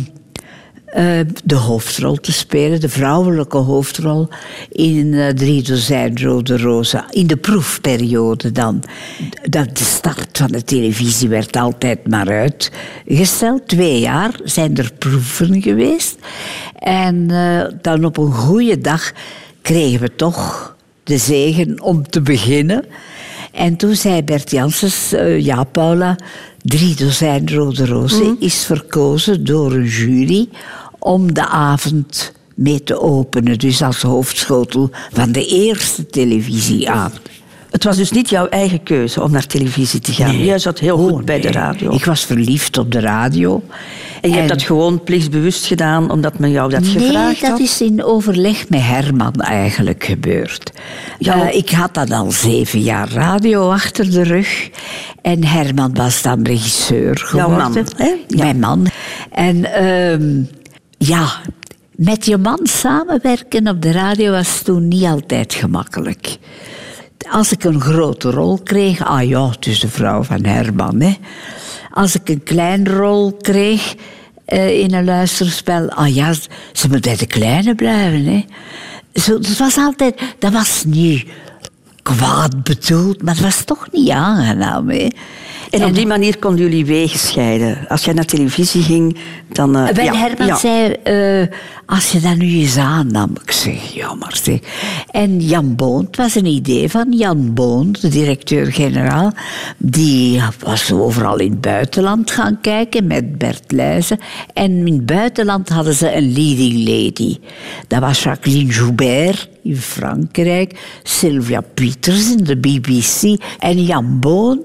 eh, 0.90 1.20
de 1.44 1.56
hoofdrol 1.56 2.16
te 2.16 2.32
spelen, 2.32 2.80
de 2.80 2.90
vrouwelijke 2.90 3.58
hoofdrol 3.58 4.28
in 4.72 5.14
eh, 5.14 5.28
Drie 5.28 5.64
dozijn 5.64 6.22
Rode 6.22 6.58
Rozen. 6.58 7.06
In 7.10 7.28
de 7.28 7.38
proefperiode 7.38 8.52
dan. 8.52 8.84
Dat 9.44 9.78
de 9.78 9.84
start 9.84 10.38
van 10.38 10.52
de 10.52 10.64
televisie 10.64 11.30
werd 11.30 11.56
altijd 11.56 12.08
maar 12.08 12.30
uitgesteld. 12.30 13.68
Twee 13.68 14.00
jaar 14.00 14.40
zijn 14.44 14.78
er 14.78 14.92
proeven 14.98 15.62
geweest. 15.62 16.18
En 16.80 17.32
eh, 17.32 17.66
dan 17.82 18.06
op 18.06 18.18
een 18.18 18.34
goede 18.34 18.78
dag 18.78 19.12
kregen 19.62 20.00
we 20.00 20.16
toch 20.16 20.76
de 21.04 21.18
zegen 21.18 21.82
om 21.82 22.10
te 22.10 22.22
beginnen. 22.22 22.86
En 23.52 23.76
toen 23.76 23.96
zei 23.96 24.24
Bert 24.24 24.52
Janssens, 24.52 25.14
eh, 25.14 25.40
ja 25.40 25.64
Paula, 25.64 26.16
drie 26.62 26.96
dozijn 26.96 27.54
rode 27.54 27.86
rozen 27.86 28.36
is 28.40 28.66
verkozen 28.66 29.46
door 29.46 29.74
een 29.74 29.86
jury 29.86 30.50
om 31.00 31.34
de 31.34 31.48
avond 31.48 32.34
mee 32.56 32.84
te 32.84 33.00
openen. 33.00 33.60
Dus 33.60 33.82
als 33.82 34.02
hoofdschotel 34.02 34.90
van 35.12 35.32
de 35.32 35.46
eerste 35.46 36.06
televisie 36.06 36.90
aan. 36.90 37.12
Het 37.70 37.84
was 37.84 37.98
dus 37.98 38.12
niet 38.12 38.30
jouw 38.30 38.48
eigen 38.48 38.84
keuze 38.84 39.22
om 39.24 39.32
naar 39.32 39.46
televisie 39.48 40.00
te 40.00 40.12
gaan. 40.14 40.38
Jij 40.44 40.60
zat 40.60 40.80
heel 40.80 40.98
goed 40.98 41.12
Oh, 41.12 41.24
bij 41.24 41.40
de 41.40 41.50
nee. 41.50 41.54
radio. 41.58 41.92
Ik 41.94 42.06
was 42.06 42.26
verliefd 42.26 42.78
op 42.78 42.92
de 42.92 43.00
radio. 43.00 43.64
En 44.22 44.30
je 44.30 44.36
hebt 44.36 44.50
dat 44.50 44.62
gewoon 44.62 45.04
plichtsbewust 45.04 45.66
gedaan 45.66 46.12
omdat 46.12 46.40
men 46.40 46.52
jou 46.52 46.70
dat 46.70 46.82
Nee, 46.82 46.92
gevraagd 46.92 47.42
dat 47.42 47.50
had? 47.50 47.60
is 47.60 47.82
in 47.82 48.04
overleg 48.04 48.70
met 48.70 48.82
Herman 48.82 49.34
eigenlijk 49.34 50.04
gebeurd. 50.04 50.72
Ja. 51.20 51.50
Eh, 51.50 51.58
ik 51.58 51.70
had 51.70 51.94
dan 51.94 52.12
al 52.12 52.32
zeven 52.32 52.80
jaar 52.82 53.10
radio 53.12 53.70
achter 53.72 54.12
de 54.12 54.24
rug. 54.24 54.70
En 55.22 55.46
Herman 55.46 55.94
was 55.94 56.22
dan 56.22 56.44
regisseur 56.44 57.30
Jouw 57.34 57.48
geworden. 57.50 57.58
man, 57.74 57.86
hè? 57.96 58.06
Ja. 58.28 58.38
Mijn 58.44 58.60
man. 58.60 58.86
En 59.32 59.74
ehm, 59.74 60.42
ja, 60.98 61.28
met 61.96 62.26
je 62.26 62.38
man 62.38 62.60
samenwerken 62.64 63.68
op 63.68 63.82
de 63.82 63.92
radio 63.92 64.32
was 64.32 64.62
toen 64.62 64.88
niet 64.88 65.04
altijd 65.06 65.54
gemakkelijk. 65.54 66.38
Als 67.32 67.52
ik 67.52 67.64
een 67.64 67.82
grote 67.82 68.32
rol 68.32 68.60
kreeg, 68.64 69.06
ah 69.06 69.28
ja, 69.28 69.50
het 69.50 69.66
is 69.66 69.80
de 69.80 69.88
vrouw 69.88 70.24
van 70.24 70.46
Herman. 70.46 71.02
Hè. 71.02 71.14
Als 71.92 72.16
ik 72.16 72.30
een 72.30 72.44
kleine 72.44 72.90
rol 72.90 73.38
kreeg 73.42 73.96
eh, 74.46 74.80
in 74.80 74.94
een 74.94 75.06
luisterspel, 75.06 75.90
ah 75.90 76.16
ja, 76.16 76.34
ze 76.74 76.88
moet 76.90 77.02
bij 77.02 77.16
de 77.16 77.28
kleine 77.28 77.76
blijven. 77.76 78.26
Hè. 78.26 78.46
Zo, 79.14 79.40
dat 79.40 79.58
was 79.58 79.78
altijd, 79.78 80.22
dat 80.40 80.52
was 80.54 80.84
niet 80.88 81.26
kwaad 82.02 82.64
bedoeld, 82.64 83.22
maar 83.24 83.34
het 83.34 83.44
was 83.44 83.64
toch 83.64 83.88
niet 83.92 84.10
aangenaam. 84.10 84.90
Hè. 84.90 85.08
En 85.70 85.86
op 85.86 85.94
die 85.96 86.08
manier 86.08 86.38
konden 86.40 86.62
jullie 86.62 86.86
wegen 86.86 87.20
scheiden. 87.20 87.88
Als 87.88 88.06
jij 88.06 88.14
naar 88.14 88.26
televisie 88.26 88.84
ging, 88.84 89.18
dan... 89.48 89.76
eh, 89.78 89.94
Wel, 89.96 90.06
ja, 90.06 90.14
Herman 90.16 90.48
ja. 90.48 90.58
zei, 90.58 90.92
eh, 90.92 91.56
als 91.90 92.12
je 92.12 92.20
dat 92.20 92.36
nu 92.36 92.48
eens 92.48 92.78
aannam. 92.78 93.30
Ik 93.44 93.52
zeg, 93.52 93.94
jammer. 93.94 94.42
En 95.12 95.40
Jan 95.40 95.76
Boon, 95.76 96.06
het 96.06 96.16
was 96.16 96.36
een 96.36 96.46
idee 96.46 96.90
van 96.90 97.12
Jan 97.12 97.54
Boon, 97.54 97.96
de 98.02 98.08
directeur-generaal. 98.08 99.32
Die 99.78 100.42
was 100.60 100.92
overal 100.92 101.38
in 101.38 101.52
het 101.52 101.62
buitenland 101.62 102.32
gaan 102.32 102.62
kijken 102.62 103.08
met 103.08 103.38
Bert 103.38 103.72
Leijzen. 103.72 104.20
En 104.54 104.88
in 104.88 104.94
het 104.94 105.06
buitenland 105.06 105.70
hadden 105.70 105.94
ze 105.94 106.16
een 106.16 106.34
leading 106.34 106.88
lady. 106.88 107.38
Dat 107.88 108.00
was 108.00 108.24
Jacqueline 108.24 108.74
Joubert 108.74 109.50
in 109.64 109.78
Frankrijk. 109.78 111.00
Sylvia 111.04 111.62
Peters 111.74 112.32
in 112.32 112.44
de 112.44 112.58
BBC. 112.58 113.42
En 113.60 113.84
Jan 113.84 114.20
Boon 114.20 114.62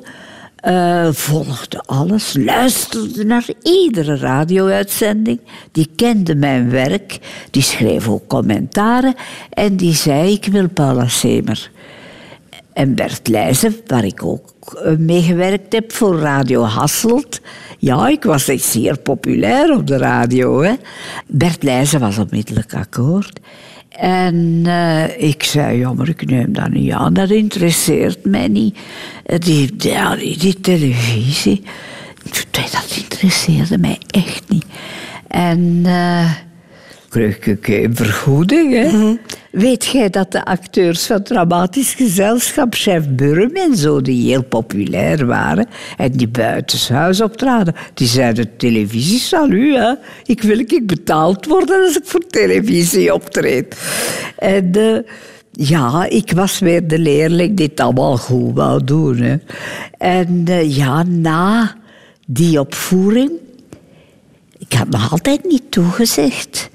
eh, 0.64 1.08
volgde 1.12 1.82
alles, 1.86 2.36
luisterde 2.38 3.24
naar 3.24 3.46
iedere 3.62 4.16
radio-uitzending. 4.16 5.40
Die 5.72 5.90
kende 5.96 6.34
mijn 6.34 6.70
werk, 6.70 7.18
die 7.50 7.62
schreef 7.62 8.08
ook 8.08 8.26
commentaren 8.26 9.14
en 9.50 9.76
die 9.76 9.94
zei: 9.94 10.32
Ik 10.32 10.46
wil 10.46 10.68
Paula 10.68 11.08
Semer. 11.08 11.70
En 12.72 12.94
Bert 12.94 13.28
Leijzen, 13.28 13.76
waar 13.86 14.04
ik 14.04 14.24
ook 14.24 14.80
eh, 14.84 14.96
mee 14.96 15.22
gewerkt 15.22 15.72
heb 15.72 15.92
voor 15.92 16.18
Radio 16.18 16.62
Hasselt. 16.62 17.40
Ja, 17.78 18.08
ik 18.08 18.24
was 18.24 18.48
echt 18.48 18.64
zeer 18.64 18.98
populair 18.98 19.76
op 19.76 19.86
de 19.86 19.96
radio. 19.96 20.62
Hè. 20.62 20.72
Bert 21.26 21.62
Leijzen 21.62 22.00
was 22.00 22.18
onmiddellijk 22.18 22.74
akkoord. 22.74 23.40
En 23.98 24.62
eh, 24.64 25.22
ik 25.22 25.42
zei, 25.42 25.78
jammer, 25.78 26.08
ik 26.08 26.26
neem 26.26 26.52
dat 26.52 26.70
niet 26.70 26.92
aan, 26.92 27.14
dat 27.14 27.30
interesseert 27.30 28.24
mij 28.24 28.48
niet. 28.48 28.78
Die, 29.38 29.74
ja, 29.78 30.16
die, 30.16 30.60
televisie, 30.60 31.62
dat 32.54 32.96
interesseerde 32.96 33.78
mij 33.78 33.98
echt 34.10 34.42
niet. 34.48 34.66
En 35.28 35.80
eh 35.84 36.30
kreeg 37.14 37.38
ik 37.38 37.68
een 37.68 37.96
vergoeding. 37.96 38.72
Hè? 38.72 39.16
Weet 39.50 39.84
jij 39.84 40.10
dat 40.10 40.32
de 40.32 40.44
acteurs 40.44 41.06
van 41.06 41.22
Dramatisch 41.22 41.94
Gezelschap, 41.94 42.74
chef 42.74 43.08
Burm 43.08 43.50
en 43.54 43.76
zo, 43.76 44.00
die 44.00 44.28
heel 44.28 44.44
populair 44.44 45.26
waren 45.26 45.66
en 45.96 46.12
die 46.12 46.28
buitenshuis 46.28 47.20
optraden, 47.20 47.74
die 47.94 48.06
zeiden: 48.06 48.56
televisie, 48.56 49.18
salu, 49.18 49.74
hè? 49.76 49.92
ik 50.24 50.42
wil 50.42 50.58
ik 50.58 50.86
betaald 50.86 51.46
worden 51.46 51.84
als 51.84 51.96
ik 51.96 52.04
voor 52.04 52.26
televisie 52.26 53.14
optreed. 53.14 53.76
En 54.38 54.72
eh, 54.72 54.98
ja, 55.52 56.06
ik 56.08 56.32
was 56.32 56.58
weer 56.58 56.88
de 56.88 56.98
leerling 56.98 57.56
die 57.56 57.66
het 57.66 57.80
allemaal 57.80 58.16
goed 58.16 58.54
wou 58.54 58.84
doen. 58.84 59.18
Hè? 59.18 59.36
En 59.98 60.42
eh, 60.46 60.76
ja, 60.76 61.02
na 61.02 61.74
die 62.26 62.60
opvoering, 62.60 63.30
ik 64.58 64.72
had 64.72 64.88
nog 64.88 65.12
altijd 65.12 65.44
niet 65.44 65.70
toegezegd 65.70 66.72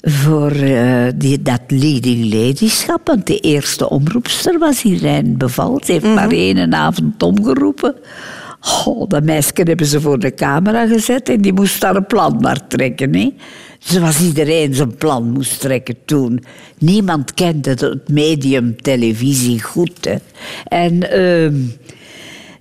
voor 0.00 0.50
eh, 0.50 1.06
die, 1.16 1.42
dat 1.42 1.60
leading 1.68 2.34
ladyschap. 2.34 3.06
Want 3.06 3.26
de 3.26 3.38
eerste 3.38 3.88
omroepster 3.88 4.58
was 4.58 4.82
Irene 4.82 5.36
Beval. 5.36 5.80
Ze 5.84 5.92
heeft 5.92 6.04
maar 6.04 6.30
één 6.30 6.74
avond 6.74 7.22
omgeroepen. 7.22 7.94
Oh, 8.84 9.08
dat 9.08 9.24
meisje 9.24 9.50
hebben 9.54 9.86
ze 9.86 10.00
voor 10.00 10.18
de 10.18 10.34
camera 10.34 10.86
gezet 10.86 11.28
en 11.28 11.40
die 11.40 11.52
moest 11.52 11.80
daar 11.80 11.96
een 11.96 12.06
plan 12.06 12.38
maar 12.40 12.66
trekken. 12.66 13.14
Hè? 13.14 13.34
Zoals 13.78 14.20
iedereen 14.20 14.74
zijn 14.74 14.94
plan 14.94 15.30
moest 15.30 15.60
trekken 15.60 15.96
toen. 16.04 16.44
Niemand 16.78 17.34
kende 17.34 17.70
het 17.70 18.08
medium 18.08 18.82
televisie 18.82 19.62
goed. 19.62 20.04
Hè? 20.04 20.16
En... 20.64 21.10
ehm, 21.10 21.54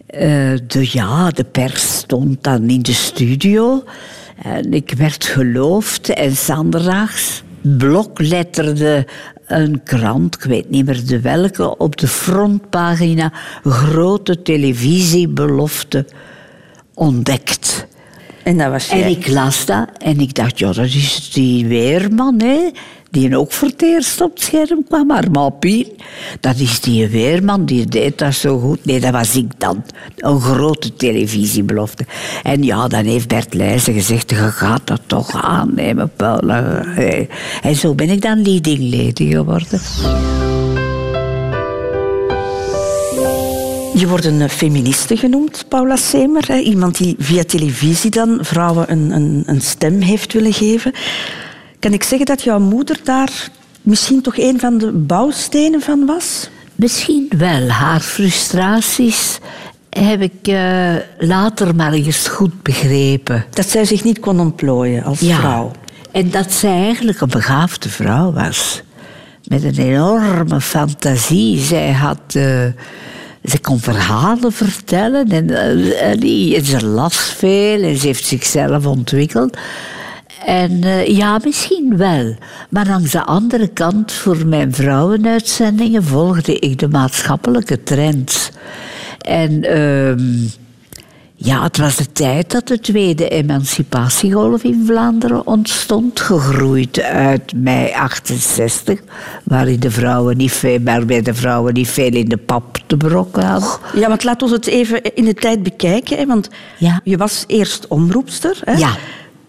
eh, 0.10 0.54
de, 0.68 0.90
ja, 0.92 1.30
de 1.30 1.44
pers 1.44 1.98
stond 1.98 2.44
dan 2.44 2.70
in 2.70 2.82
de 2.82 2.94
studio. 2.94 3.84
En 4.42 4.74
ik 4.74 4.94
werd 4.98 5.26
geloofd. 5.26 6.10
En 6.10 6.36
zanderdaags 6.36 7.44
blokletterde 7.62 9.08
een 9.46 9.84
krant, 9.84 10.36
ik 10.36 10.44
weet 10.44 10.70
niet 10.70 10.86
meer 10.86 11.06
de 11.06 11.22
welke, 11.22 11.78
op 11.78 11.98
de 11.98 12.08
frontpagina 12.08 13.34
grote 13.64 14.42
televisiebelofte 14.42 16.06
ontdekt. 16.94 17.88
En 18.44 18.58
dat 18.58 18.72
was 18.72 18.90
jij. 18.90 19.04
En 19.04 19.10
ik 19.10 19.28
las 19.28 19.66
dat 19.66 19.90
en 19.98 20.20
ik 20.20 20.36
dacht, 20.36 20.60
ja, 20.60 20.72
dat 20.72 20.86
is 20.86 21.32
die 21.34 21.68
weerman, 21.68 22.42
hè. 22.42 22.70
Die 23.12 23.38
ook 23.38 23.52
voor 23.52 23.70
op 24.22 24.34
het 24.34 24.42
scherm 24.42 24.84
kwam, 24.88 25.08
maar 25.08 25.32
Mapien. 25.32 25.88
Dat 26.40 26.60
is 26.60 26.80
die 26.80 27.08
weerman, 27.08 27.66
die 27.66 27.86
deed 27.86 28.18
dat 28.18 28.34
zo 28.34 28.60
goed. 28.60 28.86
Nee, 28.86 29.00
dat 29.00 29.12
was 29.12 29.36
ik 29.36 29.52
dan. 29.58 29.84
Een 30.18 30.42
grote 30.42 30.94
televisiebelofte. 30.94 32.06
En 32.44 32.64
ja, 32.64 32.88
dan 32.88 33.06
heeft 33.06 33.28
Bert 33.28 33.54
Leijzen 33.54 33.94
gezegd, 33.94 34.30
je 34.30 34.36
gaat 34.36 34.88
dat 34.88 35.02
toch 35.06 35.44
aannemen, 35.44 36.12
Paula. 36.16 36.84
Hey. 36.86 37.30
En 37.62 37.76
zo 37.76 37.94
ben 37.96 38.10
ik 38.10 38.22
dan 38.22 38.42
leading 38.42 38.80
lady 38.80 39.32
geworden. 39.32 39.80
Je 44.00 44.08
wordt 44.08 44.26
een 44.26 44.42
eh, 44.42 44.50
feministe 44.50 45.18
genoemd, 45.18 45.66
Paula 45.68 45.96
Semer. 45.96 46.60
Iemand 46.60 46.98
die 46.98 47.16
via 47.20 47.44
televisie 47.44 48.12
dan 48.12 48.38
vrouwen 48.42 48.92
een, 48.92 49.12
een, 49.12 49.44
een 49.46 49.62
stem 49.62 50.02
heeft 50.02 50.34
willen 50.34 50.54
geven. 50.54 50.92
Kan 51.80 51.94
ik 51.94 52.04
zeggen 52.04 52.26
dat 52.26 52.42
jouw 52.42 52.60
moeder 52.60 53.00
daar 53.04 53.50
misschien 53.82 54.22
toch 54.22 54.38
een 54.38 54.60
van 54.60 54.78
de 54.78 54.92
bouwstenen 54.92 55.82
van 55.82 56.06
was? 56.06 56.50
Misschien 56.76 57.32
wel. 57.38 57.68
Haar 57.70 58.00
frustraties 58.00 59.40
heb 59.90 60.22
ik 60.22 60.48
eh, 60.48 60.94
later 61.20 61.76
maar 61.76 61.94
eens 61.94 62.28
goed 62.28 62.64
begrepen. 62.64 63.46
Dat 63.50 63.70
zij 63.70 63.86
zich 63.86 64.04
niet 64.04 64.20
kon 64.20 64.40
ontplooien 64.40 65.04
als 65.04 65.20
vrouw. 65.20 65.72
En 66.12 66.30
dat 66.32 66.52
zij 66.52 66.72
eigenlijk 66.84 67.22
een 67.22 67.30
begaafde 67.30 67.90
vrouw 67.90 68.32
was. 68.32 68.82
Met 69.44 69.64
een 69.64 69.78
enorme 69.78 70.62
fantasie. 70.62 71.60
Zij 71.60 71.92
had... 71.92 72.20
eh, 72.28 72.66
ze 73.44 73.60
kon 73.62 73.80
verhalen 73.80 74.52
vertellen 74.52 75.30
en, 75.32 75.50
eh, 75.50 76.10
en, 76.12 76.20
die- 76.20 76.56
en 76.56 76.66
ze 76.66 76.86
las 76.86 77.18
veel 77.18 77.82
en 77.82 77.98
ze 77.98 78.08
heeft 78.08 78.26
zichzelf 78.26 78.86
ontwikkeld. 78.86 79.58
En 80.46 80.84
eh, 80.84 81.08
ja, 81.08 81.40
misschien 81.44 81.98
wel. 81.98 82.36
Maar 82.70 82.88
langs 82.88 83.12
de 83.12 83.24
andere 83.26 83.68
kant, 83.68 84.12
voor 84.12 84.46
mijn 84.46 84.74
vrouwenuitzendingen, 84.74 86.04
volgde 86.04 86.60
ik 86.60 86.80
de 86.80 86.88
maatschappelijke 86.88 87.84
trends. 87.84 88.50
En 89.20 89.64
ehm, 89.64 90.22
ja, 91.36 91.64
het 91.64 91.78
was 91.78 91.96
de 91.96 92.12
tijd 92.12 92.52
dat 92.52 92.68
de 92.68 92.80
tweede 92.80 93.28
emancipatiegolf 93.30 94.64
in 94.64 94.84
Vlaanderen 94.86 95.48
ontstond, 95.48 96.20
gegroeid 96.20 97.02
uit 97.02 97.54
mei 97.56 97.92
68, 97.94 99.00
waarin 99.44 99.80
de 99.80 99.92
vrouwen 99.92 100.38
niet 100.38 100.52
veel, 100.52 100.80
waarbij 100.84 101.22
de 101.22 101.34
vrouwen 101.34 101.74
niet 101.74 101.88
veel 101.90 102.12
in 102.14 102.30
de 102.30 102.38
pap 102.38 102.78
te 102.88 102.98
brokken 102.98 103.44
hadden. 103.44 103.70
Ja, 103.96 104.08
want 104.08 104.24
laat 104.24 104.42
ons 104.42 104.52
het 104.52 104.68
even 104.68 105.16
in 105.16 105.26
de 105.26 105.34
tijd 105.34 105.64
bekijken. 105.64 106.18
Hè? 106.18 106.26
Want 106.26 106.50
Ja. 106.78 107.02
je 107.04 107.18
was 107.18 107.44
eerst 107.48 107.88
omroepster. 107.88 108.60
Hè? 108.64 108.74
Ja. 108.74 108.96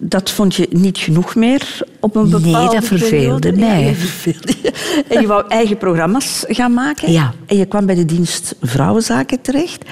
Dat 0.02 0.30
vond 0.30 0.54
je 0.54 0.66
niet 0.70 0.98
genoeg 0.98 1.34
meer 1.34 1.78
op 2.00 2.16
een 2.16 2.28
Nee, 2.28 2.40
bepaalde 2.40 2.74
dat 2.74 2.84
verveelde 2.84 3.38
periode. 3.38 3.52
mij. 3.52 3.80
Ja, 3.80 3.86
dat 3.88 3.96
verveelde 3.96 4.52
je. 4.62 4.72
En 5.08 5.20
je 5.20 5.26
wou 5.26 5.44
eigen 5.48 5.76
programma's 5.76 6.44
gaan 6.48 6.74
maken. 6.74 7.12
Ja. 7.12 7.34
En 7.46 7.56
je 7.56 7.66
kwam 7.66 7.86
bij 7.86 7.94
de 7.94 8.04
dienst 8.04 8.54
Vrouwenzaken 8.60 9.40
terecht. 9.40 9.84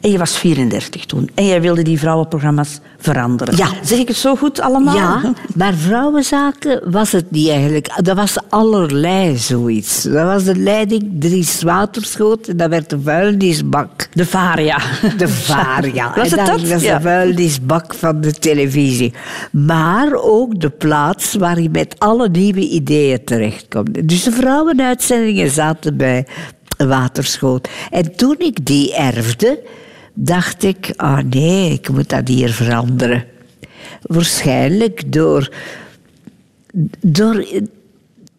En 0.00 0.10
je 0.10 0.18
was 0.18 0.38
34 0.38 1.04
toen. 1.06 1.30
En 1.34 1.46
jij 1.46 1.60
wilde 1.60 1.82
die 1.82 1.98
vrouwenprogramma's 1.98 2.78
veranderen. 2.98 3.56
Ja. 3.56 3.68
Zeg 3.82 3.98
ik 3.98 4.08
het 4.08 4.16
zo 4.16 4.36
goed 4.36 4.60
allemaal? 4.60 4.94
Ja, 4.94 5.32
maar 5.54 5.74
vrouwenzaken 5.74 6.90
was 6.90 7.12
het 7.12 7.30
niet 7.30 7.48
eigenlijk. 7.48 7.90
Dat 8.02 8.16
was 8.16 8.36
allerlei 8.48 9.36
zoiets. 9.36 10.02
Dat 10.02 10.24
was 10.26 10.44
de 10.44 10.56
leiding 10.56 11.10
Dries 11.18 11.62
Waterschoot 11.62 12.48
en 12.48 12.56
dat 12.56 12.68
werd 12.68 12.90
de 12.90 13.00
vuilnisbak. 13.00 14.08
De 14.12 14.26
Varia. 14.26 14.78
De 15.16 15.28
Varia. 15.28 16.12
Was 16.16 16.30
het 16.30 16.46
dat? 16.46 16.68
was 16.68 16.82
Ja. 16.82 16.96
de 16.96 17.02
vuilnisbak 17.02 17.94
van 17.94 18.20
de 18.20 18.32
televisie. 18.32 19.12
Maar 19.50 20.12
ook 20.12 20.60
de 20.60 20.70
plaats 20.70 21.34
waar 21.34 21.60
je 21.60 21.70
met 21.70 21.94
alle 21.98 22.28
nieuwe 22.28 22.68
ideeën 22.68 23.24
terechtkomt. 23.24 24.08
Dus 24.08 24.22
de 24.22 24.32
vrouwenuitzendingen 24.32 25.50
zaten 25.50 25.96
bij 25.96 26.26
Waterschoot. 26.78 27.68
En 27.90 28.16
toen 28.16 28.34
ik 28.38 28.66
die 28.66 28.94
erfde, 28.94 29.58
dacht 30.22 30.62
ik... 30.62 30.92
Ah 30.96 31.18
nee, 31.30 31.72
ik 31.72 31.88
moet 31.88 32.08
dat 32.08 32.28
hier 32.28 32.52
veranderen. 32.52 33.24
Waarschijnlijk 34.02 35.12
door... 35.12 35.54
door 37.00 37.46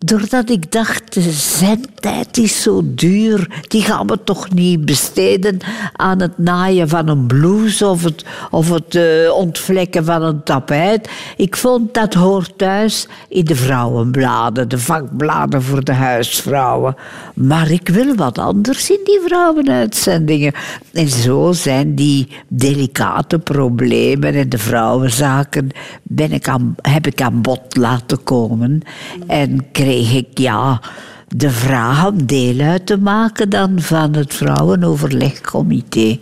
Doordat 0.06 0.50
ik 0.50 0.72
dacht, 0.72 1.14
de 1.14 1.32
zendtijd 1.32 2.38
is 2.38 2.62
zo 2.62 2.82
duur, 2.86 3.64
die 3.68 3.82
gaan 3.82 4.08
we 4.08 4.24
toch 4.24 4.54
niet 4.54 4.86
besteden 4.86 5.58
aan 5.94 6.22
het 6.22 6.38
naaien 6.38 6.90
van 6.90 7.08
een 7.08 7.28
blouse 7.28 7.88
of 7.88 8.04
het, 8.04 8.26
of 8.52 8.70
het 8.70 8.96
eh, 8.96 9.34
ontvlekken 9.34 10.06
van 10.06 10.22
een 10.22 10.44
tapijt. 10.44 11.10
Ik 11.38 11.56
vond 11.56 11.94
dat 11.94 12.14
hoort 12.14 12.58
thuis 12.58 13.08
in 13.30 13.46
de 13.46 13.56
vrouwenbladen, 13.56 14.70
de 14.70 14.80
vakbladen 14.80 15.62
voor 15.62 15.84
de 15.84 15.94
huisvrouwen. 15.94 16.96
Maar 17.36 17.72
ik 17.72 17.90
wil 17.90 18.16
wat 18.16 18.38
anders 18.38 18.90
in 18.90 19.02
die 19.04 19.20
vrouwenuitzendingen. 19.26 20.54
En 20.94 21.10
zo 21.10 21.52
zijn 21.52 21.96
die 21.96 22.28
delicate 22.48 23.40
problemen 23.40 24.34
en 24.34 24.50
de 24.50 24.58
vrouwenzaken 24.58 25.70
ben 26.04 26.32
ik 26.32 26.48
aan, 26.48 26.76
heb 26.82 27.08
ik 27.08 27.22
aan 27.22 27.42
bod 27.42 27.76
laten 27.76 28.24
komen. 28.24 28.82
En 29.28 29.72
kreeg 29.72 29.91
ik 30.00 30.38
ja, 30.38 30.82
de 31.28 31.50
vraag 31.50 32.08
om 32.08 32.26
deel 32.26 32.60
uit 32.60 32.86
te 32.86 32.98
maken 32.98 33.50
dan 33.50 33.82
van 33.82 34.16
het 34.16 34.34
Vrouwenoverlegcomité. 34.34 36.20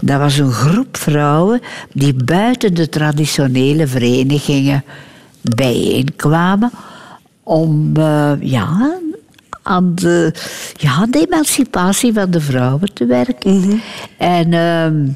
Dat 0.00 0.18
was 0.18 0.38
een 0.38 0.52
groep 0.52 0.96
vrouwen 0.96 1.60
die 1.92 2.14
buiten 2.24 2.74
de 2.74 2.88
traditionele 2.88 3.86
verenigingen 3.86 4.84
bijeenkwamen 5.40 6.70
om 7.42 7.96
eh, 7.96 8.32
ja, 8.40 8.98
aan 9.62 9.94
de, 9.94 10.34
ja, 10.76 11.06
de 11.06 11.26
emancipatie 11.26 12.12
van 12.12 12.30
de 12.30 12.40
vrouwen 12.40 12.94
te 12.94 13.06
werken. 13.06 13.80
En 14.18 14.52
ehm, 14.52 15.08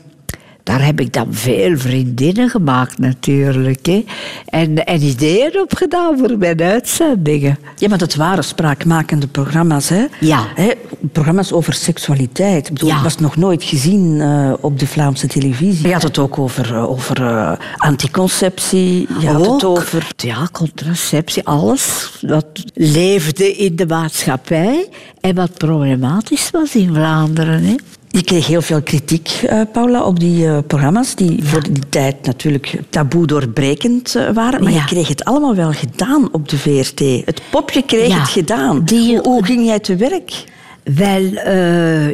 daar 0.64 0.85
heb 0.85 1.00
ik 1.00 1.12
dan 1.12 1.27
veel 1.31 1.79
vriendinnen 1.79 2.48
gemaakt 2.50 2.98
natuurlijk. 2.98 3.87
Hè. 3.87 4.05
En, 4.46 4.85
en 4.87 5.03
ideeën 5.03 5.61
opgedaan 5.61 6.18
voor 6.18 6.38
mijn 6.38 6.62
uitzendingen. 6.62 7.59
Ja, 7.77 7.88
maar 7.88 7.98
dat 7.98 8.14
waren 8.14 8.44
spraakmakende 8.44 9.27
programma's, 9.27 9.88
hè? 9.88 10.05
Ja. 10.20 10.46
Hè, 10.55 10.70
programma's 11.12 11.53
over 11.53 11.72
seksualiteit. 11.72 12.66
Ik 12.66 12.72
bedoel, 12.72 12.88
Ja. 12.88 13.03
was 13.03 13.18
nog 13.18 13.37
nooit 13.37 13.64
gezien 13.64 14.20
eh, 14.20 14.53
op 14.61 14.79
de 14.79 14.87
Vlaamse 14.87 15.27
televisie. 15.27 15.87
Je 15.87 15.92
had 15.92 16.03
het 16.03 16.18
ook 16.18 16.38
over, 16.38 16.74
eh, 16.74 16.90
over 16.90 17.22
eh, 17.27 17.53
anticonceptie. 17.77 19.07
Je 19.20 19.27
had 19.27 19.40
het 19.46 19.64
Ook, 19.64 19.79
over... 19.79 20.07
Ja, 20.16 20.48
contraceptie, 20.53 21.44
alles 21.46 22.11
wat 22.20 22.46
leefde 22.74 23.57
in 23.57 23.77
de 23.77 23.87
maatschappij 23.87 24.88
en 25.20 25.35
wat 25.35 25.59
problematisch 25.59 26.50
was 26.50 26.74
in 26.74 26.94
Vlaanderen. 26.94 27.64
Hè. 27.64 27.74
Je 28.14 28.22
kreeg 28.22 28.46
heel 28.46 28.62
veel 28.62 28.83
kritiek, 28.83 29.29
eh, 29.29 29.61
Paula, 29.72 30.03
op 30.05 30.20
die 30.20 30.46
eh, 30.46 30.59
programma's, 30.66 31.14
die 31.14 31.44
voor 31.44 31.62
die 31.62 31.88
tijd 31.88 32.27
natuurlijk 32.27 32.79
taboe 32.90 33.27
doorbrekend 33.27 34.14
eh, 34.14 34.31
waren. 34.31 34.62
Maar 34.62 34.72
Ja. 34.72 34.79
je 34.79 34.85
kreeg 34.85 35.09
het 35.09 35.24
allemaal 35.24 35.55
wel 35.55 35.72
gedaan 35.72 36.29
op 36.33 36.48
de 36.48 36.59
VRT. 36.59 36.98
Het 37.24 37.42
popje 37.50 37.83
kreeg 37.83 38.09
Ja. 38.09 38.18
het 38.20 38.29
gedaan. 38.29 38.85
Die- 38.85 39.16
hoe, 39.16 39.27
hoe 39.29 39.44
ging 39.44 39.64
jij 39.66 39.79
te 39.79 39.96
werk? 39.96 40.44
Wel, 40.85 41.22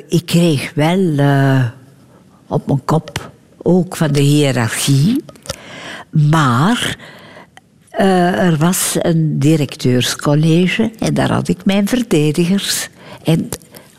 ik 0.09 0.23
kreeg 0.27 0.73
wel 0.75 1.15
op 2.47 2.67
mijn 2.67 2.85
kop 2.85 3.31
ook 3.63 3.97
van 3.97 4.13
de 4.13 4.21
hiërarchie. 4.21 5.25
Maar 6.11 6.97
er 8.41 8.57
was 8.57 8.97
een 8.99 9.39
directeurscollege 9.39 10.91
en 10.99 11.15
daar 11.15 11.33
had 11.33 11.49
ik 11.49 11.65
mijn 11.65 11.89
verdedigers. 11.89 12.89
En 13.25 13.49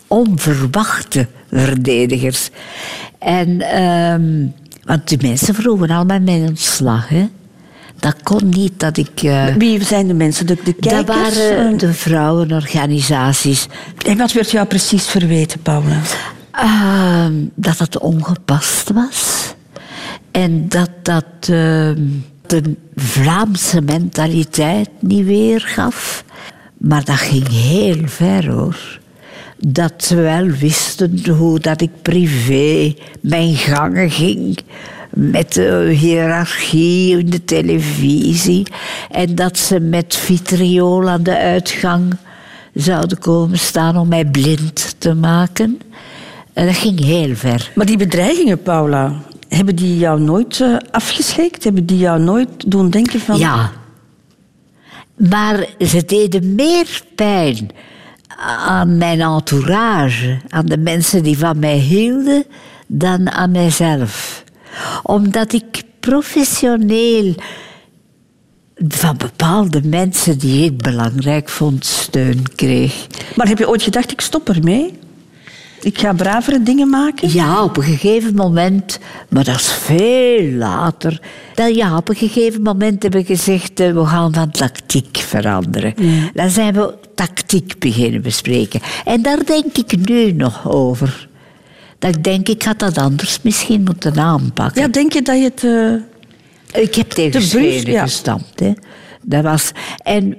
onverwachte 0.08 1.28
verdedigers. 1.52 2.50
En, 3.20 3.62
ehm, 3.62 4.46
want 4.84 5.08
die 5.08 5.18
mensen 5.22 5.56
vroegen 5.56 5.90
allemaal 5.90 6.20
mijn 6.20 6.48
ontslag. 6.48 7.10
Hè. 7.10 7.28
Dat 8.00 8.16
kon 8.24 8.50
niet 8.50 8.80
dat 8.80 8.98
ik... 8.98 9.22
eh, 9.24 9.46
Wie 9.56 9.84
zijn 9.84 10.08
de 10.08 10.14
mensen? 10.14 10.48
De, 10.48 10.58
de 10.64 10.74
kijkers? 10.74 11.06
dat 11.06 11.16
waren 11.16 11.72
Eh, 11.74 11.78
de 11.80 11.94
vrouwenorganisaties. 11.94 13.68
En 14.06 14.18
wat 14.18 14.32
werd 14.32 14.52
jou 14.52 14.68
precies 14.68 15.06
verweten, 15.08 15.60
Paula? 15.62 16.00
Ehm, 16.52 17.34
dat 17.56 17.78
het 17.78 17.98
ongepast 18.00 18.90
was. 18.94 19.54
En 20.32 20.70
dat 20.70 20.90
dat 21.02 21.26
ehm, 21.42 22.02
de 22.48 22.76
Vlaamse 22.96 23.82
mentaliteit 23.82 24.90
niet 25.00 25.26
weergaf. 25.26 26.24
Maar 26.78 27.04
dat 27.06 27.18
ging 27.18 27.48
heel 27.50 28.02
ver 28.06 28.52
hoor. 28.52 29.00
Dat 29.68 29.94
ze 29.98 30.16
wel 30.16 30.46
wisten 30.46 31.30
hoe 31.30 31.60
dat 31.60 31.82
ik 31.82 31.90
privé 32.02 32.96
mijn 33.20 33.56
gangen 33.56 34.12
ging. 34.12 34.58
Met 35.10 35.54
de 35.54 35.96
hiërarchie 36.00 37.18
in 37.18 37.30
de 37.30 37.44
televisie. 37.44 38.68
En 39.12 39.36
dat 39.36 39.58
ze 39.58 39.80
met 39.80 40.16
vitriool 40.16 41.10
aan 41.10 41.24
de 41.24 41.38
uitgang 41.38 42.14
zouden 42.74 43.20
komen 43.20 43.60
staan 43.60 43.98
om 43.98 44.08
mij 44.08 44.26
blind 44.26 44.96
te 44.98 45.14
maken. 45.14 45.80
En 46.54 46.66
dat 46.66 46.76
ging 46.76 47.04
heel 47.04 47.36
ver. 47.36 47.72
Maar 47.76 47.86
die 47.86 47.98
bedreigingen, 47.98 48.62
Paula, 48.62 49.22
hebben 49.48 49.76
die 49.76 49.98
jou 49.98 50.22
nooit 50.22 50.62
eh, 50.62 50.76
afgeschrikt? 50.92 51.64
Hebben 51.64 51.86
die 51.86 51.98
jou 51.98 52.20
nooit 52.20 52.72
doen 52.72 52.90
denken 52.90 53.20
van... 53.20 53.38
Ja. 53.38 53.72
Maar 55.16 55.66
ze 55.80 56.06
deden 56.06 56.56
meer 56.56 57.04
pijn 57.16 57.70
aan 58.42 58.98
mijn 58.98 59.22
entourage, 59.22 60.40
aan 60.50 60.66
de 60.66 60.78
mensen 60.78 61.24
die 61.24 61.38
van 61.38 61.60
mij 61.60 61.78
hielden, 61.78 62.46
dan 62.88 63.30
aan 63.30 63.52
mijzelf. 63.52 64.44
Omdat 65.04 65.54
ik 65.54 65.84
professioneel 66.00 67.36
van 68.88 69.18
bepaalde 69.18 69.82
mensen 69.84 70.38
die 70.38 70.66
ik 70.66 70.78
belangrijk 70.78 71.50
vond 71.50 71.86
steun 71.86 72.44
kreeg. 72.56 73.08
Maar 73.36 73.48
heb 73.48 73.58
je 73.58 73.70
ooit 73.70 73.84
gedacht, 73.84 74.12
ik 74.12 74.22
stop 74.22 74.50
ermee? 74.50 75.00
Ik 75.82 76.00
ga 76.00 76.14
bravere 76.14 76.64
dingen 76.64 76.90
maken? 76.90 77.34
Ja, 77.34 77.64
op 77.64 77.78
een 77.78 77.84
gegeven 77.84 78.36
moment, 78.36 79.00
maar 79.30 79.44
dat 79.44 79.56
is 79.56 79.72
veel 79.72 80.52
later. 80.52 81.22
Dat, 81.56 81.76
ja, 81.76 81.98
op 81.98 82.10
een 82.10 82.16
gegeven 82.16 82.62
moment 82.62 83.02
hebben 83.04 83.22
we 83.22 83.26
gezegd, 83.26 83.80
eh, 83.80 83.94
we 83.94 84.06
gaan 84.06 84.34
van 84.34 84.52
tactiek 84.52 85.18
veranderen. 85.18 85.94
Dan 86.34 86.50
zijn 86.50 86.74
we 86.74 86.94
tactiek 87.16 87.80
beginnen 87.80 88.22
bespreken. 88.22 88.80
En 89.06 89.22
daar 89.22 89.46
denk 89.46 89.78
ik 89.78 90.10
nu 90.10 90.32
nog 90.32 90.70
over. 90.72 91.28
Dat 92.00 92.16
ik 92.16 92.24
denk, 92.24 92.48
ik 92.50 92.64
had 92.64 92.80
dat 92.80 92.98
anders 92.98 93.40
misschien 93.42 93.84
moeten 93.84 94.20
aanpakken. 94.20 94.82
Ja, 94.82 94.88
denk 94.88 95.14
je 95.14 95.22
dat 95.22 95.38
je 95.38 95.44
het... 95.44 95.64
eh, 95.64 96.82
Ik 96.84 96.96
heb 96.96 97.10
tegen 97.10 97.32
brief, 97.50 97.50
Schenen 97.80 97.92
ja. 97.92 98.02
gestampt. 98.04 98.60
Hè. 98.60 98.72
Dat 99.24 99.44
was, 99.44 99.72
en 100.04 100.36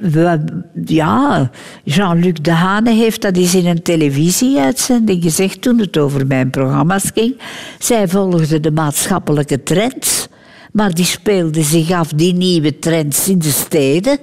ja, 0.84 1.50
Jean-Luc 1.84 2.38
Dehane 2.42 2.90
heeft 2.90 3.22
dat 3.22 3.36
eens 3.36 3.54
in 3.54 3.66
een 3.66 3.82
televisieuitzending 3.82 5.22
gezegd 5.22 5.62
toen 5.62 5.78
het 5.78 5.98
over 5.98 6.26
mijn 6.26 6.50
programma's 6.50 7.10
ging. 7.14 7.40
Zij 7.78 8.08
volgde 8.08 8.60
de 8.60 8.70
maatschappelijke 8.70 9.62
trends, 9.62 10.28
maar 10.72 10.94
die 10.94 11.04
speelden 11.04 11.64
zich 11.64 11.90
af, 11.90 12.08
die 12.08 12.34
nieuwe 12.34 12.78
trends, 12.78 13.28
in 13.28 13.38
de 13.38 13.50
steden. 13.50 14.18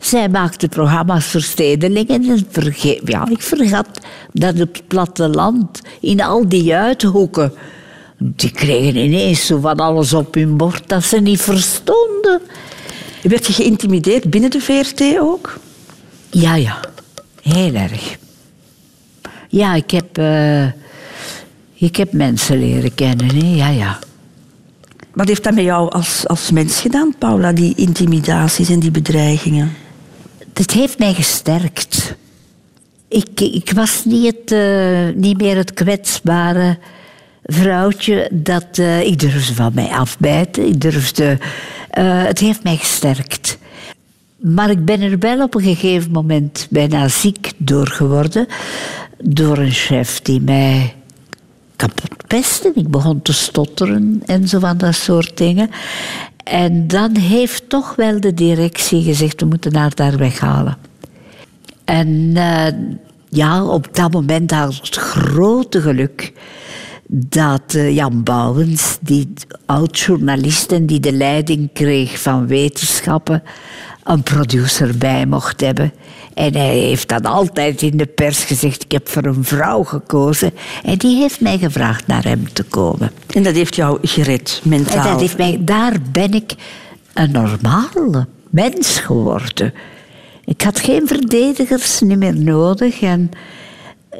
Zij 0.00 0.28
maakte 0.28 0.68
programma's 0.68 1.26
voor 1.26 1.40
stedelingen 1.40 2.06
en 2.08 2.46
ja, 3.04 3.28
ik 3.30 3.42
vergat 3.42 3.88
dat 4.32 4.58
het 4.58 4.82
platteland, 4.86 5.80
in 6.00 6.20
al 6.20 6.48
die 6.48 6.74
uithoeken, 6.74 7.52
die 8.18 8.50
kregen 8.50 8.96
ineens 8.96 9.46
zo 9.46 9.58
van 9.60 9.76
alles 9.76 10.12
op 10.12 10.34
hun 10.34 10.56
bord 10.56 10.88
dat 10.88 11.04
ze 11.04 11.20
niet 11.20 11.40
verstonden. 11.40 12.40
Werd 13.22 13.46
je 13.46 13.52
geïntimideerd 13.52 14.30
binnen 14.30 14.50
de 14.50 14.60
VRT 14.60 15.02
ook? 15.18 15.58
Ja, 16.30 16.54
ja. 16.54 16.80
Heel 17.42 17.74
erg. 17.74 18.18
Ja, 19.48 19.74
ik 19.74 19.90
heb, 19.90 20.18
eh, 20.18 20.66
ik 21.74 21.96
heb 21.96 22.12
mensen 22.12 22.58
leren 22.58 22.94
kennen, 22.94 23.26
hè. 23.26 23.54
ja, 23.56 23.68
ja. 23.68 23.98
Wat 25.14 25.28
heeft 25.28 25.44
dat 25.44 25.54
met 25.54 25.64
jou 25.64 25.90
als, 25.90 26.26
als 26.26 26.50
mens 26.50 26.80
gedaan, 26.80 27.14
Paula, 27.18 27.52
die 27.52 27.74
intimidaties 27.76 28.68
en 28.70 28.78
die 28.78 28.90
bedreigingen? 28.90 29.72
Het 30.52 30.70
heeft 30.70 30.98
mij 30.98 31.14
gesterkt. 31.14 32.14
Ik, 33.08 33.40
ik 33.40 33.72
was 33.74 34.04
niet, 34.04 34.26
het, 34.26 34.52
eh, 34.52 35.14
niet 35.14 35.36
meer 35.40 35.56
het 35.56 35.74
kwetsbare 35.74 36.78
vrouwtje 37.42 38.28
dat... 38.32 38.78
eh, 38.78 39.00
ik 39.06 39.18
durfde 39.18 39.54
van 39.54 39.72
mij 39.74 39.88
afbijten. 39.88 40.66
Ik 40.66 40.80
durfde... 40.80 41.38
eh, 41.90 42.24
het 42.24 42.38
heeft 42.38 42.62
mij 42.62 42.76
gesterkt. 42.76 43.58
Maar 44.36 44.70
ik 44.70 44.84
ben 44.84 45.00
er 45.00 45.18
wel 45.18 45.42
op 45.42 45.54
een 45.54 45.62
gegeven 45.62 46.10
moment 46.10 46.66
bijna 46.70 47.08
ziek 47.08 47.52
door 47.56 47.86
geworden. 47.86 48.46
Door 49.18 49.58
een 49.58 49.72
chef 49.72 50.20
die 50.20 50.40
mij 50.40 50.94
kapot 51.76 52.26
pestte. 52.26 52.72
Ik 52.74 52.88
begon 52.88 53.22
te 53.22 53.32
stotteren 53.32 54.22
en 54.26 54.48
zo 54.48 54.58
van 54.58 54.78
dat 54.78 54.94
soort 54.94 55.36
dingen. 55.36 55.70
En 56.44 56.86
dan 56.86 57.16
heeft 57.16 57.68
toch 57.68 57.94
wel 57.96 58.20
de 58.20 58.34
directie 58.34 59.02
gezegd, 59.02 59.40
we 59.40 59.46
moeten 59.46 59.76
haar 59.76 59.94
daar 59.94 60.16
weghalen. 60.16 60.76
En 61.84 62.32
eh, 62.34 62.74
ja, 63.28 63.64
op 63.64 63.96
dat 63.96 64.12
moment 64.12 64.50
had 64.50 64.74
het 64.74 64.96
grote 64.96 65.80
geluk 65.80 66.32
dat 67.12 67.74
eh, 67.74 67.94
Jan 67.94 68.22
Bouwens, 68.22 68.98
die 69.00 69.32
oud-journalist 69.66 70.72
en 70.72 70.86
die 70.86 71.00
de 71.00 71.12
leiding 71.12 71.72
kreeg 71.72 72.20
van 72.20 72.46
wetenschappen, 72.46 73.42
een 74.04 74.22
producer 74.22 74.98
bij 74.98 75.26
mocht 75.26 75.60
hebben. 75.60 75.92
En 76.34 76.54
hij 76.56 76.76
heeft 76.78 77.08
dan 77.08 77.22
altijd 77.22 77.82
in 77.82 77.96
de 77.96 78.06
pers 78.06 78.44
gezegd, 78.44 78.84
ik 78.84 78.92
heb 78.92 79.08
voor 79.08 79.24
een 79.24 79.44
vrouw 79.44 79.82
gekozen. 79.82 80.52
En 80.82 80.98
die 80.98 81.16
heeft 81.16 81.40
mij 81.40 81.58
gevraagd 81.58 82.06
naar 82.06 82.24
hem 82.24 82.52
te 82.52 82.62
komen. 82.62 83.10
En 83.34 83.42
dat 83.42 83.54
heeft 83.54 83.76
jou 83.76 83.98
gered, 84.02 84.60
mentaal. 84.64 85.04
En 85.04 85.10
dat 85.10 85.20
heeft 85.20 85.38
mij, 85.38 85.58
daar 85.60 85.96
ben 86.12 86.32
ik 86.32 86.54
een 87.14 87.30
normale 87.30 88.26
mens 88.50 88.98
geworden. 88.98 89.74
Ik 90.44 90.62
had 90.62 90.80
geen 90.80 91.06
verdedigers 91.06 92.00
niet 92.00 92.18
meer 92.18 92.36
nodig. 92.36 93.00
En 93.00 93.30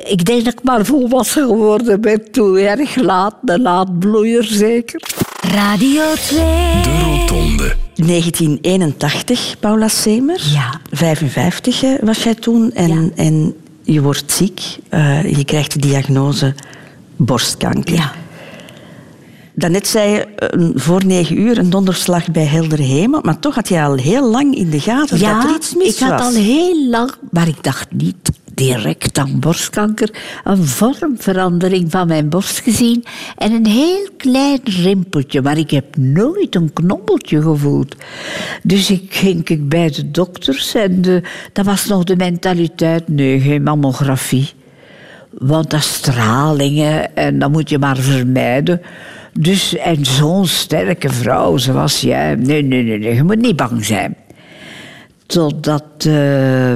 ik 0.05 0.25
denk 0.25 0.45
dat 0.45 0.53
ik 0.53 0.63
maar 0.63 0.85
volwassen 0.87 1.47
geworden 1.47 2.01
ben 2.01 2.31
toen. 2.31 2.57
Erg 2.57 2.97
laat, 2.97 3.35
een 3.45 3.63
laatbloeier 3.63 4.45
zeker. 4.45 5.03
Radio 5.41 6.03
2. 6.15 6.39
De 6.83 6.99
Rotonde. 7.05 7.75
1981, 7.95 9.57
Paula 9.61 9.89
Semer. 9.89 10.41
Ja. 10.53 10.81
55 10.93 11.81
hè, 11.81 11.97
was 12.01 12.23
jij 12.23 12.35
toen. 12.35 12.73
En, 12.73 12.89
Ja. 12.89 13.09
en 13.17 13.55
je 13.83 14.03
wordt 14.03 14.33
ziek. 14.33 14.61
Eh, 14.89 15.37
je 15.37 15.45
krijgt 15.45 15.73
de 15.73 15.79
diagnose 15.79 16.55
borstkanker. 17.17 17.95
Ja. 17.95 18.13
Daarnet 19.55 19.87
zei 19.87 20.11
je 20.13 20.27
voor 20.75 21.05
negen 21.05 21.39
uur 21.41 21.59
een 21.59 21.71
donderslag 21.71 22.31
bij 22.31 22.45
heldere 22.45 22.83
hemel. 22.83 23.21
Maar 23.23 23.39
toch 23.39 23.55
had 23.55 23.69
je 23.69 23.83
al 23.83 23.95
heel 23.95 24.31
lang 24.31 24.55
in 24.55 24.71
de 24.71 24.81
gaten 24.81 25.19
dat 25.21 25.45
er 25.45 25.55
iets 25.57 25.75
mis 25.75 25.95
ik 25.95 25.99
had 25.99 26.11
was. 26.11 26.21
al 26.35 26.43
heel 26.43 26.89
lang, 26.89 27.13
maar 27.31 27.49
ik 27.49 27.63
dacht 27.63 27.87
niet, 27.93 28.30
direct 28.61 29.19
aan 29.19 29.41
borstkanker 29.41 30.11
een 30.45 30.67
vormverandering 30.67 31.91
van 31.91 32.07
mijn 32.07 32.29
borst 32.29 32.61
gezien 32.61 33.05
en 33.37 33.53
een 33.53 33.67
heel 33.67 34.09
klein 34.17 34.61
rimpeltje, 34.65 35.43
maar 35.43 35.59
ik 35.59 35.71
heb 35.71 35.97
nooit 35.97 36.55
een 36.55 36.73
knobbeltje 36.73 37.43
gevoeld. 37.43 37.97
Dus 38.63 38.91
ik 38.91 39.07
ging 39.09 39.49
ik 39.49 39.69
bij 39.69 39.91
de 39.91 40.11
dokters 40.11 40.75
en 40.75 41.03
de, 41.03 41.23
dat 41.53 41.65
was 41.65 41.87
nog 41.87 42.05
de 42.05 42.17
mentaliteit, 42.17 43.09
nee, 43.09 43.41
geen 43.41 43.63
mammografie. 43.63 44.51
Want 45.31 45.71
dat 45.71 45.83
stralingen 45.83 47.17
en 47.17 47.39
dat 47.39 47.51
moet 47.51 47.71
je 47.71 47.79
maar 47.79 47.97
vermijden. 47.97 48.81
Dus, 49.33 49.77
en 49.77 50.05
zo'n 50.05 50.47
sterke 50.47 51.09
vrouw 51.09 51.57
zoals 51.57 52.01
jij, 52.01 52.35
nee, 52.35 52.63
nee, 52.63 52.83
nee, 52.83 52.99
nee, 52.99 53.15
je 53.15 53.23
moet 53.23 53.41
niet 53.41 53.57
bang 53.57 53.85
zijn. 53.85 54.17
Totdat 55.27 56.05
uh, 56.07 56.73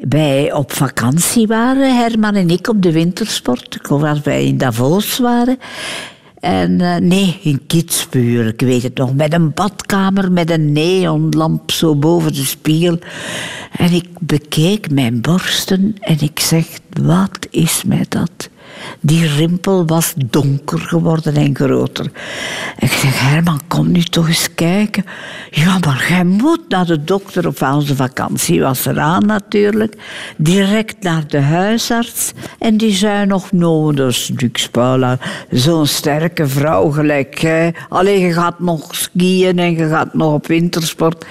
wij 0.00 0.52
op 0.52 0.72
vakantie 0.72 1.46
waren, 1.46 1.96
Herman 1.96 2.34
en 2.34 2.50
ik, 2.50 2.68
op 2.68 2.82
de 2.82 2.92
wintersport. 2.92 3.78
Dat 3.88 4.22
wij 4.22 4.44
in 4.44 4.58
Davos 4.58 5.18
waren. 5.18 5.58
En 6.40 6.80
uh, 6.80 6.96
nee, 6.96 7.38
in 7.42 7.66
Kitzbühel, 7.66 8.46
ik 8.46 8.60
weet 8.60 8.82
het 8.82 8.96
nog. 8.96 9.14
Met 9.14 9.32
een 9.32 9.54
badkamer 9.54 10.32
met 10.32 10.50
een 10.50 10.72
neonlamp 10.72 11.70
zo 11.70 11.94
boven 11.94 12.32
de 12.32 12.44
spiegel. 12.44 12.98
En 13.76 13.92
ik 13.92 14.06
bekeek 14.20 14.90
mijn 14.90 15.20
borsten 15.20 15.96
en 16.00 16.16
ik 16.20 16.40
zeg, 16.40 16.66
wat 17.02 17.46
is 17.50 17.82
mij 17.86 18.04
dat? 18.08 18.48
Die 19.00 19.26
rimpel 19.26 19.86
was 19.86 20.14
donker 20.26 20.78
geworden 20.78 21.34
en 21.34 21.56
groter. 21.56 22.10
Ik 22.78 22.92
zeg, 22.92 23.20
Herman, 23.20 23.60
kom 23.68 23.92
nu 23.92 24.02
toch 24.02 24.28
eens 24.28 24.54
kijken. 24.54 25.04
Ja, 25.50 25.78
maar 25.78 26.06
jij 26.08 26.24
moet 26.24 26.68
naar 26.68 26.86
de 26.86 27.04
dokter 27.04 27.46
op 27.46 27.62
onze 27.62 27.96
vakantie. 27.96 28.60
Was 28.60 28.86
eraan 28.86 29.26
natuurlijk. 29.26 29.94
Direct 30.36 31.02
naar 31.02 31.26
de 31.26 31.40
huisarts. 31.40 32.32
En 32.58 32.76
die 32.76 32.92
zei 32.92 33.26
nog, 33.26 33.52
no, 33.52 33.92
dat 33.92 34.08
is. 34.08 34.32
Zo'n 35.50 35.86
sterke 35.86 36.46
vrouw 36.48 36.90
gelijk 36.90 37.38
jij. 37.38 37.74
Alleen, 37.88 38.20
je 38.20 38.32
gaat 38.32 38.60
nog 38.60 38.94
skiën 38.94 39.58
en 39.58 39.76
je 39.76 39.88
gaat 39.88 40.14
nog 40.14 40.32
op 40.32 40.46
wintersport. 40.46 41.26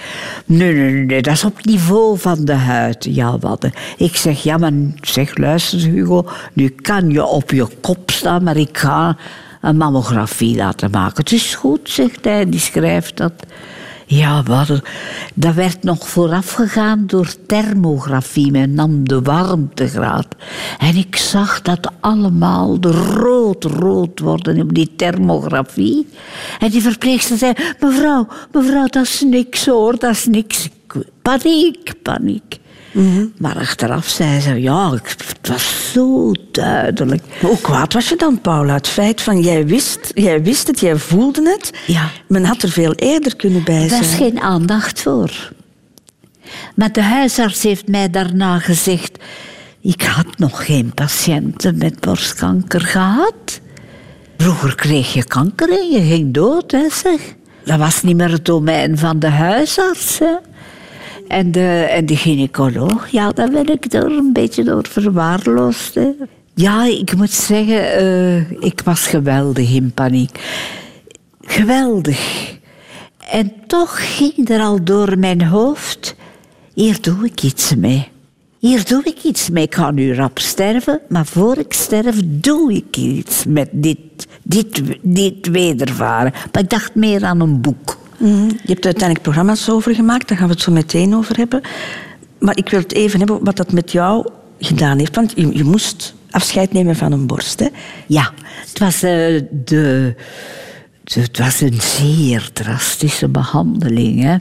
Nee, 0.45 0.74
nee, 0.74 1.06
nee, 1.06 1.22
dat 1.22 1.34
is 1.34 1.43
op 1.43 1.66
niveau 1.66 2.18
van 2.18 2.45
de 2.45 2.54
huid. 2.54 3.08
Ja, 3.10 3.38
wat. 3.39 3.68
Ik 3.98 4.16
zeg, 4.16 4.43
ja, 4.43 4.58
maar 4.58 4.72
zeg, 5.02 5.38
luister 5.38 5.80
Hugo, 5.80 6.26
nu 6.54 6.70
kan 6.70 7.10
je 7.10 7.26
op 7.38 7.52
je 7.52 7.68
kop 7.82 8.12
staan, 8.12 8.44
maar 8.44 8.58
ik 8.58 8.78
ga 8.78 9.18
een 9.62 9.78
mammografie 9.78 10.56
laten 10.56 10.92
maken. 10.92 11.18
Het 11.24 11.32
is 11.32 11.56
goed, 11.56 11.90
zegt 11.90 12.26
hij, 12.26 12.50
die 12.50 12.60
schrijft 12.60 13.18
dat. 13.18 13.34
Ja, 14.06 14.44
wat, 14.44 14.82
dat 15.34 15.54
werd 15.54 15.84
nog 15.84 16.10
voorafgegaan 16.10 17.04
door 17.08 17.34
thermografie. 17.48 18.52
Men 18.52 18.74
nam 18.74 19.08
de 19.08 19.22
warmtegraad. 19.22 20.28
En 20.78 20.96
ik 20.96 21.16
zag 21.16 21.62
dat 21.62 21.92
allemaal 22.00 22.78
rood-rood 23.14 24.20
worden 24.20 24.62
op 24.62 24.74
die 24.74 24.96
thermografie. 24.96 26.08
En 26.60 26.70
die 26.70 26.82
verpleegster 26.82 27.38
zei, 27.38 27.54
mevrouw, 27.80 28.28
mevrouw, 28.52 28.88
dat 28.88 29.04
is 29.04 29.24
niks 29.26 29.66
hoor, 29.66 29.98
dat 29.98 30.12
is 30.12 30.26
niks. 30.26 30.70
Paniek, 31.22 31.94
paniek. 32.02 32.60
Maar 33.38 33.58
achteraf 33.58 34.08
zei 34.08 34.39
ze, 34.39 34.62
ja, 34.62 34.91
het 34.91 35.50
was 35.50 35.91
zo 35.91 36.32
duidelijk. 36.52 37.24
Hoe 37.41 37.62
kwaad 37.62 37.93
was 37.93 38.10
je 38.10 38.16
dan, 38.16 38.41
Paula? 38.41 38.74
Het 38.74 38.88
feit 38.88 39.22
van, 39.22 39.41
jij 39.41 39.68
wist, 39.68 40.12
jij 40.14 40.43
wist 40.43 40.68
het, 40.68 40.80
jij 40.80 40.95
voelde 40.95 41.50
het. 41.50 41.72
Ja. 41.88 42.10
Men 42.28 42.45
had 42.45 42.62
er 42.62 42.70
veel 42.70 42.93
eerder 42.93 43.36
kunnen 43.36 43.64
bij 43.64 43.88
zijn. 43.88 43.89
Daar 43.89 44.10
is 44.10 44.16
geen 44.16 44.39
aandacht 44.39 45.02
voor. 45.02 45.52
Maar 46.76 46.91
de 46.91 47.02
huisarts 47.02 47.64
heeft 47.64 47.88
mij 47.88 48.10
daarna 48.10 48.60
gezegd... 48.60 49.18
Ik 49.82 50.02
had 50.02 50.38
nog 50.38 50.66
geen 50.66 50.93
patiënten 50.93 51.78
met 51.78 52.00
borstkanker 52.00 52.82
gehad. 52.82 53.62
Vroeger 54.38 54.76
kreeg 54.76 55.14
je 55.14 55.24
kanker 55.24 55.70
en 55.70 55.89
je 55.89 56.02
ging 56.02 56.34
dood, 56.34 56.72
hè, 56.72 56.89
zeg. 56.89 57.36
Dat 57.66 57.80
was 57.80 58.04
niet 58.04 58.16
meer 58.16 58.32
het 58.32 58.45
domein 58.45 58.98
van 58.98 59.20
de 59.20 59.30
huisarts, 59.30 60.20
hè. 60.20 60.36
En 61.28 61.51
de, 61.51 61.88
en 61.89 62.05
de 62.05 62.15
gynaecoloog, 62.15 63.07
ja, 63.07 63.32
daar 63.32 63.49
ben 63.49 63.67
ik 63.67 63.91
door 63.91 64.11
een 64.11 64.34
beetje 64.34 64.63
door 64.63 64.88
verwaarloosd. 64.88 65.99
Ja, 66.53 66.86
ik 66.86 67.15
moet 67.15 67.32
zeggen, 67.32 68.03
uh, 68.03 68.51
ik 68.51 68.82
was 68.84 69.07
geweldig 69.07 69.73
in 69.73 69.91
paniek. 69.91 70.39
Geweldig. 71.41 72.55
En 73.32 73.53
toch 73.67 74.15
ging 74.15 74.49
er 74.49 74.61
al 74.61 74.84
door 74.84 75.19
mijn 75.19 75.43
hoofd, 75.43 76.15
hier 76.73 77.01
doe 77.01 77.25
ik 77.25 77.43
iets 77.43 77.75
mee. 77.75 78.07
Hier 78.59 78.86
doe 78.86 79.01
ik 79.03 79.23
iets 79.23 79.49
mee. 79.49 79.63
Ik 79.63 79.75
ga 79.75 79.91
nu 79.91 80.13
rap 80.13 80.39
sterven, 80.39 81.01
maar 81.09 81.25
voor 81.25 81.57
ik 81.57 81.73
sterf 81.73 82.21
doe 82.25 82.73
ik 82.73 82.97
iets 82.97 83.45
met 83.45 83.69
dit, 83.71 84.28
dit, 84.43 84.82
dit 85.01 85.47
wedervaren. 85.47 86.32
Maar 86.51 86.63
ik 86.63 86.69
dacht 86.69 86.95
meer 86.95 87.25
aan 87.25 87.41
een 87.41 87.61
boek. 87.61 87.97
Mm, 88.18 88.47
je 88.47 88.74
hebt 88.74 88.86
uiteindelijk 88.86 89.22
programma's 89.22 89.70
over 89.70 89.95
gemaakt, 89.95 90.28
daar 90.28 90.38
gaan 90.38 90.47
we 90.47 90.53
het 90.53 90.63
zo 90.63 90.72
meteen 90.72 91.15
over 91.15 91.38
hebben. 91.38 91.61
Maar 92.39 92.57
ik 92.57 92.70
wil 92.70 92.80
het 92.80 92.93
even 92.93 93.20
hebben 93.20 93.43
wat 93.43 93.57
dat 93.57 93.72
met 93.72 93.91
jou 93.91 94.30
gedaan 94.59 94.97
heeft. 94.97 95.15
Want 95.15 95.34
je, 95.36 95.57
je 95.57 95.63
moest 95.63 96.15
afscheid 96.30 96.74
nemen 96.74 96.95
van 96.95 97.11
een 97.11 97.28
borst. 97.28 97.59
Hè? 97.59 97.68
Ja, 98.07 98.32
het 98.70 98.80
was, 98.80 99.03
uh, 99.03 99.41
de, 99.51 100.15
het 101.03 101.38
was 101.38 101.61
een 101.61 101.82
zeer 101.82 102.49
drastische 102.53 103.28
behandeling. 103.28 104.24
Hè? 104.24 104.38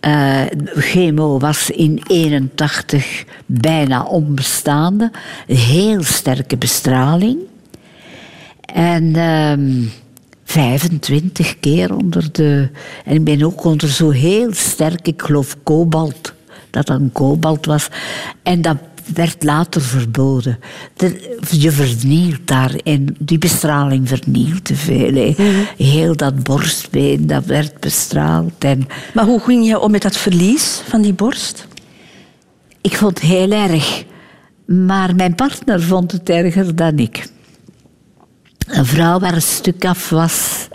Uh, 0.00 0.46
chemo 0.74 1.38
was 1.38 1.70
in 1.70 2.02
81 2.06 3.24
bijna 3.46 4.02
onbestaande. 4.02 5.10
Heel 5.46 6.02
sterke 6.02 6.56
bestraling. 6.56 7.38
En... 8.60 9.04
Uh, 9.04 9.88
25 10.46 11.60
keer 11.60 11.94
onder 11.94 12.32
de. 12.32 12.68
En 13.04 13.14
ik 13.14 13.24
ben 13.24 13.42
ook 13.42 13.64
onder 13.64 13.88
zo 13.88 14.10
heel 14.10 14.52
sterk, 14.52 15.06
ik 15.06 15.22
geloof 15.22 15.56
kobalt, 15.62 16.32
dat 16.70 16.86
dat 16.86 17.00
een 17.00 17.12
kobalt 17.12 17.66
was. 17.66 17.88
En 18.42 18.62
dat 18.62 18.76
werd 19.14 19.42
later 19.42 19.82
verboden. 19.82 20.58
je 21.50 21.70
vernielt 21.70 22.40
daar 22.44 22.74
en 22.84 23.16
die 23.18 23.38
bestraling 23.38 24.08
vernielt 24.08 24.64
te 24.64 24.74
veel. 24.74 25.12
Mhm. 25.12 25.44
Heel 25.76 26.16
dat 26.16 26.42
borstbeen, 26.42 27.26
dat 27.26 27.44
werd 27.44 27.80
bestraald. 27.80 28.52
En... 28.58 28.86
Maar 29.14 29.24
hoe 29.24 29.40
ging 29.40 29.66
je 29.66 29.80
om 29.80 29.90
met 29.90 30.02
dat 30.02 30.16
verlies 30.16 30.82
van 30.88 31.02
die 31.02 31.12
borst? 31.12 31.66
Ik 32.80 32.96
vond 32.96 33.20
het 33.20 33.28
heel 33.28 33.50
erg. 33.50 34.04
Maar 34.66 35.14
mijn 35.14 35.34
partner 35.34 35.82
vond 35.82 36.12
het 36.12 36.28
erger 36.28 36.76
dan 36.76 36.98
ik. 36.98 37.26
Een 38.66 38.86
vrouw 38.86 39.18
waar 39.18 39.34
een 39.34 39.42
stuk 39.42 39.84
af 39.84 40.10
was, 40.10 40.68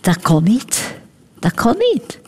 dat 0.00 0.22
kon 0.22 0.44
niet. 0.44 0.94
Dat 1.38 1.54
kon 1.54 1.74
niet. 1.92 2.20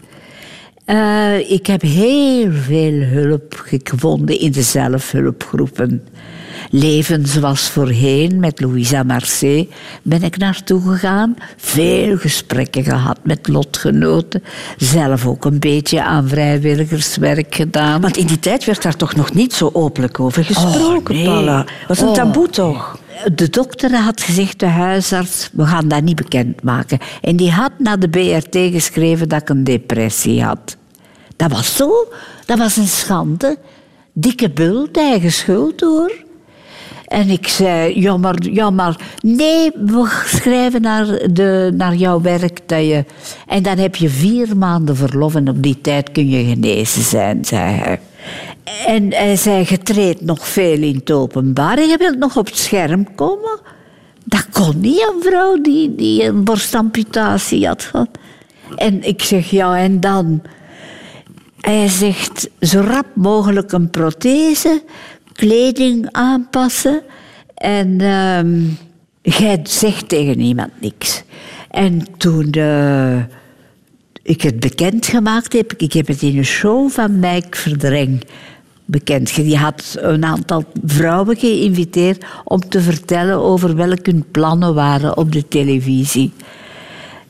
Uh, 0.87 1.51
ik 1.51 1.67
heb 1.67 1.83
heel 1.83 2.53
veel 2.53 2.93
hulp 2.93 3.63
gevonden 3.85 4.39
in 4.41 4.53
de 4.53 4.63
zelfhulpgroepen. 4.63 6.09
Leven 6.71 7.27
zoals 7.27 7.69
voorheen 7.69 8.41
met 8.41 8.61
Louisa 8.61 9.03
Marseille 9.03 9.69
ben 10.03 10.23
ik 10.23 10.37
naartoe 10.37 10.81
gegaan. 10.81 11.37
Veel 11.57 12.17
gesprekken 12.17 12.85
gehad 12.85 13.19
met 13.23 13.49
lotgenoten. 13.49 14.43
Zelf 14.77 15.27
ook 15.27 15.45
een 15.45 15.59
beetje 15.59 16.03
aan 16.03 16.29
vrijwilligerswerk 16.29 17.55
gedaan. 17.55 18.01
Want 18.01 18.17
in 18.17 18.27
die 18.27 18.39
tijd 18.39 18.65
werd 18.65 18.83
daar 18.83 18.97
toch 18.97 19.15
nog 19.15 19.33
niet 19.33 19.53
zo 19.53 19.71
openlijk 19.73 20.21
over 20.21 20.45
gesproken, 20.45 21.15
oh, 21.15 21.21
nee. 21.21 21.25
Paula. 21.25 21.67
was 21.89 22.01
een 22.01 22.09
oh, 22.09 22.15
taboe 22.15 22.49
toch? 22.49 22.99
De 23.35 23.49
dokter 23.51 23.97
had 23.97 24.21
gezegd, 24.21 24.61
de 24.61 24.67
huisarts, 24.67 25.51
we 25.53 25.67
gaan 25.67 25.89
dat 25.89 26.03
niet 26.03 26.17
bekendmaken. 26.17 26.99
En 27.21 27.37
die 27.37 27.51
had 27.51 27.73
naar 27.79 27.99
de 27.99 28.09
BRT 28.09 28.57
geschreven 28.73 29.29
dat 29.29 29.41
ik 29.41 29.49
een 29.49 29.65
depressie 29.65 30.43
had. 30.43 30.77
Dat 31.37 31.51
was 31.51 31.77
zo, 31.77 32.09
dat 32.47 32.59
was 32.59 32.77
een 32.77 32.87
schande. 32.87 33.59
Dikke 34.13 34.51
bult, 34.51 34.97
eigen 34.97 35.33
schuld 35.33 35.81
hoor. 35.81 36.13
En 37.07 37.29
ik 37.29 37.49
zei, 37.49 38.01
ja 38.01 38.17
maar, 38.17 38.37
ja 38.41 38.71
maar, 38.71 38.97
nee, 39.21 39.71
we 39.75 40.23
schrijven 40.27 40.83
naar, 40.83 41.07
de, 41.33 41.73
naar 41.77 41.95
jouw 41.95 42.21
werk 42.21 42.61
dat 42.67 42.87
je... 42.87 43.05
En 43.47 43.63
dan 43.63 43.79
heb 43.79 43.97
je 43.97 44.09
vier 44.09 44.57
maanden 44.57 44.97
verlof 44.97 45.35
en 45.35 45.49
op 45.49 45.63
die 45.63 45.81
tijd 45.81 46.13
kun 46.13 46.29
je 46.29 46.45
genezen 46.45 47.03
zijn, 47.03 47.45
zei 47.45 47.75
hij. 47.75 48.01
En 48.87 49.13
hij 49.13 49.37
zei, 49.37 49.65
je 49.69 49.79
treedt 49.79 50.21
nog 50.21 50.49
veel 50.49 50.83
in 50.83 50.95
het 50.95 51.11
openbaar 51.11 51.79
en 51.79 51.89
je 51.89 51.97
wilt 51.97 52.19
nog 52.19 52.37
op 52.37 52.47
het 52.47 52.57
scherm 52.57 53.15
komen. 53.15 53.61
Dat 54.25 54.49
kon 54.53 54.81
niet, 54.81 55.01
een 55.01 55.23
vrouw 55.23 55.61
die, 55.61 55.95
die 55.95 56.25
een 56.25 56.45
borstamputatie 56.45 57.67
had. 57.67 57.91
En 58.77 59.03
ik 59.03 59.23
zeg, 59.23 59.51
ja, 59.51 59.79
en 59.79 60.01
dan? 60.01 60.43
Hij 61.61 61.89
zegt, 61.89 62.49
zo 62.61 62.81
rap 62.81 63.07
mogelijk 63.15 63.73
een 63.73 63.91
prothese, 63.91 64.83
kleding 65.33 66.09
aanpassen. 66.11 67.03
En 67.55 67.89
uh, 67.89 68.69
jij 69.23 69.61
zegt 69.63 70.09
tegen 70.09 70.39
niemand 70.39 70.81
niks. 70.81 71.23
En 71.71 72.07
toen 72.17 72.55
uh, 72.59 73.17
ik 74.23 74.43
het 74.43 74.61
bekendgemaakt 74.61 75.53
heb, 75.53 75.73
ik 75.77 75.93
heb 75.93 76.07
het 76.07 76.23
in 76.23 76.39
een 76.39 76.45
show 76.45 76.91
van 76.91 77.19
Mike 77.19 77.57
Verdreng 77.59 78.23
bekend. 78.91 79.35
Die 79.35 79.57
had 79.57 79.97
een 79.99 80.25
aantal 80.25 80.65
vrouwen 80.85 81.37
geïnviteerd 81.37 82.25
om 82.45 82.69
te 82.69 82.81
vertellen 82.81 83.39
over 83.39 83.77
welke 83.77 84.11
hun 84.11 84.25
plannen 84.31 84.75
waren 84.75 85.17
op 85.17 85.33
de 85.33 85.49
televisie. 85.49 86.33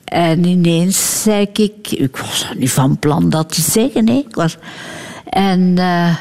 En 0.04 0.44
ineens 0.44 1.22
zei 1.22 1.48
ik, 1.52 1.90
ik 1.90 2.16
was 2.16 2.52
niet 2.56 2.70
van 2.70 2.98
plan 2.98 3.30
dat 3.30 3.54
te 3.54 3.60
zeggen. 3.60 4.08
Hè. 4.08 4.14
Ik 4.14 4.34
was, 4.34 4.56
en 5.28 5.60
uh, 5.78 6.16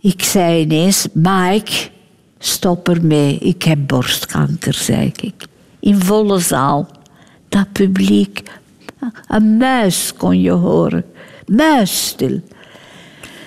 ik 0.00 0.22
zei 0.22 0.60
ineens, 0.60 1.06
Mike, 1.12 1.72
stop 2.38 2.88
ermee, 2.88 3.38
ik 3.38 3.62
heb 3.62 3.78
borstkanker, 3.86 4.74
zei 4.74 5.12
ik. 5.20 5.46
In 5.80 6.00
volle 6.00 6.38
zaal. 6.38 6.88
Dat 7.48 7.72
publiek, 7.72 8.42
een 9.28 9.56
muis 9.56 10.12
kon 10.16 10.40
je 10.40 10.50
horen. 10.50 11.04
Muisstil. 11.46 12.40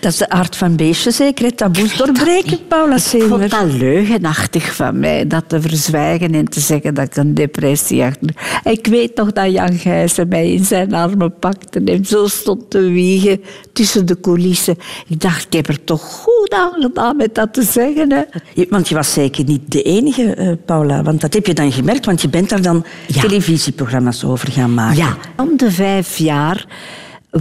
Dat 0.06 0.14
is 0.14 0.20
de 0.20 0.30
aard 0.30 0.56
van 0.56 0.76
beestje 0.76 1.12
zeker, 1.12 1.46
het 1.46 1.58
taboes 1.58 1.98
doorbreken, 1.98 2.68
Paula 2.68 2.98
Semer. 2.98 3.26
Ik 3.26 3.32
vond 3.32 3.52
dat 3.52 3.80
leugenachtig 3.80 4.76
van 4.76 5.00
mij, 5.00 5.28
dat 5.28 5.44
te 5.48 5.62
verzwijgen 5.62 6.34
en 6.34 6.46
te 6.46 6.60
zeggen 6.60 6.94
dat 6.94 7.06
ik 7.06 7.16
een 7.16 7.34
depressie 7.34 8.04
achter... 8.04 8.30
Ik 8.64 8.88
weet 8.88 9.16
nog 9.16 9.32
dat 9.32 9.52
Jan 9.52 9.74
Gijzen 9.74 10.28
mij 10.28 10.52
in 10.52 10.66
zijn 10.66 10.94
armen 10.94 11.40
pakte 11.40 11.82
en 11.86 12.06
zo 12.06 12.28
stond 12.28 12.70
te 12.70 12.80
wiegen 12.80 13.42
tussen 13.74 14.06
de 14.06 14.20
coulissen. 14.20 14.78
Ik 15.08 15.20
dacht, 15.20 15.46
ik 15.46 15.54
heb 15.54 15.68
er 15.68 15.84
toch 15.84 16.02
goed 16.02 16.54
aan 16.54 16.82
gedaan 16.82 17.18
met 17.18 17.36
dat 17.36 17.54
te 17.54 17.64
zeggen. 17.64 18.12
Hè. 18.12 18.22
Want 18.70 18.90
je 18.90 18.96
was 18.96 19.14
zeker 19.14 19.44
niet 19.44 19.72
de 19.72 19.82
enige, 19.82 20.36
uh, 20.38 20.52
Paula. 20.66 21.04
Want 21.04 21.22
dat 21.22 21.34
heb 21.34 21.46
je 21.46 21.54
dan 21.54 21.72
gemerkt, 21.72 22.06
want 22.06 22.22
je 22.22 22.30
bent 22.30 22.50
daar 22.50 22.62
dan 22.62 22.86
televisieprogramma's 23.22 24.24
over 24.24 24.52
gaan 24.52 24.74
maken. 24.74 24.98
Ja, 24.98 25.18
om 25.38 25.58
de 25.58 25.72
vijf 25.72 26.18
jaar 26.18 26.66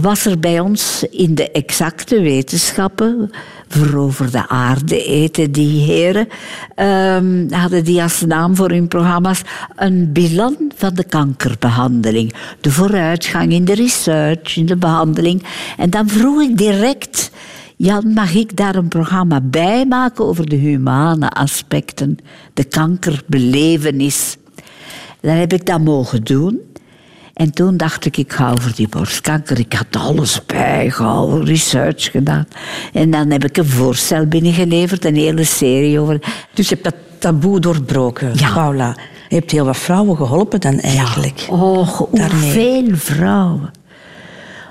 was 0.01 0.25
er 0.25 0.39
bij 0.39 0.59
ons 0.59 1.05
in 1.09 1.35
de 1.35 1.51
exacte 1.51 2.21
wetenschappen, 2.21 3.29
verover 3.67 4.31
de 4.31 4.47
aarde 4.47 5.03
eten 5.03 5.51
die 5.51 5.81
heren, 5.81 6.27
um, 6.75 7.51
hadden 7.51 7.83
die 7.83 8.01
als 8.01 8.21
naam 8.21 8.55
voor 8.55 8.69
hun 8.69 8.87
programma's 8.87 9.41
een 9.75 10.11
bilan 10.11 10.71
van 10.75 10.93
de 10.93 11.03
kankerbehandeling. 11.03 12.33
De 12.61 12.71
vooruitgang 12.71 13.51
in 13.51 13.65
de 13.65 13.73
research, 13.73 14.57
in 14.57 14.65
de 14.65 14.75
behandeling. 14.75 15.43
En 15.77 15.89
dan 15.89 16.09
vroeg 16.09 16.41
ik 16.41 16.57
direct, 16.57 17.31
Jan, 17.75 18.13
mag 18.13 18.33
ik 18.33 18.57
daar 18.57 18.75
een 18.75 18.87
programma 18.87 19.41
bij 19.41 19.85
maken 19.85 20.25
over 20.25 20.49
de 20.49 20.55
humane 20.55 21.29
aspecten, 21.29 22.17
de 22.53 22.63
kankerbelevenis? 22.63 24.37
Dan 25.21 25.35
heb 25.35 25.53
ik 25.53 25.65
dat 25.65 25.81
mogen 25.81 26.23
doen. 26.23 26.59
En 27.35 27.51
toen 27.51 27.77
dacht 27.77 28.05
ik, 28.05 28.17
ik 28.17 28.33
ga 28.33 28.51
over 28.51 28.75
die 28.75 28.87
borstkanker. 28.87 29.59
Ik 29.59 29.73
had 29.73 30.01
alles 30.01 30.45
bijgehouden, 30.45 31.45
research 31.45 32.11
gedaan. 32.11 32.47
En 32.93 33.11
dan 33.11 33.31
heb 33.31 33.43
ik 33.43 33.57
een 33.57 33.65
voorstel 33.65 34.25
binnengeleverd, 34.25 35.05
een 35.05 35.15
hele 35.15 35.43
serie 35.43 35.99
over. 35.99 36.19
Dus 36.53 36.69
je 36.69 36.73
hebt 36.73 36.83
dat 36.83 36.95
taboe 37.19 37.59
doorbroken, 37.59 38.31
ja. 38.35 38.53
Paula. 38.53 38.97
Je 39.29 39.35
hebt 39.35 39.51
heel 39.51 39.65
wat 39.65 39.77
vrouwen 39.77 40.17
geholpen 40.17 40.59
dan 40.59 40.79
eigenlijk. 40.79 41.39
Ja. 41.39 41.53
Oh, 41.53 41.87
hoeveel 41.87 42.87
vrouwen 42.93 43.71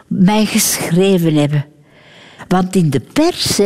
mij 0.06 0.44
geschreven 0.44 1.34
hebben. 1.34 1.64
Want 2.48 2.76
in 2.76 2.90
de 2.90 3.00
pers 3.00 3.60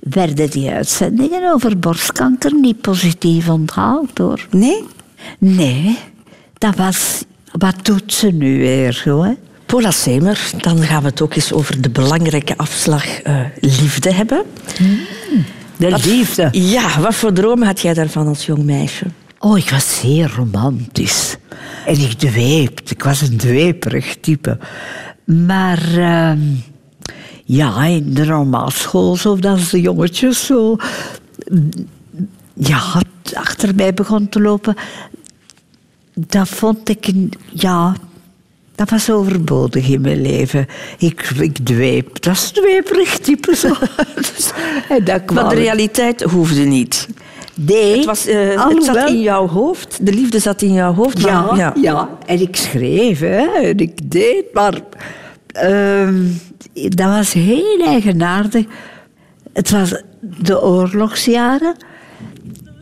werden 0.00 0.50
die 0.50 0.70
uitzendingen 0.70 1.52
over 1.52 1.78
borstkanker 1.78 2.54
niet 2.54 2.80
positief 2.80 3.48
onthaald 3.48 4.18
hoor. 4.18 4.46
Nee? 4.50 4.84
Nee, 5.38 5.98
dat 6.58 6.76
was 6.76 7.24
wat 7.58 7.84
doet 7.84 8.12
ze 8.12 8.26
nu 8.26 8.58
weer? 8.58 9.02
Hoor? 9.04 9.36
Paula 9.66 9.90
Semer, 9.90 10.50
dan 10.60 10.78
gaan 10.78 11.02
we 11.02 11.08
het 11.08 11.20
ook 11.20 11.34
eens 11.34 11.52
over 11.52 11.80
de 11.80 11.90
belangrijke 11.90 12.56
afslag 12.56 13.26
uh, 13.26 13.40
liefde 13.60 14.12
hebben. 14.12 14.42
Mm, 14.80 14.98
de 15.76 15.90
liefde? 16.04 16.48
Ja, 16.52 17.00
wat 17.00 17.14
voor 17.14 17.32
dromen 17.32 17.66
had 17.66 17.80
jij 17.80 17.94
daarvan 17.94 18.26
als 18.26 18.46
jong 18.46 18.62
meisje? 18.62 19.04
Oh, 19.38 19.58
ik 19.58 19.70
was 19.70 19.98
zeer 20.00 20.32
romantisch. 20.36 21.36
En 21.86 22.00
ik 22.00 22.12
dweepte. 22.12 22.94
Ik 22.94 23.02
was 23.02 23.20
een 23.20 23.36
dweperig 23.36 24.16
type. 24.20 24.58
Maar 25.24 25.82
uh, 25.96 26.32
ja, 27.44 27.84
in 27.84 28.14
de 28.14 28.24
normaalschool, 28.24 29.16
zo 29.16 29.36
dat 29.36 29.68
de 29.70 29.80
jongetjes 29.80 30.46
zo... 30.46 30.76
Ja, 32.54 33.02
achter 33.34 33.74
mij 33.74 33.94
begon 33.94 34.28
te 34.28 34.40
lopen 34.40 34.76
dat 36.14 36.48
vond 36.48 36.88
ik, 36.88 37.12
ja, 37.52 37.94
dat 38.74 38.90
was 38.90 39.10
overbodig 39.10 39.88
in 39.88 40.00
mijn 40.00 40.22
leven. 40.22 40.66
Ik, 40.98 41.30
ik 41.40 41.58
dweep, 41.58 42.22
dat 42.22 42.32
is 42.32 42.50
dweperig 42.50 43.18
type 43.18 43.56
zo. 43.56 43.68
en 44.88 45.04
dat 45.04 45.24
kwam. 45.24 45.44
Maar 45.44 45.54
de 45.54 45.60
realiteit 45.60 46.22
hoefde 46.22 46.60
niet. 46.60 47.08
Nee, 47.54 47.96
het, 47.96 48.04
was, 48.04 48.28
uh, 48.28 48.68
het 48.68 48.84
zat 48.84 49.08
in 49.08 49.20
jouw 49.20 49.48
hoofd, 49.48 50.06
de 50.06 50.12
liefde 50.12 50.38
zat 50.38 50.62
in 50.62 50.72
jouw 50.72 50.94
hoofd. 50.94 51.20
Ja, 51.20 51.50
ja. 51.56 51.72
ja. 51.80 52.08
en 52.26 52.40
ik 52.40 52.56
schreef 52.56 53.20
hè, 53.20 53.46
en 53.62 53.78
ik 53.78 54.10
deed, 54.10 54.44
maar 54.52 54.80
uh, 55.64 56.08
dat 56.72 57.08
was 57.08 57.32
heel 57.32 57.80
eigenaardig. 57.84 58.64
Het 59.52 59.70
was 59.70 60.02
de 60.20 60.62
oorlogsjaren 60.62 61.74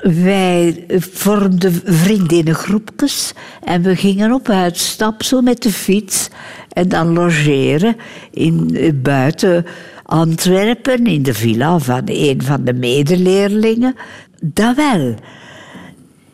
wij 0.02 0.84
vormden 0.88 1.80
vriendinnengroepjes 1.84 3.32
en 3.64 3.82
we 3.82 3.96
gingen 3.96 4.32
op 4.32 4.48
uitstap 4.48 5.22
zo 5.22 5.40
met 5.40 5.62
de 5.62 5.72
fiets 5.72 6.28
en 6.68 6.88
dan 6.88 7.12
logeren 7.12 7.96
in, 8.30 8.78
buiten 9.02 9.66
Antwerpen 10.04 11.06
in 11.06 11.22
de 11.22 11.34
villa 11.34 11.78
van 11.78 12.02
een 12.04 12.42
van 12.42 12.64
de 12.64 12.72
medeleerlingen. 12.72 13.94
Dat 14.40 14.76
wel. 14.76 15.14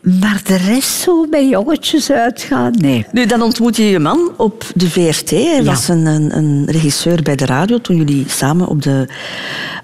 Maar 0.01 0.41
de 0.43 0.55
rest 0.55 1.01
zo 1.01 1.25
met 1.25 1.49
jongetjes 1.49 2.11
uitgaan, 2.11 2.73
nee. 2.77 3.05
Nu, 3.11 3.25
dan 3.25 3.41
ontmoet 3.41 3.75
je 3.75 3.83
je 3.83 3.99
man 3.99 4.31
op 4.37 4.65
de 4.75 4.89
VRT. 4.89 5.29
Hij 5.29 5.63
was 5.63 5.87
een, 5.87 6.05
een, 6.05 6.37
een, 6.37 6.65
regisseur 6.65 7.21
bij 7.21 7.35
de 7.35 7.45
radio 7.45 7.77
toen 7.77 7.95
jullie 7.95 8.25
samen 8.27 8.67
op 8.67 8.81
de 8.81 9.07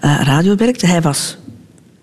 uh, 0.01 0.21
radio 0.23 0.55
werkten. 0.55 0.87
Hij 0.87 1.01
was 1.01 1.37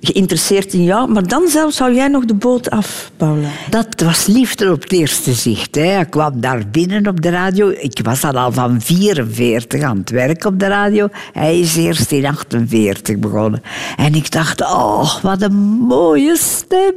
geïnteresseerd 0.03 0.73
in 0.73 0.85
jou. 0.85 1.13
Maar 1.13 1.27
dan 1.27 1.49
zelfs 1.49 1.77
zou 1.77 1.95
jij 1.95 2.09
nog 2.09 2.25
de 2.25 2.35
boot 2.35 2.71
af, 2.71 3.11
Paula. 3.17 3.49
Dat 3.71 4.01
was 4.01 4.27
liefde 4.27 4.73
op 4.73 4.83
het 4.83 4.93
eerste 4.93 5.33
zicht. 5.33 5.75
Hè. 5.75 6.01
Ik 6.01 6.11
kwam 6.11 6.41
daar 6.41 6.69
binnen 6.71 7.07
op 7.07 7.23
de 7.23 7.29
radio. 7.29 7.69
Ik 7.69 8.01
was 8.03 8.21
dan 8.21 8.37
al 8.37 8.53
van 8.53 8.81
44 8.81 9.83
aan 9.83 9.99
het 9.99 10.11
werk 10.11 10.45
op 10.45 10.59
de 10.59 10.67
radio. 10.67 11.09
Hij 11.33 11.61
is 11.61 11.77
eerst 11.77 12.13
in 12.13 12.27
48 12.27 13.19
begonnen. 13.19 13.63
En 13.97 14.15
ik 14.15 14.31
dacht, 14.31 14.61
oh, 14.61 15.23
wat 15.23 15.43
een 15.43 15.57
mooie 15.89 16.37
stem. 16.37 16.95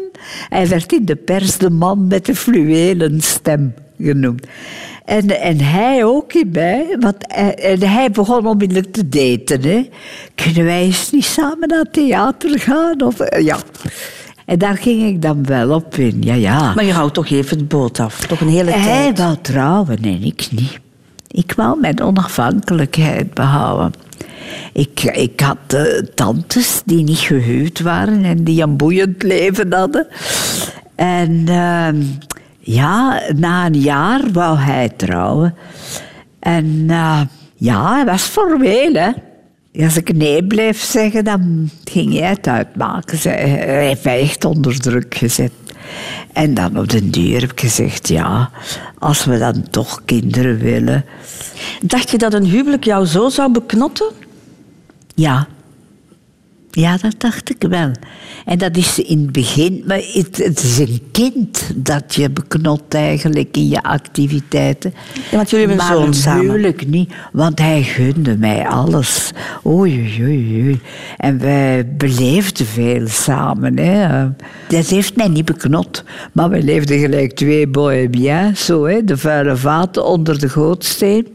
Hij 0.50 0.68
werd 0.68 0.94
in 0.94 1.06
de 1.06 1.16
pers 1.16 1.58
de 1.58 1.70
man 1.70 2.08
met 2.08 2.26
de 2.26 2.36
fluwelen 2.36 3.22
stem 3.22 3.74
genoemd. 4.00 4.46
En, 5.06 5.42
en 5.42 5.62
hij 5.62 6.04
ook 6.04 6.34
in 6.34 6.50
mij. 6.52 6.98
Want 7.00 7.16
hij, 7.20 7.56
en 7.56 7.90
hij 7.90 8.12
begon 8.12 8.46
onmiddellijk 8.46 8.94
te 8.94 9.10
daten. 9.10 9.62
Hè. 9.62 9.90
Kunnen 10.36 10.64
wij 10.64 10.82
eens 10.82 11.12
niet 11.12 11.26
samen 11.26 11.68
naar 11.68 11.80
het 11.80 11.94
theater 11.94 12.60
gaan? 12.60 13.02
Of, 13.02 13.20
eh, 13.20 13.46
ja. 13.46 13.58
En 14.46 14.60
daar 14.60 14.78
ging 14.78 15.04
ik 15.04 15.22
dan 15.22 15.46
wel 15.46 15.72
op 15.72 15.96
in, 15.96 16.18
ja, 16.22 16.34
ja. 16.34 16.74
Maar 16.74 16.86
je 16.86 16.92
houdt 16.92 17.14
toch 17.14 17.30
even 17.30 17.58
het 17.58 17.68
boot 17.68 18.00
af? 18.00 18.20
Toch 18.26 18.42
een 18.42 18.48
hele 18.48 18.72
hij 18.72 18.84
tijd? 18.84 19.18
Hij 19.18 19.26
wou 19.26 19.38
trouwen 19.42 19.98
en 20.04 20.24
ik 20.24 20.48
niet. 20.52 20.80
Ik 21.28 21.54
wou 21.56 21.80
mijn 21.80 22.02
onafhankelijkheid 22.02 23.34
behouden. 23.34 23.94
Ik, 24.74 25.04
ik 25.04 25.40
had 25.40 25.58
uh, 25.74 25.82
tantes 26.16 26.82
die 26.86 27.04
niet 27.04 27.18
gehuwd 27.18 27.82
waren 27.82 28.24
en 28.24 28.44
die 28.44 28.62
een 28.62 28.78
boeiend 28.78 29.24
leven 29.24 29.74
hadden. 29.74 30.08
En 30.96 31.32
uh, 31.32 31.88
ja, 32.66 33.22
na 33.36 33.66
een 33.66 33.80
jaar 33.80 34.22
wou 34.32 34.58
hij 34.58 34.90
trouwen. 34.90 35.56
En 36.40 36.66
uh, 36.66 37.22
ja, 37.56 37.94
hij 37.94 38.06
was 38.06 38.22
formeel, 38.22 38.94
hè. 38.94 39.12
Als 39.84 39.98
ik 39.98 40.14
nee 40.14 40.44
bleef 40.44 40.82
zeggen, 40.82 41.24
dan 41.24 41.70
ging 41.84 42.20
hij 42.20 42.30
het 42.30 42.48
uitmaken. 42.48 43.18
Hij 43.22 43.88
heeft 43.88 44.04
mij 44.04 44.22
echt 44.22 44.46
onder 44.46 44.80
druk 44.80 45.16
gezet. 45.16 45.52
En 46.34 46.54
dan 46.54 46.80
op 46.80 46.90
den 46.90 47.12
duur 47.12 47.42
heb 47.42 47.52
ik 47.52 47.60
gezegd, 47.60 48.08
ja, 48.08 48.50
als 49.00 49.26
we 49.26 49.38
dan 49.38 49.70
toch 49.70 50.02
kinderen 50.06 50.58
willen. 50.58 51.06
Dacht 51.82 52.10
je 52.10 52.18
dat 52.18 52.34
een 52.34 52.46
huwelijk 52.46 52.84
jou 52.84 53.06
zo 53.06 53.30
zou 53.30 53.52
beknotten? 53.52 54.12
Ja. 55.16 55.48
Ja, 56.76 56.98
dat 56.98 57.16
dacht 57.18 57.50
ik 57.50 57.66
wel. 57.70 57.92
En 58.46 58.58
dat 58.58 58.78
is 58.78 59.00
in 59.00 59.22
het 59.22 59.32
begin, 59.32 59.84
maar 59.88 60.02
het, 60.14 60.38
het 60.38 60.64
is 60.64 60.80
een 60.80 61.02
kind 61.12 61.72
dat 61.76 62.16
je 62.16 62.30
beknot 62.30 62.94
eigenlijk 62.94 63.58
in 63.58 63.68
je 63.70 63.84
activiteiten. 63.84 64.94
Ja, 65.32 65.38
want 65.38 65.50
jullie 65.50 65.68
hebben 65.68 65.86
zoon 65.86 66.14
samen. 66.14 66.46
Natuurlijk 66.46 66.88
niet, 66.88 67.14
want 67.32 67.60
hij 67.60 67.84
gunde 67.84 68.38
mij 68.38 68.68
alles. 68.68 69.32
Oei, 69.66 70.22
oei, 70.22 70.62
oei. 70.64 70.80
En 71.18 71.40
wij 71.40 71.96
beleefden 71.98 72.66
veel 72.66 73.08
samen. 73.08 73.78
Hè. 73.78 74.30
Dat 74.68 74.88
heeft 74.88 75.16
mij 75.16 75.28
niet 75.28 75.46
beknot, 75.46 76.04
maar 76.32 76.50
we 76.50 76.64
leefden 76.64 77.00
gelijk 77.00 77.34
twee 77.34 77.68
bohemiens, 77.68 78.66
zo, 78.66 78.86
hè, 78.86 79.04
de 79.04 79.18
vuile 79.18 79.58
vaten 79.58 80.06
onder 80.06 80.40
de 80.40 80.50
gootsteen. 80.50 81.28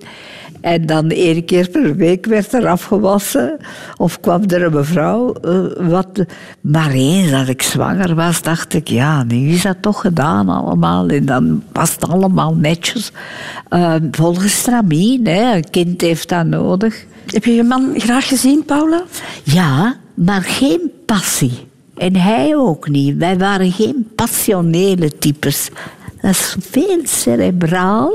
En 0.60 0.86
dan 0.86 1.10
één 1.10 1.44
keer 1.44 1.68
per 1.68 1.96
week 1.96 2.26
werd 2.26 2.52
er 2.52 2.66
afgewassen. 2.68 3.56
Of 3.96 4.20
kwam 4.20 4.42
er 4.46 4.62
een 4.62 4.72
mevrouw. 4.72 5.32
eh, 5.32 5.88
wat. 5.88 6.24
Maar 6.60 6.90
eens 6.90 7.30
dat 7.30 7.48
ik 7.48 7.62
zwanger 7.62 8.14
was, 8.14 8.42
dacht 8.42 8.74
ik, 8.74 8.88
ja, 8.88 9.22
nu 9.22 9.48
is 9.48 9.62
dat 9.62 9.76
toch 9.80 10.00
gedaan 10.00 10.48
allemaal. 10.48 11.08
En 11.08 11.26
dan 11.26 11.62
was 11.72 11.92
het 11.94 12.08
allemaal 12.08 12.54
netjes. 12.54 13.12
Eh, 13.68 13.94
volgens 14.10 14.58
stramien, 14.58 15.26
hè. 15.26 15.54
een 15.56 15.70
kind 15.70 16.00
heeft 16.00 16.28
dat 16.28 16.46
nodig. 16.46 17.04
Heb 17.26 17.44
je 17.44 17.54
je 17.54 17.62
man 17.62 17.92
graag 17.96 18.28
gezien, 18.28 18.64
Paula? 18.64 19.02
Ja, 19.42 19.96
maar 20.14 20.42
geen 20.42 20.90
passie. 21.06 21.68
En 21.96 22.16
hij 22.16 22.56
ook 22.56 22.88
niet. 22.88 23.16
Wij 23.16 23.38
waren 23.38 23.72
geen 23.72 24.08
passionele 24.14 25.18
types. 25.18 25.70
Dat 26.20 26.30
is 26.30 26.56
veel 26.60 27.00
cerebraal. 27.04 28.12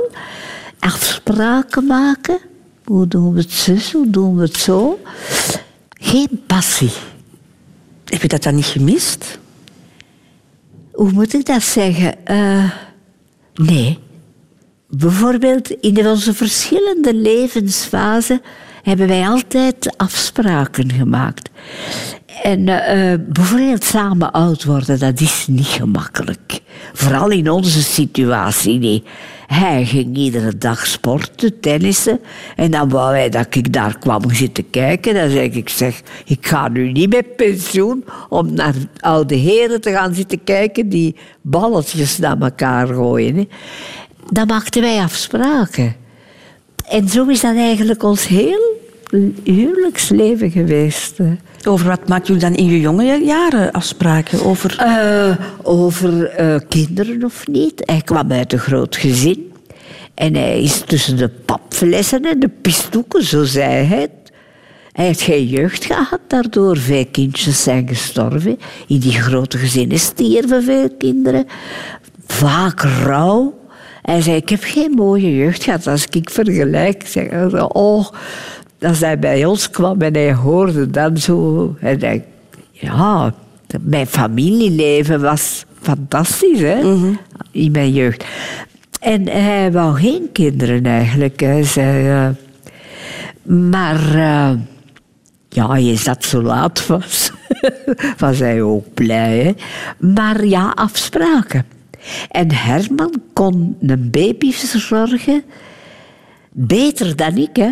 Afspraken 0.79 1.85
maken. 1.85 2.39
Hoe 2.83 3.07
doen 3.07 3.33
we 3.33 3.39
het 3.39 3.51
zus, 3.51 3.91
hoe 3.91 4.09
doen 4.09 4.35
we 4.35 4.41
het 4.41 4.57
zo? 4.57 4.99
Geen 5.89 6.41
passie. 6.47 6.91
Heb 8.05 8.21
je 8.21 8.27
dat 8.27 8.43
dan 8.43 8.55
niet 8.55 8.65
gemist? 8.65 9.39
Hoe 10.91 11.11
moet 11.11 11.33
ik 11.33 11.45
dat 11.45 11.63
zeggen? 11.63 12.25
Eh, 12.25 12.71
nee. 13.53 13.99
Bijvoorbeeld 14.89 15.69
in 15.69 16.07
onze 16.07 16.33
verschillende 16.33 17.13
levensfasen 17.13 18.41
hebben 18.83 19.07
wij 19.07 19.27
altijd 19.27 19.97
afspraken 19.97 20.91
gemaakt. 20.91 21.49
En 22.43 22.67
eh, 22.67 23.13
eh, 23.13 23.19
bijvoorbeeld 23.27 23.83
samen 23.83 24.31
oud 24.31 24.63
worden, 24.63 24.99
dat 24.99 25.21
is 25.21 25.45
niet 25.47 25.65
gemakkelijk. 25.65 26.61
Vooral 26.93 27.29
in 27.29 27.49
onze 27.49 27.81
situatie. 27.81 29.03
Hij 29.47 29.85
ging 29.85 30.17
iedere 30.17 30.57
dag 30.57 30.87
sporten, 30.87 31.59
tennissen. 31.59 32.19
En 32.55 32.71
dan 32.71 32.89
wou 32.89 33.15
hij 33.15 33.29
dat 33.29 33.55
ik 33.55 33.73
daar 33.73 33.97
kwam 33.97 34.31
zitten 34.31 34.69
kijken. 34.69 35.13
Dan 35.13 35.29
zeg 35.29 35.51
ik, 35.51 35.69
zeg, 35.69 36.01
ik 36.25 36.47
ga 36.47 36.67
nu 36.67 36.91
niet 36.91 37.13
met 37.13 37.35
pensioen 37.35 38.05
om 38.29 38.53
naar 38.53 38.73
oude 38.99 39.35
heren 39.35 39.81
te 39.81 39.91
gaan 39.91 40.13
zitten 40.13 40.43
kijken 40.43 40.89
die 40.89 41.15
balletjes 41.41 42.17
naar 42.17 42.37
elkaar 42.39 42.87
gooien. 42.87 43.49
Dan 44.29 44.47
maakten 44.47 44.81
wij 44.81 44.99
afspraken. 44.99 45.95
En 46.89 47.09
zo 47.09 47.25
is 47.25 47.41
dat 47.41 47.55
eigenlijk 47.55 48.03
ons 48.03 48.27
heel 48.27 48.83
huwelijksleven 49.43 50.51
geweest. 50.51 51.17
hè. 51.17 51.33
Over 51.67 51.87
wat 51.87 52.07
maakt 52.07 52.27
jullie 52.27 52.41
dan 52.41 52.55
in 52.55 52.65
je 52.65 52.79
jonge 52.79 53.23
jaren 53.23 53.71
afspraken? 53.71 54.45
Over... 54.45 54.77
Eh, 54.79 55.35
over 55.61 56.25
eh, 56.29 56.55
kinderen 56.69 57.23
of 57.23 57.47
niet. 57.47 57.83
Hij 57.85 58.01
kwam 58.01 58.31
uit 58.31 58.53
een 58.53 58.59
groot 58.59 58.95
gezin. 58.95 59.51
En 60.13 60.35
hij 60.35 60.61
is 60.61 60.79
tussen 60.85 61.17
de 61.17 61.29
papflessen 61.29 62.21
en 62.21 62.39
de 62.39 62.49
pistoeken, 62.61 63.23
zo 63.23 63.43
zei 63.43 63.85
hij 63.85 63.99
het. 63.99 64.11
Hij 64.91 65.05
heeft 65.05 65.21
geen 65.21 65.45
jeugd 65.45 65.85
gehad 65.85 66.19
daardoor. 66.27 66.77
Veel 66.77 67.05
kindjes 67.11 67.63
zijn 67.63 67.87
gestorven. 67.87 68.59
In 68.87 68.99
die 68.99 69.11
grote 69.11 69.57
gezinnen 69.57 69.99
stierven 69.99 70.63
veel 70.63 70.89
kinderen. 70.97 71.45
Vaak 72.27 72.81
rouw. 72.81 73.59
Hij 74.01 74.21
zei, 74.21 74.35
ik 74.35 74.49
heb 74.49 74.63
geen 74.63 74.91
mooie 74.91 75.35
jeugd 75.35 75.63
gehad. 75.63 75.87
Als 75.87 76.05
ik 76.09 76.29
vergelijk, 76.29 77.07
zeg 77.07 77.53
oh... 77.53 78.07
Als 78.85 78.99
hij 78.99 79.19
bij 79.19 79.45
ons 79.45 79.69
kwam 79.69 80.01
en 80.01 80.13
hij 80.13 80.33
hoorde 80.33 80.89
dan 80.89 81.17
zo... 81.17 81.75
En 81.79 81.99
hij, 81.99 82.25
ja, 82.71 83.33
mijn 83.81 84.07
familieleven 84.07 85.21
was 85.21 85.65
fantastisch, 85.81 86.59
hè? 86.59 87.05
In 87.51 87.71
mijn 87.71 87.91
jeugd. 87.91 88.25
En 88.99 89.27
hij 89.27 89.71
wou 89.71 89.95
geen 89.99 90.29
kinderen 90.31 90.85
eigenlijk. 90.85 91.39
Hij 91.39 91.63
zei... 91.63 92.07
eh, 92.09 92.29
maar... 93.69 94.15
eh, 94.15 94.51
ja, 95.49 95.75
je 95.75 95.95
zat 95.95 96.23
zo 96.23 96.41
laat 96.41 96.87
was. 96.87 97.31
was 98.17 98.39
hij 98.39 98.61
ook 98.61 98.93
blij, 98.93 99.37
hè? 99.39 99.51
Maar 100.07 100.45
ja, 100.45 100.71
afspraken. 100.75 101.65
En 102.31 102.51
Herman 102.51 103.21
kon 103.33 103.77
een 103.81 104.09
baby 104.11 104.51
verzorgen 104.51 105.43
beter 106.51 107.15
dan 107.15 107.37
ik, 107.37 107.55
hè. 107.55 107.71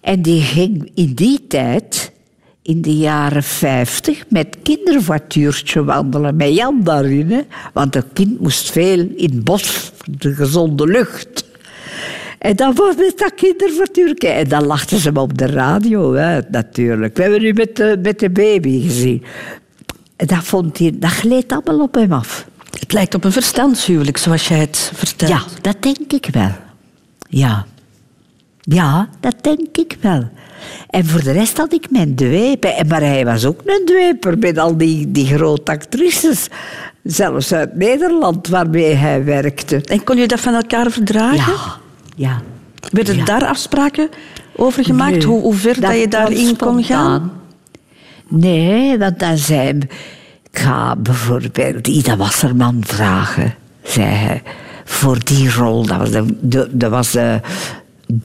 En 0.00 0.22
die 0.22 0.42
ging 0.42 0.90
in 0.94 1.14
die 1.14 1.46
tijd, 1.46 2.12
in 2.62 2.82
de 2.82 2.96
jaren 2.96 3.42
50, 3.42 4.24
met 4.28 4.56
kindervoituurtje 4.62 5.84
wandelen, 5.84 6.36
met 6.36 6.54
Jan 6.54 6.80
daarin. 6.82 7.30
Hè? 7.30 7.40
Want 7.72 7.96
een 7.96 8.12
kind 8.12 8.40
moest 8.40 8.70
veel 8.70 8.98
in 9.16 9.30
het 9.30 9.44
bos, 9.44 9.92
de 10.18 10.34
gezonde 10.34 10.86
lucht. 10.86 11.48
En 12.38 12.56
dan 12.56 12.74
was 12.74 12.96
met 12.96 13.18
dat 13.18 13.34
kindervoituurtje. 13.34 14.28
En 14.28 14.48
dan 14.48 14.66
lachten 14.66 14.98
ze 14.98 15.08
hem 15.08 15.16
op 15.16 15.38
de 15.38 15.46
radio, 15.46 16.14
hè, 16.14 16.40
natuurlijk. 16.50 17.16
We 17.16 17.22
hebben 17.22 17.42
nu 17.42 17.52
met 17.52 17.76
de, 17.76 17.98
met 18.02 18.18
de 18.18 18.30
baby 18.30 18.82
gezien. 18.82 19.24
En 20.16 20.26
dat, 20.26 20.44
vond 20.44 20.78
hij, 20.78 20.92
dat 20.94 21.10
gleed 21.10 21.52
allemaal 21.52 21.80
op 21.80 21.94
hem 21.94 22.12
af. 22.12 22.46
Het 22.78 22.92
lijkt 22.92 23.14
op 23.14 23.24
een 23.24 23.32
verstandshuwelijk, 23.32 24.16
zoals 24.16 24.48
jij 24.48 24.58
het 24.58 24.90
vertelt. 24.94 25.30
Ja, 25.30 25.42
dat 25.60 25.82
denk 25.82 26.12
ik 26.12 26.28
wel. 26.32 26.52
Ja. 27.28 27.66
Ja, 28.74 29.08
dat 29.20 29.34
denk 29.40 29.76
ik 29.76 29.96
wel. 30.00 30.28
En 30.90 31.06
voor 31.06 31.22
de 31.22 31.32
rest 31.32 31.56
had 31.56 31.72
ik 31.72 31.90
mijn 31.90 32.14
dwepen. 32.14 32.76
En 32.76 32.86
Maar 32.86 33.00
hij 33.00 33.24
was 33.24 33.44
ook 33.44 33.60
een 33.64 33.82
dweper 33.84 34.38
met 34.38 34.58
al 34.58 34.76
die, 34.76 35.10
die 35.10 35.26
grote 35.26 35.72
actrices. 35.72 36.48
Zelfs 37.02 37.52
uit 37.52 37.76
Nederland 37.76 38.48
waarmee 38.48 38.94
hij 38.94 39.24
werkte. 39.24 39.76
En 39.76 40.04
kon 40.04 40.16
je 40.16 40.26
dat 40.26 40.40
van 40.40 40.54
elkaar 40.54 40.90
verdragen? 40.90 41.52
Ja, 41.52 41.76
ja. 42.16 42.40
Werden 42.90 43.16
Ja. 43.16 43.24
daar 43.24 43.44
afspraken 43.46 44.08
over 44.56 44.84
gemaakt? 44.84 45.10
Nee, 45.16 45.24
hoe, 45.24 45.40
hoe 45.40 45.54
ver 45.54 45.80
dat, 45.80 45.98
je 45.98 46.08
daarin 46.08 46.56
kon 46.56 46.84
gaan? 46.84 47.32
Nee, 48.28 48.98
want 48.98 49.18
dan 49.18 49.38
zei 49.38 49.58
hij... 49.60 49.78
Ik 50.52 50.58
ga 50.58 50.96
bijvoorbeeld 50.96 51.86
Ida 51.88 52.16
Wasserman 52.16 52.82
vragen, 52.86 53.54
zei 53.82 54.06
hij. 54.06 54.42
Voor 54.84 55.18
die 55.24 55.50
rol. 55.52 55.86
Dat 55.86 55.98
was 55.98 56.10
de, 56.10 56.24
de, 56.40 56.68
dat 56.70 56.90
was 56.90 57.10
de, 57.10 57.40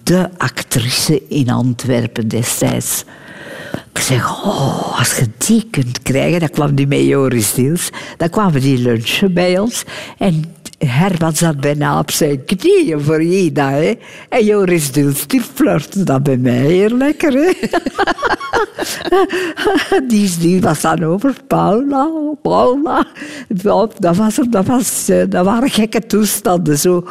de 0.04 0.30
actrice 0.38 1.22
in 1.28 1.50
Antwerpen 1.50 2.28
destijds. 2.28 3.04
Ik 3.94 4.02
zeg, 4.02 4.44
oh, 4.44 5.00
als 5.00 5.18
je 5.18 5.26
die 5.38 5.68
kunt 5.72 6.02
krijgen, 6.02 6.40
dan 6.40 6.50
kwam 6.50 6.76
die 6.76 6.88
met 6.88 7.06
Joris 7.06 7.54
Diels. 7.54 7.90
Dan 8.18 8.30
kwamen 8.30 8.62
die 8.62 8.78
lunchen 8.78 9.34
bij 9.34 9.60
ons. 9.60 9.84
En 10.18 10.44
Herman 10.78 11.36
zat 11.36 11.60
bijna 11.60 12.00
op 12.00 12.12
zijn 12.12 12.46
knieën 12.46 13.02
voor 13.02 13.22
Ida. 13.22 13.70
Hè. 13.70 13.94
En 14.30 14.46
Joris 14.46 14.92
Diels, 14.92 15.28
die 15.28 15.42
flirte 15.42 16.20
bij 16.22 16.38
mij 16.38 16.54
heel 16.54 16.98
lekker. 16.98 17.34
Die, 20.08 20.62
was 20.62 20.82
dan 20.82 21.04
over 21.04 21.36
Paula, 21.48 22.10
Paula. 22.42 23.06
Dat, 23.48 23.94
was, 24.00 24.40
dat, 24.50 24.66
was, 24.66 25.10
eh, 25.10 25.24
dat 25.30 25.46
waren 25.46 25.70
gekke 25.70 26.06
toestanden. 26.06 26.78
Zo. 26.78 27.08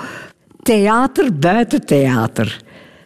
Theater 0.64 1.38
buiten 1.38 1.86
theater. 1.86 2.62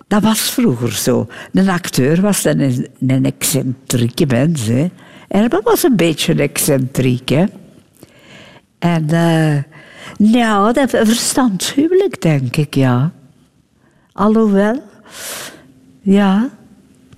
Dat 0.09 0.23
was 0.23 0.41
vroeger 0.41 0.93
zo. 0.93 1.27
Een 1.53 1.69
acteur 1.69 2.21
was 2.21 2.43
dan 2.43 2.59
een, 2.59 2.89
een 3.07 3.25
excentrieke 3.25 4.27
mens. 4.27 4.67
Hè. 4.67 4.91
Herman 5.29 5.61
was 5.65 5.83
een 5.83 5.97
beetje 5.97 6.35
excentriek. 6.35 7.29
Hè. 7.29 7.45
En 8.79 9.11
eh 9.11 9.63
nou, 10.19 10.73
dat 10.73 10.91
verstandshuwelijk, 10.91 12.23
denk 12.23 12.57
ik, 12.57 12.75
ja. 12.75 13.13
Alhoewel, 14.13 14.83
ja, 16.01 16.49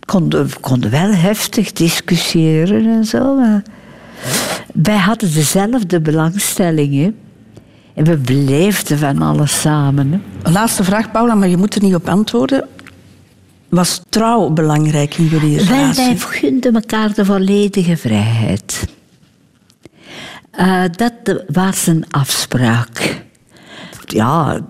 konden, 0.05 0.61
konden 0.61 0.91
wel 0.91 1.15
heftig 1.15 1.73
discussiëren 1.73 2.87
en 2.87 3.05
zo. 3.05 3.39
Wij 4.75 4.97
hadden 4.97 5.35
dezelfde 5.35 6.01
belangstellingen. 6.01 7.19
En 8.01 8.07
we 8.07 8.17
beleefden 8.17 8.99
van 8.99 9.23
alles 9.23 9.61
samen. 9.61 10.13
Hè. 10.13 10.51
Laatste 10.51 10.85
vraag, 10.85 11.11
Paula, 11.11 11.35
maar 11.35 11.49
je 11.49 11.57
moet 11.57 11.75
er 11.75 11.83
niet 11.83 11.95
op 11.95 12.09
antwoorden. 12.09 12.69
Was 13.69 14.03
trouw 14.09 14.51
belangrijk 14.51 15.15
in 15.15 15.25
jullie 15.25 15.57
Wij, 15.57 15.65
relatie? 15.65 16.05
wij 16.05 16.17
gunden 16.19 16.75
elkaar 16.75 17.15
de 17.15 17.25
volledige 17.25 17.97
vrijheid. 17.97 18.85
Eh, 20.51 20.83
dat 20.93 21.45
was 21.53 21.87
een 21.87 22.05
afspraak. 22.11 23.23
Ja, 24.07 24.61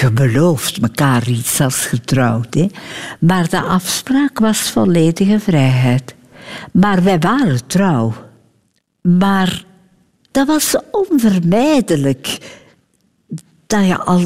je 0.00 0.10
belooft 0.12 0.78
elkaar 0.82 1.28
iets 1.28 1.60
als 1.60 1.86
getrouwd. 1.86 2.54
Hè? 2.54 2.66
Maar 3.20 3.48
de 3.48 3.60
afspraak 3.60 4.38
was 4.38 4.58
volledige 4.58 5.40
vrijheid. 5.40 6.14
Maar 6.72 7.02
wij 7.02 7.18
waren 7.18 7.66
trouw. 7.66 8.14
Maar 9.02 9.64
dat 10.30 10.46
was 10.46 10.76
onvermijdelijk. 10.90 12.38
Dat 13.70 13.86
je 13.86 13.98
al... 13.98 14.18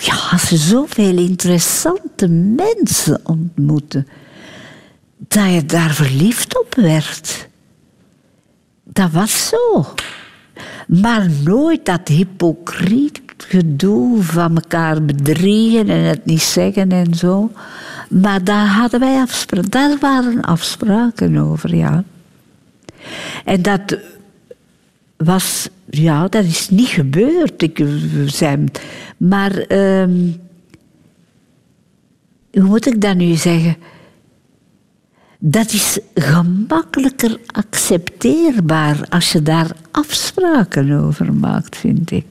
Ja, 0.00 0.14
als 0.30 0.48
je 0.48 0.56
zoveel 0.56 1.18
interessante 1.18 2.28
mensen 2.28 3.20
ontmoette... 3.22 4.04
dat 5.16 5.52
je 5.52 5.64
daar 5.66 5.94
verliefd 5.94 6.58
op 6.58 6.74
werd. 6.74 7.48
Dat 8.84 9.10
was 9.10 9.48
zo. 9.48 9.86
Maar 10.86 11.30
nooit 11.42 11.84
dat 11.84 12.08
hypocriet 12.08 13.20
gedoe 13.36 14.22
van 14.22 14.54
elkaar 14.54 15.02
bedriegen 15.02 15.88
en 15.88 16.02
het 16.02 16.24
niet 16.24 16.42
zeggen 16.42 16.90
en 16.90 17.14
zo. 17.14 17.50
Maar 18.08 18.44
daar 18.44 18.66
hadden 18.66 19.00
wij 19.00 19.20
afspraken. 19.20 19.70
Daar 19.70 19.96
waren 20.00 20.42
afspraken 20.42 21.36
over, 21.36 21.74
ja. 21.74 22.04
En 23.44 23.62
dat 23.62 23.96
was, 25.16 25.68
ja, 25.90 26.28
dat 26.28 26.44
is 26.44 26.70
niet 26.70 26.88
gebeurd. 26.88 27.62
Ik, 27.62 27.78
we 27.78 28.24
zijn, 28.26 28.70
maar, 29.16 29.58
ehm, 29.58 30.30
hoe 32.52 32.62
moet 32.62 32.86
ik 32.86 33.00
dat 33.00 33.16
nu 33.16 33.34
zeggen? 33.34 33.76
Dat 35.38 35.72
is 35.72 35.98
gemakkelijker 36.14 37.40
accepteerbaar 37.46 39.06
als 39.08 39.32
je 39.32 39.42
daar 39.42 39.76
afspraken 39.90 40.90
over 40.90 41.34
maakt, 41.34 41.76
vind 41.76 42.10
ik. 42.10 42.26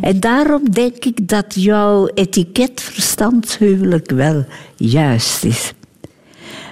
En 0.00 0.20
daarom 0.20 0.70
denk 0.70 1.04
ik 1.04 1.28
dat 1.28 1.54
jouw 1.54 2.06
etiketverstandshuwelijk 2.06 4.10
wel 4.10 4.44
juist 4.76 5.44
is. 5.44 5.72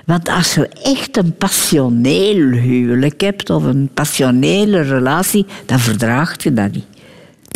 Want 0.07 0.29
als 0.29 0.55
je 0.55 0.69
echt 0.69 1.17
een 1.17 1.37
passioneel 1.37 2.51
huwelijk 2.51 3.21
hebt 3.21 3.51
of 3.51 3.65
een 3.65 3.91
passionele 3.95 4.81
relatie, 4.81 5.47
dan 5.67 5.79
verdraagt 5.79 6.43
je 6.43 6.53
dat 6.53 6.73
niet. 6.73 6.85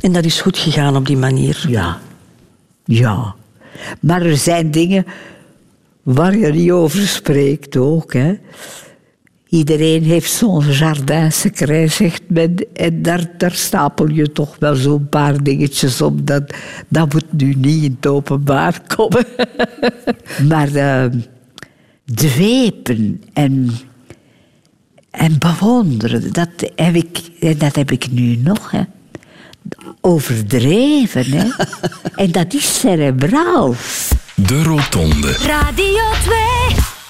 En 0.02 0.12
dat 0.12 0.24
is 0.24 0.40
goed 0.40 0.58
gegaan 0.58 0.96
op 0.96 1.06
die 1.06 1.16
manier. 1.16 1.64
Ja. 1.68 1.98
Ja. 2.84 3.34
Maar 4.00 4.22
er 4.22 4.36
zijn 4.36 4.70
dingen 4.70 5.06
waar 6.02 6.36
je 6.36 6.52
niet 6.52 6.70
over 6.70 7.06
spreekt 7.06 7.76
ook. 7.76 8.12
Hè. 8.12 8.38
Iedereen 9.48 10.02
heeft 10.02 10.32
zo'n 10.32 10.64
jardin 10.70 11.32
secret, 11.32 11.92
zegt 11.92 12.22
men. 12.26 12.54
En 12.72 13.02
daar, 13.02 13.30
daar 13.38 13.52
stapel 13.52 14.08
je 14.08 14.32
toch 14.32 14.56
wel 14.58 14.74
zo'n 14.74 15.08
paar 15.08 15.42
dingetjes 15.42 16.02
op. 16.02 16.26
Dat, 16.26 16.54
dat 16.88 17.12
moet 17.12 17.32
nu 17.32 17.54
niet 17.54 17.84
in 17.84 17.96
het 17.96 18.06
openbaar 18.06 18.80
komen. 18.96 19.24
maar 20.48 20.68
uh, 20.68 21.04
dwepen 22.14 23.22
en, 23.32 23.70
en 25.10 25.38
bewonderen, 25.38 26.32
dat 26.32 26.48
heb, 26.76 26.94
ik, 26.94 27.20
dat 27.58 27.76
heb 27.76 27.90
ik 27.90 28.10
nu 28.10 28.36
nog. 28.36 28.70
Hè. 28.70 28.80
Overdreven, 30.00 31.24
hè. 31.30 31.46
en 32.24 32.32
dat 32.32 32.54
is 32.54 32.78
cerebraal. 32.78 33.74
De 34.34 34.62
Rotonde. 34.62 35.32
Radio 35.32 36.02
2. 36.24 36.36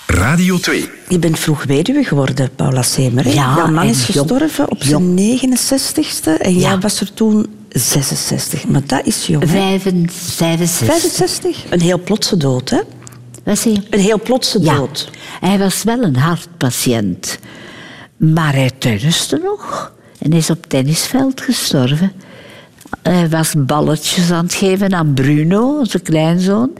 Radio 0.06 0.58
2. 0.58 0.88
Je 1.08 1.18
bent 1.18 1.38
vroeg 1.38 1.64
weduwe 1.64 2.04
geworden, 2.04 2.50
Paula 2.54 2.82
Semer. 2.82 3.26
Ja, 3.26 3.32
Jouw 3.56 3.66
man 3.66 3.84
is 3.88 4.06
jong- 4.06 4.28
gestorven 4.28 4.70
op 4.70 4.82
zijn 4.82 5.18
69ste 5.18 6.40
en 6.40 6.58
jij 6.58 6.78
was 6.78 7.00
er 7.00 7.14
toen 7.14 7.46
66. 7.68 8.66
Maar 8.68 8.86
dat 8.86 9.06
is 9.06 9.26
jong, 9.26 9.42
hè? 9.42 9.48
Vijfen- 9.48 10.10
65. 10.10 10.86
65? 10.86 11.64
Een 11.70 11.80
heel 11.80 12.00
plotse 12.02 12.36
dood, 12.36 12.70
hè? 12.70 12.80
Een 13.46 14.00
heel 14.00 14.20
plotse 14.20 14.60
Ja, 14.62 14.76
dood. 14.76 15.10
hij 15.40 15.58
was 15.58 15.82
wel 15.82 16.02
een 16.02 16.16
hartpatiënt. 16.16 17.38
Maar 18.16 18.52
hij 18.52 18.70
tenniste 18.78 19.40
nog. 19.44 19.92
En 20.18 20.32
is 20.32 20.50
op 20.50 20.60
het 20.60 20.68
tennisveld 20.68 21.40
gestorven. 21.40 22.12
Hij 23.02 23.28
was 23.28 23.54
balletjes 23.58 24.30
aan 24.30 24.44
het 24.44 24.54
geven 24.54 24.94
aan 24.94 25.14
Bruno, 25.14 25.84
zijn 25.84 26.02
kleinzoon. 26.02 26.70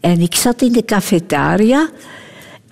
En 0.00 0.20
ik 0.20 0.34
zat 0.34 0.62
in 0.62 0.72
de 0.72 0.84
cafetaria. 0.84 1.88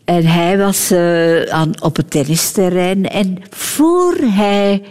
En 0.04 0.26
hij 0.26 0.58
was 0.58 0.90
eh, 0.90 1.42
aan, 1.42 1.82
op 1.82 1.96
het 1.96 2.10
tennisterrein. 2.10 3.08
En 3.08 3.42
voor 3.50 4.16
hij 4.20 4.82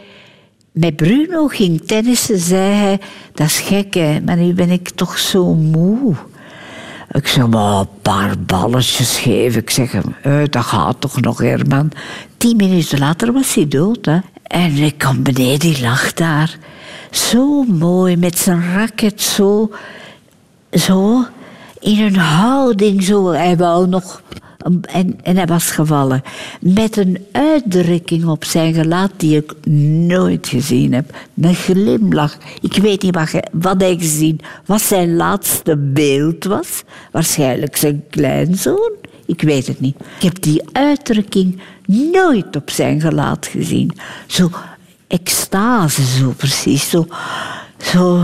met 0.72 0.96
Bruno 0.96 1.48
ging 1.48 1.82
tennissen, 1.86 2.40
zei 2.40 2.74
hij... 2.74 3.00
Dat 3.34 3.48
is 3.48 3.60
gek, 3.60 3.94
hè, 3.94 4.22
maar 4.22 4.38
nu 4.38 4.54
ben 4.54 4.70
ik 4.70 4.90
toch 4.90 5.18
zo 5.18 5.54
moe. 5.54 6.16
Ik 7.16 7.28
zeg, 7.28 7.48
maar 7.48 7.80
een 7.80 7.88
paar 8.02 8.40
balletjes 8.40 9.18
geven. 9.18 9.62
Ik 9.62 9.70
zeg 9.70 9.92
hem, 9.92 10.16
eh, 10.22 10.42
dat 10.50 10.64
gaat 10.64 11.02
toch 11.02 11.22
nog, 11.22 11.40
Herman. 11.40 11.92
Tien 12.38 12.56
minuten 12.56 13.00
later 13.00 13.34
was 13.34 13.54
hij 13.54 13.68
dood. 13.68 14.06
Hè. 14.06 14.20
En 14.44 14.76
ik 14.76 14.98
kom 14.98 15.24
beneden, 15.24 15.60
die 15.60 15.82
lag 15.82 16.14
daar. 16.14 16.58
Zo 17.12 17.64
mooi, 17.64 18.18
met 18.18 18.38
zijn 18.38 18.74
racket 18.74 19.22
zo... 19.22 19.72
Zo, 20.72 21.26
in 21.86 22.02
een 22.02 22.16
houding 22.16 23.04
zo. 23.04 23.28
Hij 23.32 23.58
wou 23.58 23.88
nog... 23.88 24.22
En, 24.82 25.20
en 25.24 25.36
hij 25.36 25.46
was 25.46 25.72
gevallen. 25.72 26.22
Met 26.62 26.98
een 26.98 27.18
uitdrukking 27.32 28.26
op 28.26 28.44
zijn 28.46 28.74
gelaat 28.74 29.12
die 29.18 29.38
ik 29.38 29.54
nooit 30.08 30.48
gezien 30.48 30.94
heb. 30.94 31.16
Een 31.42 31.56
glimlach. 31.56 32.38
Ik 32.62 32.74
weet 32.78 33.02
niet 33.02 33.16
wat, 33.16 33.32
hij- 33.32 33.48
wat 33.52 33.82
hij 33.82 33.98
gezien 33.98 34.40
Wat 34.66 34.82
zijn 34.82 35.16
laatste 35.16 35.78
beeld 35.78 36.44
was. 36.44 36.84
Waarschijnlijk 37.12 37.76
zijn 37.76 38.04
kleinzoon. 38.10 38.92
Ik 39.26 39.42
weet 39.42 39.68
het 39.68 39.80
niet. 39.80 39.96
Ik 40.18 40.22
heb 40.24 40.42
die 40.42 40.62
uitdrukking 40.72 41.60
nooit 42.12 42.56
op 42.56 42.70
zijn 42.70 43.02
gelaat 43.02 43.46
gezien. 43.46 43.92
Zo 44.28 44.50
extase, 45.08 46.06
zo 46.06 46.34
precies. 46.38 46.90
Zo... 46.90 47.08
zo 47.78 48.24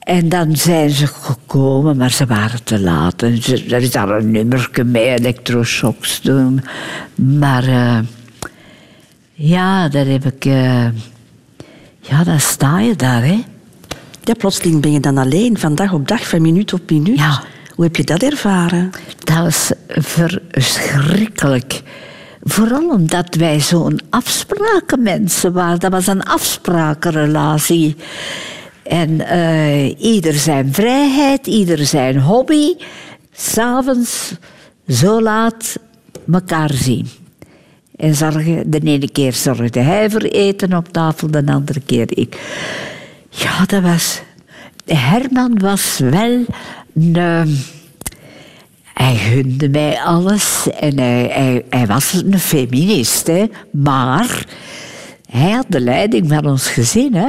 en 0.00 0.28
dan 0.28 0.56
zijn 0.56 0.90
ze 0.90 1.06
gekomen, 1.06 1.96
maar 1.96 2.10
ze 2.10 2.26
waren 2.26 2.64
te 2.64 2.80
laat. 2.80 3.22
En 3.22 3.42
ze, 3.42 3.64
er 3.64 3.82
is 3.82 3.90
daar 3.90 4.08
een 4.08 4.30
nummerke 4.30 4.84
mee, 4.84 5.18
elektroshocks 5.18 6.20
doen. 6.20 6.64
Maar 7.14 7.64
eh, 7.64 7.98
ja, 9.32 9.88
daar 9.88 10.06
heb 10.06 10.24
ik... 10.24 10.44
eh, 10.44 10.84
ja, 12.00 12.24
dan 12.24 12.40
sta 12.40 12.80
je 12.80 12.96
daar, 12.96 13.22
hè. 13.24 13.44
Ja, 14.24 14.34
plotseling 14.34 14.80
ben 14.80 14.92
je 14.92 15.00
dan 15.00 15.18
alleen, 15.18 15.58
van 15.58 15.74
dag 15.74 15.92
op 15.92 16.08
dag, 16.08 16.28
van 16.28 16.42
minuut 16.42 16.72
op 16.72 16.90
minuut. 16.90 17.18
Ja. 17.18 17.42
Hoe 17.74 17.84
heb 17.84 17.96
je 17.96 18.04
dat 18.04 18.22
ervaren? 18.22 18.90
Dat 19.24 19.36
was 19.36 19.72
verschrikkelijk. 20.50 21.82
Vooral 22.42 22.90
omdat 22.90 23.34
wij 23.34 23.60
zo'n 23.60 24.00
afsprakenmensen 24.10 25.52
waren. 25.52 25.78
Dat 25.80 25.90
was 25.92 26.06
een 26.06 26.22
afsprakenrelatie. 26.22 27.96
En 28.90 29.26
eh, 29.26 30.02
ieder 30.02 30.34
zijn 30.34 30.74
vrijheid, 30.74 31.46
ieder 31.46 31.86
zijn 31.86 32.20
hobby. 32.20 32.74
S'avonds 33.32 34.34
zo 34.88 35.22
laat 35.22 35.78
elkaar 36.32 36.72
zien. 36.72 37.08
En 37.96 38.14
zorgen, 38.14 38.70
de 38.70 38.80
ene 38.80 39.10
keer 39.10 39.32
zorgde 39.32 39.80
hij 39.80 40.10
voor 40.10 40.20
eten 40.20 40.76
op 40.76 40.88
tafel, 40.88 41.30
de 41.30 41.42
andere 41.46 41.80
keer 41.80 42.18
ik. 42.18 42.40
Ja, 43.28 43.64
dat 43.66 43.82
was... 43.82 44.22
Herman 44.84 45.58
was 45.58 45.98
wel 45.98 46.44
een... 46.94 47.14
eh, 47.14 47.42
hij 48.94 49.14
gunde 49.16 49.68
mij 49.68 50.00
alles 50.00 50.68
en 50.80 50.98
hij, 50.98 51.64
hij 51.70 51.86
was 51.86 52.12
een 52.12 52.38
feminist, 52.38 53.26
hè. 53.26 53.46
maar 53.72 54.46
hij 55.30 55.50
had 55.50 55.66
de 55.68 55.80
leiding 55.80 56.28
van 56.28 56.46
ons 56.46 56.68
gezin. 56.68 57.14
Hè. 57.14 57.28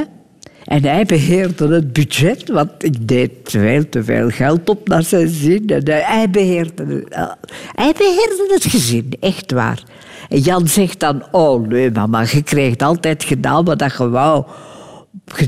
En 0.64 0.82
hij 0.84 1.04
beheerde 1.04 1.68
het 1.74 1.92
budget, 1.92 2.48
want 2.48 2.70
ik 2.78 3.08
deed 3.08 3.30
veel 3.42 3.88
te 3.88 4.04
veel 4.04 4.28
geld 4.30 4.68
op 4.68 4.88
naar 4.88 5.02
zijn 5.02 5.28
zin. 5.28 5.66
En 5.66 5.82
hij, 5.86 6.30
beheerde, 6.30 6.84
het- 6.86 7.08
eh, 7.08 7.30
hij 7.74 7.92
beheerde 7.98 8.48
het 8.52 8.64
gezin, 8.64 9.12
echt 9.20 9.52
waar. 9.52 9.82
En 10.28 10.38
Jan 10.38 10.68
zegt 10.68 11.00
dan, 11.00 11.22
oh 11.30 11.66
nee 11.68 11.90
mama, 11.90 12.20
je 12.30 12.42
kreeg 12.42 12.76
altijd 12.76 13.24
gedaan 13.24 13.64
wat 13.64 13.84
je 13.98 14.08
wou. 14.08 14.44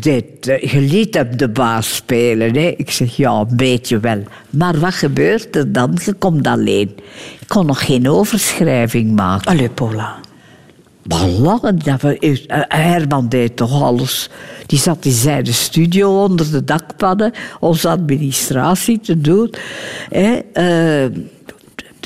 Je, 0.01 0.25
eh, 0.41 0.73
je 0.73 0.81
liet 0.81 1.15
hem 1.15 1.37
de 1.37 1.49
baas 1.49 1.95
spelen. 1.95 2.55
Hè? 2.57 2.75
Ik 2.77 2.91
zeg, 2.91 3.17
ja, 3.17 3.33
een 3.49 3.57
beetje 3.57 4.01
wel. 4.01 4.23
Maar 4.51 4.79
wat 4.79 4.95
gebeurt 4.95 5.57
er 5.57 5.73
dan? 5.73 5.99
Je 6.05 6.13
komt 6.13 6.47
alleen. 6.47 6.95
Ik 7.41 7.49
kon 7.49 7.67
nog 7.67 7.85
geen 7.87 8.09
overschrijving 8.11 9.15
maken. 9.15 9.51
Allee, 9.51 9.69
Paula. 9.69 10.17
Belangen, 11.07 11.79
dat 11.79 12.01
we, 12.01 12.19
eh, 12.19 12.63
Herman 12.69 13.29
deed 13.29 13.57
toch 13.57 13.83
alles. 13.83 14.31
Die 14.67 14.79
zat 14.79 15.05
in 15.05 15.13
zijn 15.13 15.47
studio 15.47 16.23
onder 16.23 16.51
de 16.51 16.65
dakpannen, 16.65 17.33
onze 17.61 17.89
administratie 17.89 19.01
te 19.01 19.21
doen. 19.21 19.55
Eh, 20.11 21.05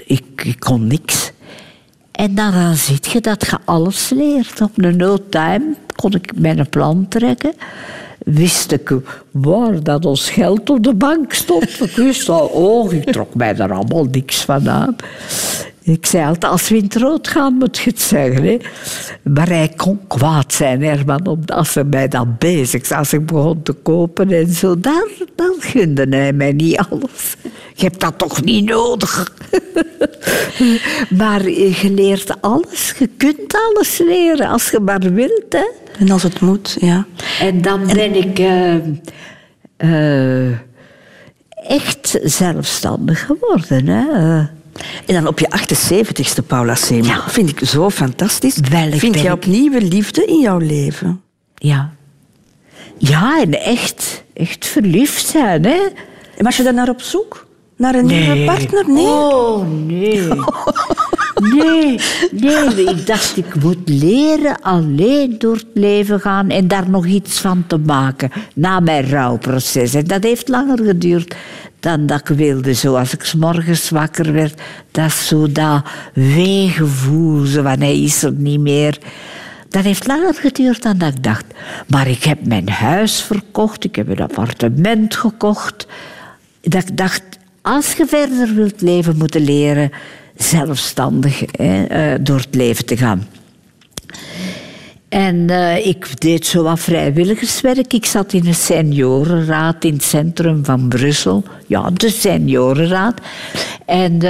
ik, 0.07 0.57
kon 0.59 0.87
niks. 0.87 1.31
En 2.13 2.35
dan 2.35 2.77
zie 2.77 2.99
je 3.13 3.21
dat 3.21 3.47
je 3.47 3.59
alles 3.65 4.11
leert. 4.11 4.61
Op 4.61 4.71
een 4.75 4.97
no 4.97 5.19
time 5.29 5.75
kon 5.97 6.13
ik 6.13 6.33
mijn 6.37 6.69
plan 6.69 7.07
trekken. 7.09 7.55
Wist 8.19 8.73
ik 8.73 8.95
waar 9.31 9.83
dat 9.83 10.05
ons 10.05 10.31
geld 10.31 10.71
op 10.71 10.83
de 10.83 10.95
bank 10.95 11.33
stond. 11.33 11.81
Ik 11.81 11.97
wist 11.97 12.29
al, 12.29 12.47
oh, 12.47 12.93
ik 12.93 13.13
trok 13.13 13.35
mij 13.35 13.55
daar 13.55 13.73
allemaal 13.73 14.05
niks 14.05 14.45
van 14.45 14.69
aan. 14.71 14.97
Ik 15.89 16.07
zei 16.07 16.27
altijd, 16.27 16.53
als 16.53 16.69
we 16.69 16.77
in 16.77 16.83
het 16.85 16.97
rood 16.97 17.29
gaan, 17.29 17.55
moet 17.55 17.79
je 17.79 17.91
het 17.91 18.01
zeggen. 18.01 18.45
Hè. 18.45 18.57
Maar 19.23 19.49
hij 19.49 19.73
kon 19.77 20.01
kwaad 20.07 20.53
zijn, 20.53 20.83
Herman, 20.83 21.45
als 21.47 21.75
hij 21.75 21.85
mij 21.85 22.09
dan 22.09 22.37
bezig 22.39 22.87
zag. 22.87 22.99
Als 22.99 23.13
ik 23.13 23.27
begon 23.27 23.63
te 23.63 23.73
kopen 23.73 24.31
en 24.31 24.49
zo, 24.49 24.81
dan, 24.81 25.09
dan 25.35 25.55
gunde 25.59 26.07
hij 26.09 26.33
mij 26.33 26.53
niet 26.53 26.77
alles. 26.77 27.37
Je 27.75 27.85
hebt 27.85 28.01
dat 28.01 28.19
toch 28.19 28.43
niet 28.45 28.65
nodig? 28.65 29.33
maar 31.19 31.49
je 31.51 31.91
leert 31.91 32.41
alles. 32.41 32.95
Je 32.99 33.09
kunt 33.17 33.57
alles 33.69 33.99
leren, 33.99 34.49
als 34.49 34.71
je 34.71 34.81
maar 34.81 35.13
wilt. 35.13 35.47
Hè. 35.49 35.69
En 35.99 36.11
als 36.11 36.23
het 36.23 36.41
moet, 36.41 36.77
ja. 36.81 37.07
En 37.41 37.63
dan 37.63 37.87
ben 37.87 38.15
ik... 38.15 38.39
eh, 38.39 38.75
eh, 39.77 40.53
echt 41.69 42.19
zelfstandig 42.23 43.27
geworden. 43.27 43.87
Hè? 43.87 44.05
En 45.07 45.15
dan 45.15 45.27
op 45.27 45.39
je 45.39 45.49
78ste, 45.49 46.47
Paula 46.47 46.75
Seeman. 46.75 47.07
Ja. 47.07 47.23
Vind 47.29 47.49
ik 47.49 47.69
zo 47.69 47.91
fantastisch. 47.91 48.59
Wel, 48.71 48.87
ik 48.87 48.99
Vind 48.99 49.21
jij 49.21 49.33
opnieuw 49.33 49.79
liefde 49.79 50.25
in 50.25 50.41
jouw 50.41 50.59
leven? 50.59 51.21
Ja. 51.55 51.91
Ja, 52.99 53.41
en 53.41 53.61
echt, 53.61 54.25
echt 54.35 54.67
verliefd 54.67 55.27
zijn, 55.27 55.65
hè? 55.65 55.79
En 56.37 56.45
was 56.45 56.57
je 56.57 56.63
dan 56.63 56.75
naar 56.75 56.89
op 56.89 57.03
zoek? 57.03 57.47
Naar 57.77 57.95
een 57.95 58.07
nieuwe 58.07 58.45
partner? 58.45 58.85
Nee. 58.89 59.05
Oh, 59.05 59.67
nee. 61.55 62.01
Nee, 62.31 62.69
nee. 62.75 62.85
Ik 62.85 63.07
dacht, 63.07 63.37
ik 63.37 63.55
moet 63.63 63.89
leren 63.89 64.61
alleen 64.61 65.35
door 65.39 65.55
het 65.55 65.67
leven 65.75 66.21
gaan 66.21 66.51
en 66.51 66.69
daar 66.69 66.91
nog 66.91 67.07
iets 67.07 67.39
van 67.39 67.65
te 67.67 67.79
maken 67.79 68.31
na 68.55 68.81
mijn 68.81 69.11
rouwproces. 69.11 69.95
En 69.95 70.05
dat 70.05 70.23
heeft 70.23 70.49
langer 70.49 70.79
geduurd 70.79 71.35
dan 71.81 72.07
dat 72.07 72.21
ik 72.21 72.37
wilde. 72.37 72.73
Zo, 72.75 72.95
als 72.95 73.13
ik 73.13 73.25
's 73.25 73.35
morgens 73.35 73.91
wakker 73.91 74.33
werd, 74.33 74.61
dat 74.91 75.13
zo 75.13 75.53
dat 75.53 75.85
weegevoel, 76.15 77.45
zo 77.45 77.65
hij 77.65 78.03
is 78.03 78.23
er 78.23 78.33
niet 78.33 78.61
meer. 78.61 78.99
Dat 79.69 79.85
heeft 79.85 80.07
langer 80.07 80.35
geduurd 80.35 80.83
dan 80.83 80.99
dat 80.99 81.15
ik 81.15 81.23
dacht. 81.23 81.45
Maar 81.87 82.09
ik 82.09 82.25
heb 82.25 82.47
mijn 82.47 82.69
huis 82.69 83.23
verkocht, 83.23 83.85
ik 83.85 83.97
heb 83.97 84.09
een 84.09 84.21
appartement 84.21 85.17
gekocht. 85.17 85.87
Dat 86.61 86.89
ik 86.89 86.97
dacht, 86.97 87.23
als 87.63 87.93
je 87.93 88.07
verder 88.07 88.55
wilt 88.55 88.81
leven, 88.81 89.17
moet 89.17 89.35
je 89.35 89.41
leren 89.41 89.91
zelfstandig 90.37 91.43
hè, 91.51 91.85
eh, 91.85 92.19
door 92.21 92.39
het 92.39 92.55
leven 92.55 92.87
te 92.87 92.97
gaan. 92.97 93.27
En 95.09 95.51
eh, 95.51 95.87
ik 95.87 96.21
deed 96.21 96.47
zo 96.47 96.63
wat 96.63 96.81
vrijwilligerswerk. 96.81 97.93
Ik 97.93 98.07
zat 98.07 98.33
in 98.33 98.47
een 98.47 98.55
seniorenraad 98.55 99.85
in 99.85 99.93
het 99.93 100.03
centrum 100.03 100.65
van 100.65 100.89
Brussel. 100.89 101.45
Ja, 101.67 101.91
de 101.91 102.11
seniorenraad. 102.11 103.21
En 103.87 104.13
eh, 104.13 104.21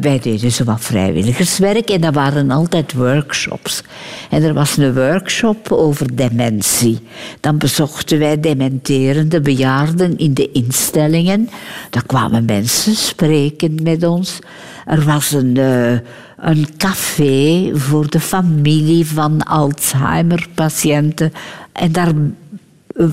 wij 0.00 0.18
deden 0.22 0.52
zo 0.52 0.64
wat 0.64 0.80
vrijwilligerswerk. 0.80 1.90
En 1.90 2.00
dat 2.00 2.14
waren 2.14 2.50
altijd 2.50 2.92
workshops. 2.92 3.82
En 4.30 4.42
er 4.42 4.54
was 4.54 4.76
een 4.76 4.94
workshop 4.94 5.72
over 5.72 6.16
dementie. 6.16 6.98
Dan 7.40 7.58
bezochten 7.58 8.18
wij 8.18 8.40
dementerende 8.40 9.40
bejaarden 9.40 10.18
in 10.18 10.34
de 10.34 10.52
instellingen. 10.52 11.48
Daar 11.90 12.06
kwamen 12.06 12.44
mensen 12.44 12.94
spreken 12.94 13.82
met 13.82 14.04
ons. 14.04 14.38
Er 14.86 15.04
was 15.04 15.32
een, 15.32 15.56
eh, 15.56 15.92
een 16.44 16.76
café 16.76 17.70
voor 17.74 18.10
de 18.10 18.20
familie 18.20 19.06
van 19.06 19.42
Alzheimer-patiënten. 19.42 21.32
En 21.72 21.92
daar, 21.92 22.12
eh, 22.96 23.06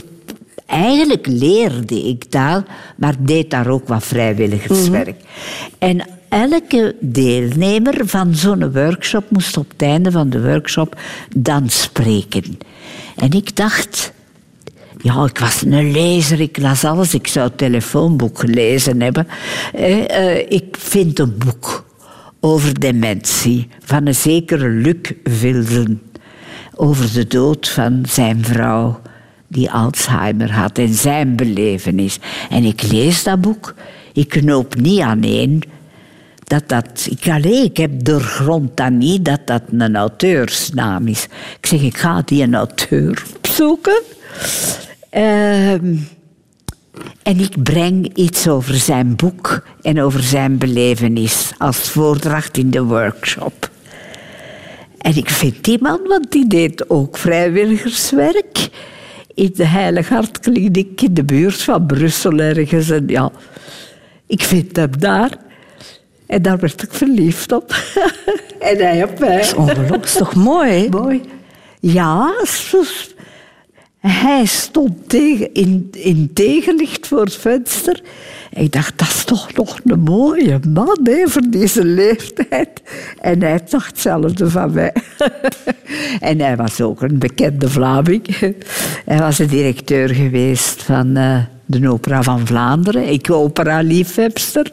eigenlijk 0.65 1.27
leerde 1.27 2.07
ik 2.07 2.31
daar, 2.31 2.63
maar 2.97 3.15
deed 3.19 3.49
daar 3.49 3.67
ook 3.67 3.87
wat 3.87 4.03
vrijwilligerswerk. 4.03 5.15
En 5.77 6.07
elke 6.29 6.95
deelnemer 6.99 8.07
van 8.07 8.35
zo'n 8.35 8.71
workshop 8.71 9.29
moest 9.29 9.57
op 9.57 9.69
het 9.71 9.81
einde 9.81 10.11
van 10.11 10.29
de 10.29 10.41
workshop 10.41 10.99
dan 11.35 11.69
spreken. 11.69 12.57
En 13.15 13.31
ik 13.31 13.55
dacht, 13.55 14.11
ja, 15.01 15.25
ik 15.25 15.37
was 15.37 15.61
een 15.61 15.91
lezer, 15.91 16.39
ik 16.39 16.57
las 16.57 16.83
alles. 16.83 17.13
Ik 17.13 17.27
zou 17.27 17.47
het 17.47 17.57
telefoonboek 17.57 18.39
gelezen 18.39 19.01
hebben. 19.01 19.27
Eh, 19.73 20.09
eh, 20.09 20.45
ik 20.49 20.75
vind 20.79 21.19
een 21.19 21.37
boek 21.37 21.89
over 22.41 22.79
dementie 22.79 23.67
van 23.79 24.07
een 24.07 24.15
zekere 24.15 24.69
Luc 24.69 25.11
Vilden. 25.23 26.01
Over 26.75 27.13
de 27.13 27.27
dood 27.27 27.69
van 27.69 28.03
zijn 28.07 28.45
vrouw 28.45 29.01
die 29.47 29.71
Alzheimer 29.71 30.51
had 30.51 30.77
en 30.77 30.93
zijn 30.93 31.35
belevenis. 31.35 32.19
En 32.49 32.63
ik 32.63 32.81
lees 32.81 33.23
dat 33.23 33.41
boek. 33.41 33.75
Ik 34.13 34.29
knoop 34.29 34.75
niet 34.75 34.99
aan 34.99 35.23
één 35.23 35.61
dat 36.43 36.69
dat... 36.69 37.07
Ik, 37.09 37.29
allee, 37.29 37.63
ik 37.63 37.77
heb 37.77 38.03
doorgrond 38.03 38.77
dat 38.77 38.91
niet 38.91 39.25
dat 39.25 39.39
dat 39.45 39.61
een 39.71 39.95
auteursnaam 39.95 41.07
is. 41.07 41.27
Ik 41.59 41.65
zeg, 41.65 41.81
ik 41.81 41.97
ga 41.97 42.21
die 42.25 42.43
een 42.43 42.55
auteur 42.55 43.23
opzoeken. 43.35 44.01
Ehm, 45.09 45.95
en 47.23 47.39
ik 47.39 47.63
breng 47.63 48.15
iets 48.15 48.47
over 48.47 48.75
zijn 48.75 49.15
boek 49.15 49.63
en 49.81 50.01
over 50.01 50.23
zijn 50.23 50.57
belevenis 50.57 51.51
als 51.57 51.77
voordracht 51.77 52.57
in 52.57 52.69
de 52.69 52.83
workshop. 52.83 53.69
En 54.97 55.17
ik 55.17 55.29
vind 55.29 55.63
die 55.63 55.81
man, 55.81 55.99
want 56.07 56.31
die 56.31 56.47
deed 56.47 56.89
ook 56.89 57.17
vrijwilligerswerk 57.17 58.69
in 59.33 59.51
de 59.55 59.65
Heilig 59.65 60.09
Hartkliniek 60.09 61.01
in 61.01 61.13
de 61.13 61.23
buurt 61.23 61.61
van 61.61 61.85
Brussel 61.85 62.39
ergens. 62.39 62.89
En 62.89 63.03
ja, 63.07 63.31
ik 64.27 64.43
vind 64.43 64.75
hem 64.75 64.99
daar. 64.99 65.37
En 66.25 66.41
daar 66.41 66.57
werd 66.59 66.83
ik 66.83 66.93
verliefd 66.93 67.51
op. 67.51 67.75
en 68.59 68.77
hij 68.77 69.03
op 69.03 69.19
mij. 69.19 69.53
Ongelooflijk, 69.55 70.03
is 70.03 70.13
toch 70.13 70.35
mooi? 70.35 70.89
Mooi. 70.89 71.21
Ja, 71.79 72.45
zo- 72.45 72.83
hij 74.07 74.45
stond 74.45 75.13
in, 75.53 75.87
in 75.91 76.29
tegenlicht 76.33 77.07
voor 77.07 77.19
het 77.23 77.35
venster. 77.35 78.01
En 78.51 78.63
ik 78.63 78.71
dacht, 78.71 78.97
dat 78.99 79.07
is 79.07 79.23
toch 79.23 79.53
nog 79.53 79.79
een 79.85 79.99
mooie 79.99 80.59
man 80.73 80.99
hè, 81.03 81.27
voor 81.27 81.41
deze 81.49 81.85
leeftijd. 81.85 82.81
En 83.19 83.41
hij 83.41 83.59
dacht 83.69 83.87
hetzelfde 83.87 84.49
van 84.49 84.73
mij. 84.73 84.93
en 86.19 86.39
hij 86.39 86.55
was 86.55 86.81
ook 86.81 87.01
een 87.01 87.19
bekende 87.19 87.69
Vlaming. 87.69 88.37
hij 89.05 89.19
was 89.19 89.37
de 89.37 89.45
directeur 89.45 90.09
geweest 90.09 90.83
van 90.83 91.15
eh, 91.15 91.37
de 91.65 91.89
Opera 91.89 92.23
van 92.23 92.47
Vlaanderen. 92.47 93.09
Ik 93.11 93.31
opera-liefhebster. 93.31 94.71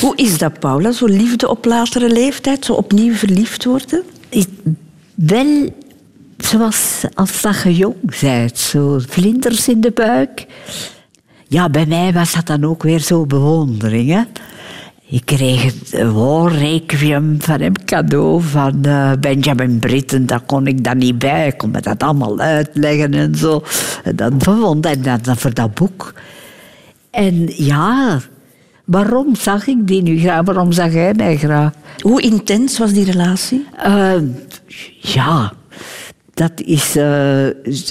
Hoe 0.00 0.16
is 0.16 0.38
dat, 0.38 0.58
Paula? 0.58 0.92
Zo 0.92 1.06
liefde 1.06 1.48
op 1.48 1.64
latere 1.64 2.08
leeftijd? 2.12 2.64
Zo 2.64 2.72
opnieuw 2.72 3.14
verliefd 3.14 3.64
worden? 3.64 4.02
Ik- 4.28 4.48
Wel 5.14 5.68
zoals 6.44 7.04
als 7.14 7.40
dat 7.40 7.62
je 7.62 7.74
jong 7.74 8.20
bent, 8.20 8.58
zo 8.58 9.00
vlinders 9.08 9.68
in 9.68 9.80
de 9.80 9.90
buik. 9.90 10.46
Ja, 11.48 11.68
bij 11.68 11.86
mij 11.86 12.12
was 12.12 12.32
dat 12.32 12.46
dan 12.46 12.64
ook 12.64 12.82
weer 12.82 13.00
zo 13.00 13.26
bewondering. 13.26 14.10
Hè? 14.10 14.22
Ik 15.10 15.24
kreeg 15.24 15.62
het 15.62 16.12
War 16.12 16.52
Requiem 16.52 17.36
van 17.38 17.60
hem 17.60 17.84
cadeau 17.84 18.42
van 18.42 18.84
eh, 18.84 19.12
Benjamin 19.20 19.78
Britten. 19.78 20.26
Daar 20.26 20.40
kon 20.40 20.66
ik 20.66 20.84
dan 20.84 20.98
niet 20.98 21.18
bij. 21.18 21.46
Ik 21.46 21.58
kon 21.58 21.70
me 21.70 21.80
dat 21.80 22.02
allemaal 22.02 22.38
uitleggen 22.38 23.14
en 23.14 23.34
zo. 23.34 23.62
En 24.04 24.16
dan 24.16 24.40
en 24.82 25.02
dan, 25.02 25.18
dan 25.22 25.36
voor 25.36 25.54
dat 25.54 25.74
boek. 25.74 26.14
En 27.10 27.48
ja, 27.56 28.20
waarom 28.84 29.34
zag 29.34 29.66
ik 29.66 29.86
die 29.86 30.02
nu 30.02 30.18
graag? 30.18 30.44
Waarom 30.44 30.72
zag 30.72 30.92
hij 30.92 31.14
mij 31.14 31.36
graag? 31.36 31.72
Hoe 31.98 32.22
intens 32.22 32.78
was 32.78 32.92
die 32.92 33.04
relatie? 33.04 33.66
Eh, 33.76 34.14
ja, 35.00 35.52
dat 36.40 36.60
is 36.64 36.96
eh, 36.96 37.46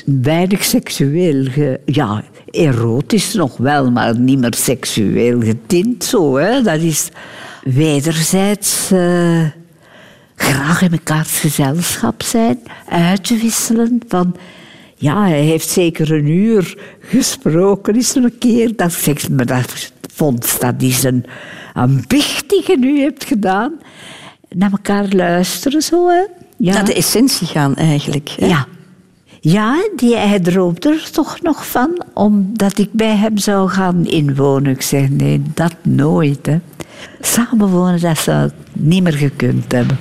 weinig 0.06 0.64
seksueel. 0.64 1.48
Ja, 1.86 2.24
erotisch 2.52 3.34
nog 3.34 3.58
wel, 3.58 3.92
maar 3.92 4.20
niet 4.20 4.40
meer 4.40 4.54
seksueel 4.54 5.42
getint 5.42 6.04
zo. 6.04 6.38
Hè. 6.38 6.62
Dat 6.62 6.80
is 6.82 7.10
wederzijds 7.64 8.92
eh, 8.92 9.46
graag 10.36 10.82
in 10.82 10.92
mekaars 10.92 11.40
gezelschap 11.40 12.24
zijn, 12.24 12.60
uitwisselen 12.90 14.02
van... 14.08 14.36
Ja, 14.96 15.28
hij 15.28 15.42
heeft 15.42 15.70
zeker 15.70 16.12
een 16.12 16.28
uur 16.28 16.78
gesproken, 17.00 17.96
is 17.96 18.16
er 18.16 18.24
een 18.24 18.38
keer. 18.38 18.76
Dat 18.76 18.92
zegt 18.92 19.30
me, 19.30 19.46
dat 19.46 19.92
vond 20.14 20.60
dat 20.60 20.82
is 20.82 21.04
een, 21.04 21.26
een 21.74 22.04
bicht 22.08 22.50
die 22.50 22.64
je 22.68 22.78
nu 22.78 23.00
hebt 23.00 23.24
gedaan. 23.24 23.80
Naar 24.50 24.72
elkaar 24.72 25.08
luisteren 25.10 25.82
zo, 25.82 26.08
hè. 26.08 26.48
Ja. 26.60 26.74
Naar 26.74 26.86
de 26.86 26.94
essentie 26.94 27.48
gaan, 27.48 27.76
eigenlijk. 27.76 28.30
Hè? 28.30 28.46
Ja. 28.46 28.68
Ja, 29.42 29.90
die, 29.96 30.16
hij 30.16 30.40
droomde 30.40 30.90
er 30.90 31.12
toch 31.12 31.42
nog 31.42 31.68
van, 31.68 32.04
omdat 32.14 32.78
ik 32.78 32.90
bij 32.92 33.16
hem 33.16 33.38
zou 33.38 33.70
gaan 33.70 34.06
inwonen. 34.06 34.72
Ik 34.72 34.82
zeg, 34.82 35.10
nee, 35.10 35.42
dat 35.54 35.74
nooit. 35.82 36.46
Hè. 36.46 36.60
Samenwonen, 37.22 38.00
dat 38.00 38.18
zou 38.18 38.46
ik 38.46 38.54
niet 38.74 39.04
meer 39.04 39.14
gekund 39.14 39.72
hebben. 39.72 39.98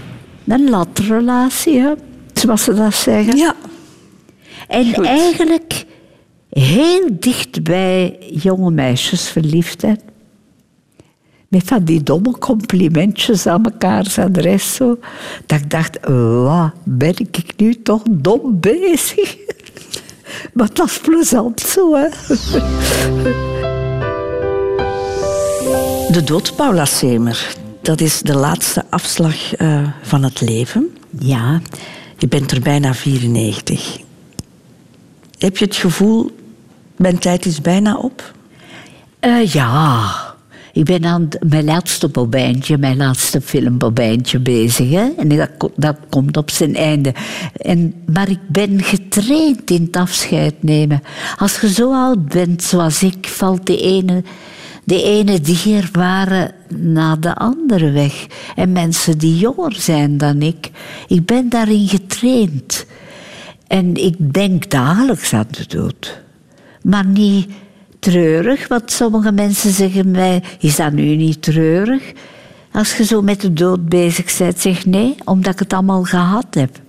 Een 0.46 0.70
latrelatie, 0.70 1.80
hè, 1.80 1.92
zoals 2.32 2.64
ze 2.64 2.74
dat 2.74 2.94
zeggen. 2.94 3.36
Ja. 3.36 3.54
En 4.68 4.94
eigenlijk 4.94 5.84
heel 6.50 7.08
dicht 7.10 7.62
bij 7.62 8.16
jonge 8.30 8.70
meisjes 8.70 9.28
verliefd. 9.28 9.84
Met 11.48 11.62
van 11.64 11.84
die 11.84 12.02
domme 12.02 12.38
complimentjes 12.38 13.46
aan 13.46 13.60
mekaars 13.60 14.18
adres. 14.18 14.74
Zo. 14.74 14.98
Dat 15.46 15.60
ik 15.60 15.70
dacht, 15.70 15.98
wat 16.42 16.72
ben 16.84 17.14
ik 17.16 17.52
nu 17.56 17.82
toch 17.82 18.02
dom 18.10 18.60
bezig? 18.60 19.36
maar 20.54 20.66
het 20.66 20.78
was 20.78 21.00
plezant 21.00 21.60
zo, 21.60 21.94
hè. 21.94 22.08
De 26.12 26.22
dood, 26.24 26.56
Paula 26.56 26.84
Semer. 26.84 27.56
Dat 27.82 28.00
is 28.00 28.20
de 28.20 28.36
laatste 28.36 28.84
afslag 28.90 29.54
eh, 29.54 29.88
van 30.02 30.22
het 30.22 30.40
leven. 30.40 30.96
Ja, 31.18 31.60
Je 32.18 32.28
bent 32.28 32.50
er 32.50 32.60
bijna 32.60 32.94
94. 32.94 33.98
Heb 35.38 35.56
je 35.56 35.64
het 35.64 35.76
gevoel, 35.76 36.30
mijn 36.96 37.18
tijd 37.18 37.46
is 37.46 37.60
bijna 37.60 37.96
op? 37.96 38.32
Eh, 39.20 39.52
ja. 39.52 40.27
Ik 40.72 40.84
ben 40.84 41.04
aan 41.04 41.28
mijn 41.46 41.64
laatste 41.64 42.08
bobijntje, 42.08 42.78
mijn 42.78 42.96
laatste 42.96 43.40
filmbobijntje 43.40 44.38
bezig. 44.38 44.90
Hè? 44.90 45.08
En 45.16 45.28
dat, 45.28 45.70
dat 45.76 45.96
komt 46.08 46.36
op 46.36 46.50
zijn 46.50 46.76
einde. 46.76 47.14
En, 47.56 47.94
maar 48.06 48.28
ik 48.28 48.40
ben 48.48 48.82
getraind 48.82 49.70
in 49.70 49.82
het 49.82 49.96
afscheid 49.96 50.62
nemen. 50.62 51.02
Als 51.36 51.60
je 51.60 51.72
zo 51.72 51.92
oud 51.92 52.28
bent 52.28 52.62
zoals 52.62 53.02
ik, 53.02 53.28
valt 53.28 53.66
de 53.66 53.80
ene, 53.80 54.22
de 54.84 55.02
ene 55.02 55.40
dierbare 55.40 56.54
na 56.76 57.16
de 57.16 57.34
andere 57.34 57.90
weg. 57.90 58.26
En 58.54 58.72
mensen 58.72 59.18
die 59.18 59.38
jonger 59.38 59.74
zijn 59.74 60.18
dan 60.18 60.42
ik, 60.42 60.70
ik 61.08 61.26
ben 61.26 61.48
daarin 61.48 61.88
getraind. 61.88 62.86
En 63.66 63.94
ik 63.94 64.34
denk 64.34 64.70
dagelijks 64.70 65.32
aan 65.32 65.48
de 65.50 65.76
dood. 65.76 66.20
Maar 66.82 67.06
niet 67.06 67.50
treurig, 67.98 68.68
want 68.68 68.90
sommige 68.90 69.32
mensen 69.32 69.70
zeggen 69.70 70.10
mij: 70.10 70.42
Is 70.60 70.76
dat 70.76 70.92
nu 70.92 71.16
niet 71.16 71.42
treurig? 71.42 72.12
Als 72.72 72.96
je 72.96 73.04
zo 73.04 73.22
met 73.22 73.40
de 73.40 73.52
dood 73.52 73.88
bezig 73.88 74.38
bent, 74.38 74.60
zeg 74.60 74.86
nee, 74.86 75.14
omdat 75.24 75.52
ik 75.52 75.58
het 75.58 75.72
allemaal 75.72 76.02
gehad 76.02 76.46
heb. 76.50 76.80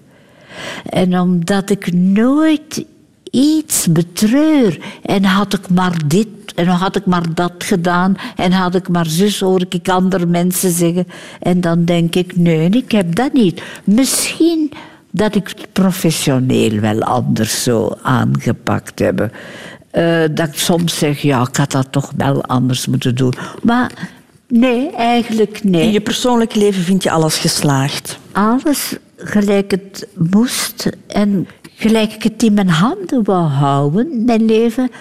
En 0.89 1.20
omdat 1.20 1.70
ik 1.70 1.93
nooit 1.93 2.86
iets 3.32 3.88
betreur. 3.91 4.80
En 5.03 5.24
had 5.24 5.53
ik 5.53 5.70
maar 5.70 6.01
dit 6.05 6.28
en 6.55 6.68
had 6.68 6.95
ik 6.95 7.05
maar 7.05 7.34
dat 7.34 7.53
gedaan 7.57 8.18
en 8.36 8.51
had 8.51 8.76
ik 8.76 8.89
maar 8.89 9.05
zus, 9.05 9.39
hoor 9.39 9.66
ik 9.70 9.89
andere 9.89 10.26
mensen 10.26 10.72
zeggen. 10.72 11.07
En 11.39 11.62
dan 11.62 11.86
denk 11.86 12.16
ik, 12.16 12.36
nee, 12.36 12.70
ik 12.70 12.91
heb 12.91 13.16
dat 13.16 13.34
niet. 13.34 13.62
Misschien 13.84 14.72
dat 15.12 15.36
ik 15.36 15.47
het 15.47 15.68
professioneel 15.74 16.80
wel 16.80 17.01
anders 17.01 17.64
zo 17.64 17.97
aangepakt 18.01 18.99
heb. 18.99 19.32
Eh, 19.92 20.24
dat 20.32 20.48
ik 20.48 20.58
soms 20.58 20.98
zeg, 20.98 21.22
ja, 21.22 21.42
ik 21.48 21.56
had 21.56 21.72
dat 21.72 21.92
toch 21.92 22.12
wel 22.18 22.44
anders 22.44 22.88
moeten 22.88 23.16
doen. 23.16 23.34
Maar 23.64 23.92
nee, 24.48 24.92
eigenlijk 24.96 25.64
nee. 25.64 25.82
In 25.82 25.92
je 25.92 26.02
persoonlijk 26.02 26.56
leven 26.56 26.84
vind 26.84 27.04
je 27.04 27.12
alles 27.12 27.38
geslaagd. 27.38 28.20
Alles 28.32 28.96
gelijk 29.18 29.72
het 29.72 30.08
moest 30.18 30.90
en 31.08 31.48
gelijk 31.76 32.14
ik 32.14 32.24
het 32.24 32.44
in 32.44 32.54
mijn 32.54 32.70
handen 32.70 33.24
wou 33.24 33.48
houden, 33.48 34.26
mijn 34.26 34.46
leven. 34.46 34.92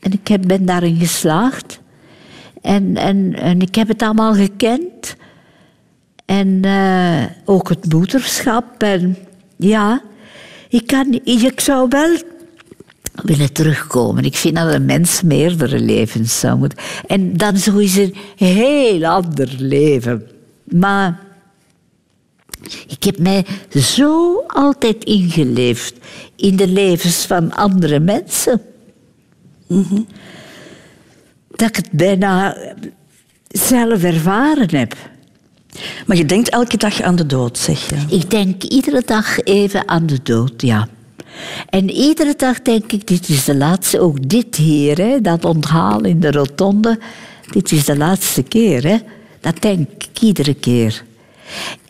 En 0.00 0.12
ik 0.12 0.46
ben 0.46 0.66
daarin 0.66 0.96
geslaagd. 0.96 1.80
En, 2.62 2.96
en, 2.96 3.34
en 3.34 3.60
ik 3.60 3.74
heb 3.74 3.88
het 3.88 4.02
allemaal 4.02 4.34
gekend. 4.34 5.16
En 6.24 6.58
eh, 6.64 7.24
ook 7.44 7.68
het 7.68 7.92
moederschap. 7.92 8.82
En 8.82 9.16
ja, 9.56 10.02
ik, 10.68 10.86
kan, 10.86 11.20
ik 11.24 11.60
zou 11.60 11.86
wel 11.88 12.16
willen 13.22 13.52
terugkomen. 13.52 14.24
Ik 14.24 14.36
vind 14.36 14.56
dat 14.56 14.72
een 14.72 14.84
mens 14.84 15.22
meerdere 15.22 15.80
levens 15.80 16.40
zou 16.40 16.58
moeten. 16.58 16.78
En 17.06 17.36
dan 17.36 17.56
zo 17.56 17.76
is 17.76 17.96
een 17.96 18.14
heel 18.36 19.06
ander 19.06 19.54
leven. 19.58 20.26
Maar 20.64 21.20
ik 22.86 23.02
heb 23.02 23.18
mij 23.18 23.46
zo 23.70 24.42
altijd 24.46 25.04
ingeleefd 25.04 25.94
in 26.36 26.56
de 26.56 26.68
levens 26.68 27.26
van 27.26 27.54
andere 27.54 28.00
mensen. 28.00 28.62
Dat 31.50 31.68
ik 31.68 31.76
het 31.76 31.90
bijna 31.90 32.56
zelf 33.48 34.02
ervaren 34.02 34.76
heb. 34.76 34.96
Maar 36.06 36.16
je 36.16 36.24
denkt 36.24 36.48
elke 36.48 36.76
dag 36.76 37.00
aan 37.00 37.16
de 37.16 37.26
dood, 37.26 37.58
zeg 37.58 37.88
je. 37.88 38.16
Ik 38.16 38.30
denk 38.30 38.62
iedere 38.62 39.02
dag 39.06 39.38
even 39.38 39.88
aan 39.88 40.06
de 40.06 40.18
dood, 40.22 40.62
ja. 40.62 40.88
En 41.68 41.90
iedere 41.90 42.34
dag 42.36 42.62
denk 42.62 42.92
ik, 42.92 43.06
dit 43.06 43.28
is 43.28 43.44
de 43.44 43.56
laatste, 43.56 44.00
ook 44.00 44.28
dit 44.28 44.56
hier, 44.56 44.96
hè, 44.96 45.20
dat 45.20 45.44
onthaal 45.44 46.04
in 46.04 46.20
de 46.20 46.30
rotonde, 46.30 46.98
dit 47.50 47.72
is 47.72 47.84
de 47.84 47.96
laatste 47.96 48.42
keer. 48.42 48.86
Hè. 48.86 48.96
Dat 49.40 49.62
denk 49.62 49.88
ik 49.98 50.20
iedere 50.20 50.54
keer. 50.54 51.02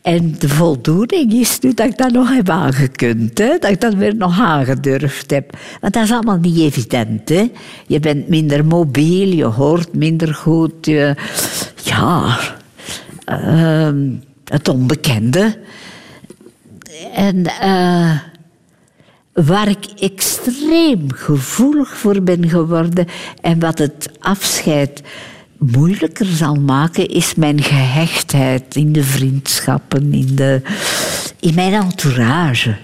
En 0.02 0.34
de 0.38 0.48
voldoening 0.48 1.32
is 1.32 1.58
nu 1.60 1.74
dat 1.74 1.86
ik 1.86 1.96
dat 1.96 2.12
nog 2.12 2.34
heb 2.34 2.48
aangekund. 2.48 3.38
Hè? 3.38 3.58
Dat 3.58 3.70
ik 3.70 3.80
dat 3.80 3.94
weer 3.94 4.16
nog 4.16 4.40
aangedurfd 4.40 5.30
heb. 5.30 5.56
Want 5.80 5.92
dat 5.92 6.02
is 6.02 6.12
allemaal 6.12 6.38
niet 6.38 6.58
evident. 6.58 7.28
Hè? 7.28 7.50
Je 7.86 8.00
bent 8.00 8.28
minder 8.28 8.64
mobiel, 8.64 9.28
je 9.28 9.44
hoort 9.44 9.94
minder 9.94 10.34
goed. 10.34 10.86
Je, 10.86 11.14
ja, 11.82 12.38
ehm, 13.24 14.10
het 14.44 14.68
onbekende. 14.68 15.56
En 17.14 17.46
eh, 17.60 18.18
waar 19.46 19.68
ik 19.68 19.86
extreem 19.98 21.12
gevoelig 21.12 21.96
voor 21.96 22.22
ben 22.22 22.48
geworden 22.48 23.06
en 23.40 23.58
wat 23.58 23.78
het 23.78 24.08
afscheid 24.20 25.02
moeilijker 25.58 26.26
zal 26.26 26.54
maken, 26.54 27.08
is 27.08 27.34
mijn 27.34 27.62
gehechtheid 27.62 28.76
in 28.76 28.92
de 28.92 29.02
vriendschappen, 29.02 30.12
in, 30.12 30.34
de, 30.34 30.62
in 31.40 31.54
mijn 31.54 31.72
entourage. 31.72 32.76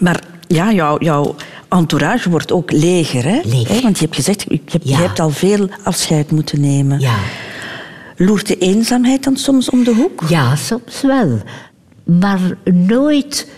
Maar 0.00 0.22
ja, 0.46 0.72
jouw, 0.72 0.98
jouw 0.98 1.34
entourage 1.68 2.30
wordt 2.30 2.52
ook 2.52 2.72
leger, 2.72 3.24
hè? 3.24 3.40
Leeg. 3.44 3.68
Hè, 3.68 3.80
Want 3.80 3.98
je 3.98 4.04
hebt 4.04 4.16
gezegd, 4.16 4.44
je 4.48 4.60
hebt, 4.64 4.88
je 4.88 4.96
hebt 4.96 5.20
al 5.20 5.30
veel 5.30 5.68
afscheid 5.82 6.30
moeten 6.30 6.60
nemen. 6.60 7.00
Ja. 7.00 7.16
Loert 8.16 8.46
de 8.46 8.58
eenzaamheid 8.58 9.24
dan 9.24 9.36
soms 9.36 9.70
om 9.70 9.84
de 9.84 9.94
hoek? 9.94 10.24
Ja, 10.28 10.56
soms 10.56 11.00
wel. 11.02 11.38
Maar 12.04 12.40
nooit 12.64 13.48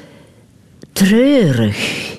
treurig. 0.93 2.19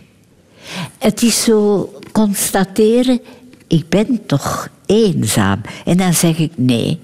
Het 0.98 1.22
is 1.22 1.44
zo 1.44 1.90
constateren, 2.12 3.20
ik 3.68 3.90
ben 3.90 4.26
toch 4.26 4.70
eenzaam. 4.86 5.62
En 5.86 5.98
dan 5.98 6.14
zeg 6.14 6.38
ik, 6.38 6.52
nee, 6.56 7.00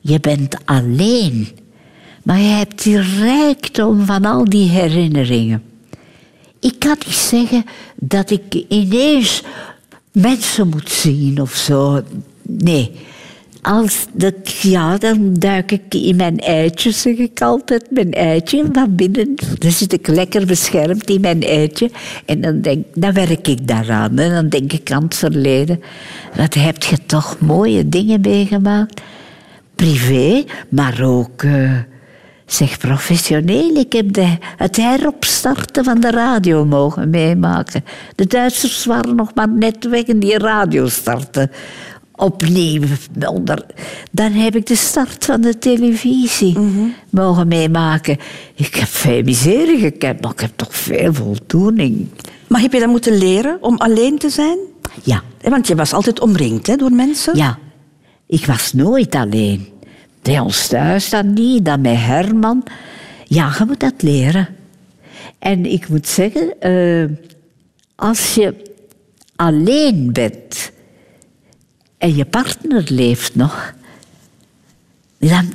je 0.00 0.20
bent 0.20 0.56
alleen. 0.64 1.48
Maar 2.22 2.38
je 2.38 2.48
hebt 2.48 2.82
die 2.82 3.00
rijkdom 3.00 4.06
van 4.06 4.24
al 4.24 4.44
die 4.44 4.68
herinneringen. 4.68 5.62
Ik 6.60 6.78
kan 6.78 6.96
niet 7.06 7.14
zeggen 7.14 7.64
dat 7.94 8.30
ik 8.30 8.64
ineens 8.68 9.42
mensen 10.12 10.68
moet 10.68 10.90
zien 10.90 11.40
of 11.40 11.54
zo. 11.54 12.02
Nee. 12.42 12.90
Als 13.62 14.06
dat, 14.12 14.50
ja, 14.62 14.98
dan 14.98 15.34
duik 15.34 15.72
ik 15.72 15.94
in 15.94 16.16
mijn 16.16 16.38
eitje, 16.38 16.90
zeg 16.90 17.16
ik 17.16 17.40
altijd. 17.42 17.90
Mijn 17.90 18.12
eitje 18.12 18.64
van 18.72 18.94
binnen. 18.94 19.34
Dan 19.58 19.70
zit 19.70 19.92
ik 19.92 20.06
lekker 20.06 20.46
beschermd 20.46 21.10
in 21.10 21.20
mijn 21.20 21.42
eitje. 21.42 21.90
En 22.26 22.40
dan, 22.40 22.60
denk, 22.60 22.84
dan 22.94 23.12
werk 23.12 23.48
ik 23.48 23.68
daaraan. 23.68 24.18
En 24.18 24.30
dan 24.30 24.48
denk 24.48 24.72
ik 24.72 24.92
aan 24.92 25.02
het 25.02 25.14
verleden. 25.14 25.80
Wat 26.36 26.54
heb 26.54 26.82
je 26.82 26.96
toch 27.06 27.36
mooie 27.40 27.88
dingen 27.88 28.20
meegemaakt. 28.20 29.00
Privé, 29.74 30.44
maar 30.68 31.02
ook... 31.02 31.42
eh, 31.42 31.72
Zeg 32.46 32.78
professioneel, 32.78 33.76
ik 33.76 33.92
heb 33.92 34.12
de, 34.12 34.36
het 34.56 34.76
heropstarten 34.76 35.84
van 35.84 36.00
de 36.00 36.10
radio 36.10 36.64
mogen 36.64 37.10
meemaken. 37.10 37.84
De 38.14 38.26
Duitsers 38.26 38.84
waren 38.84 39.14
nog 39.16 39.34
maar 39.34 39.48
net 39.48 39.88
weg 39.88 40.02
en 40.02 40.18
die 40.18 40.38
radio 40.38 40.88
starten 40.88 41.50
opnieuw. 42.20 42.82
Onder, 43.28 43.66
dan 44.10 44.32
heb 44.32 44.56
ik 44.56 44.66
de 44.66 44.76
start 44.76 45.24
van 45.24 45.40
de 45.40 45.58
televisie 45.58 46.58
mogen 47.10 47.48
meemaken. 47.48 48.18
Ik 48.54 48.74
heb 48.74 48.88
veel 48.88 49.22
miserie 49.22 49.78
gekend, 49.78 50.20
maar 50.20 50.32
ik 50.32 50.40
heb 50.40 50.52
toch 50.56 50.74
veel 50.76 51.14
voldoening. 51.14 52.08
Maar 52.46 52.60
heb 52.60 52.72
je 52.72 52.80
dat 52.80 52.88
moeten 52.88 53.18
leren 53.18 53.58
om 53.60 53.76
alleen 53.76 54.18
te 54.18 54.30
zijn? 54.30 54.58
Ja, 55.02 55.22
Want 55.42 55.66
je 55.66 55.74
was 55.74 55.92
altijd 55.92 56.20
omringd 56.20 56.66
hè, 56.66 56.76
door 56.76 56.92
mensen. 56.92 57.36
ja. 57.36 57.58
Ik 58.26 58.46
was 58.46 58.72
nooit 58.72 59.14
alleen. 59.14 59.68
Bij 60.22 60.38
ons 60.40 60.66
thuis 60.66 61.10
dan 61.10 61.32
niet, 61.32 61.64
dan 61.64 61.80
met 61.80 61.96
Herman. 61.96 62.64
Ja, 63.24 63.54
je 63.58 63.64
moet 63.66 63.80
dat 63.80 64.02
leren. 64.02 64.48
En 65.38 65.66
ik 65.66 65.88
moet 65.88 66.06
zeggen, 66.08 66.60
eh, 66.60 67.04
als 67.96 68.34
je 68.34 68.54
alleen 69.36 70.12
bent 70.12 70.70
en 72.00 72.16
je 72.16 72.24
partner 72.24 72.84
leeft 72.88 73.34
nog, 73.34 73.74
dan 75.18 75.52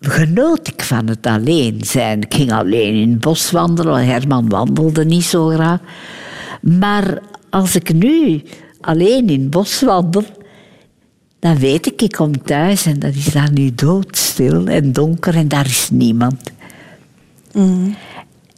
genoot 0.00 0.68
ik 0.68 0.82
van 0.82 1.08
het 1.08 1.26
alleen 1.26 1.80
zijn. 1.84 2.22
Ik 2.22 2.34
ging 2.34 2.52
alleen 2.52 2.94
in 2.94 3.10
het 3.10 3.20
bos 3.20 3.50
wandelen, 3.50 3.92
want 3.92 4.06
Herman 4.06 4.48
wandelde 4.48 5.04
niet 5.04 5.24
zo 5.24 5.48
graag. 5.48 5.80
Maar 6.60 7.18
als 7.50 7.74
ik 7.74 7.92
nu 7.92 8.42
alleen 8.80 9.28
in 9.28 9.40
het 9.40 9.50
bos 9.50 9.80
wandel, 9.80 10.24
dan 11.38 11.58
weet 11.58 11.86
ik, 11.86 12.02
ik 12.02 12.12
kom 12.12 12.42
thuis 12.42 12.86
en 12.86 12.98
dat 12.98 13.14
is 13.14 13.32
daar 13.32 13.52
nu 13.52 13.74
doodstil 13.74 14.66
en 14.66 14.92
donker 14.92 15.34
en 15.34 15.48
daar 15.48 15.66
is 15.66 15.88
niemand. 15.92 16.50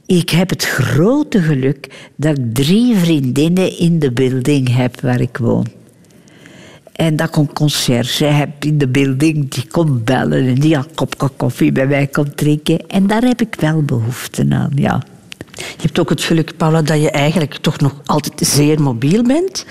Ik 0.07 0.30
heb 0.30 0.51
het 0.51 0.64
grote 0.64 1.41
geluk 1.43 2.11
dat 2.16 2.39
ik 2.39 2.55
drie 2.55 2.97
vriendinnen 2.97 3.78
in 3.78 3.99
de 3.99 4.12
building 4.12 4.74
heb 4.74 5.01
waar 5.01 5.20
ik 5.20 5.36
woon. 5.36 5.66
En 6.99 7.16
dat 7.16 7.28
ik 7.28 7.36
een 7.36 7.53
conciërge 7.53 8.24
heb 8.24 8.64
in 8.64 8.78
de 8.78 8.88
building 8.88 9.51
die 9.51 9.66
komt 9.70 10.05
bellen 10.05 10.46
en 10.46 10.55
die 10.55 10.74
een 10.74 10.94
kopje 10.94 11.28
koffie 11.36 11.72
bij 11.72 11.86
mij 11.86 12.07
komt 12.07 12.36
drinken. 12.36 12.86
En 12.88 13.07
daar 13.07 13.22
heb 13.22 13.40
ik 13.40 13.55
wel 13.59 13.82
behoefte 13.82 14.46
aan, 14.51 14.70
ja. 14.74 15.03
Je 15.55 15.82
hebt 15.82 15.99
ook 15.99 16.09
het 16.09 16.22
geluk, 16.22 16.57
Paula, 16.57 16.82
dat 16.82 17.01
je 17.01 17.11
eigenlijk 17.11 17.55
toch 17.57 17.80
nog 17.80 17.94
altijd 18.05 18.49
zeer 18.49 18.82
mobiel 18.82 19.22
bent. 19.22 19.66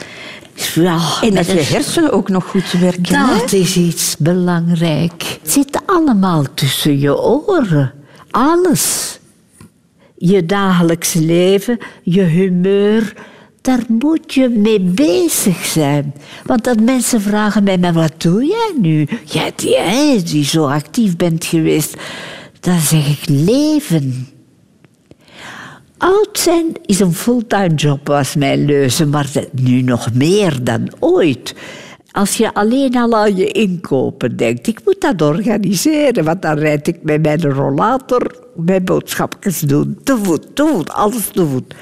Ja, 0.74 1.00
En 1.22 1.34
dat 1.34 1.46
je 1.46 1.62
hersenen 1.62 2.12
ook 2.12 2.30
nog 2.30 2.46
goed 2.46 2.72
werken. 2.72 3.16
hè? 3.16 3.38
Dat 3.40 3.52
is 3.54 3.76
iets 3.78 4.16
belangrijk. 4.20 5.38
Het 5.42 5.52
zit 5.52 5.80
allemaal 5.86 6.44
tussen 6.54 7.00
je 7.00 7.18
oren. 7.20 7.94
Alles. 8.32 9.20
Je 10.18 10.46
dagelijks 10.46 11.14
leven, 11.14 11.78
je 12.04 12.22
humeur. 12.22 13.14
Daar 13.68 13.84
moet 13.88 14.34
je 14.34 14.50
mee 14.50 14.80
bezig 14.80 15.66
zijn. 15.66 16.14
Want 16.46 16.64
dat 16.64 16.80
mensen 16.80 17.22
vragen 17.22 17.64
mij, 17.64 17.78
maar 17.78 17.94
wat 17.94 18.22
doe 18.22 18.46
jij 18.46 18.74
nu? 18.82 19.08
Jij 19.26 19.52
die, 19.56 20.24
die 20.24 20.44
zo 20.44 20.66
actief 20.66 21.16
bent 21.16 21.46
geweest. 21.46 21.98
Dan 22.60 22.80
zeg 22.80 23.08
ik 23.08 23.30
leven. 23.30 24.28
Oud 25.98 26.30
zijn 26.40 26.66
is 26.86 27.00
een 27.00 27.14
fulltime 27.14 27.74
job, 27.76 28.08
was 28.08 28.36
mijn 28.36 28.66
leuze, 28.66 29.06
maar 29.06 29.30
nu 29.52 29.82
nog 29.82 30.14
meer 30.14 30.64
dan 30.64 30.92
ooit. 31.00 31.56
Als 32.18 32.38
je 32.38 32.54
alleen 32.54 32.96
al 32.96 33.16
aan 33.16 33.36
je 33.36 33.52
inkopen 33.52 34.38
denkt, 34.38 34.68
ik 34.68 34.80
moet 34.86 35.02
dat 35.02 35.22
organiseren, 35.22 36.24
want 36.24 36.42
dan 36.42 36.58
rijd 36.58 36.88
ik 36.88 36.98
met 37.02 37.22
mijn 37.22 37.42
rollator 37.42 38.36
mijn 38.56 38.84
boodschapjes 38.84 39.60
doen. 39.60 40.00
Te 40.04 40.18
voet, 40.24 40.56
te 40.56 40.68
voet, 40.74 40.90
alles 40.90 41.28
te 41.28 41.46
voet. 41.46 41.76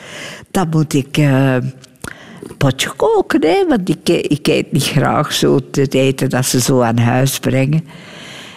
Dan 0.51 0.69
moet 0.69 0.93
ik 0.93 1.17
eh, 1.17 1.53
een 1.53 2.57
potje 2.57 2.91
koken, 2.95 3.41
hè, 3.41 3.65
want 3.67 3.89
ik, 3.89 4.09
ik 4.09 4.47
eet 4.47 4.71
niet 4.71 4.83
graag 4.83 5.33
zo 5.33 5.59
te 5.71 5.87
eten 5.87 6.29
dat 6.29 6.45
ze 6.45 6.59
zo 6.59 6.81
aan 6.81 6.97
huis 6.97 7.39
brengen. 7.39 7.87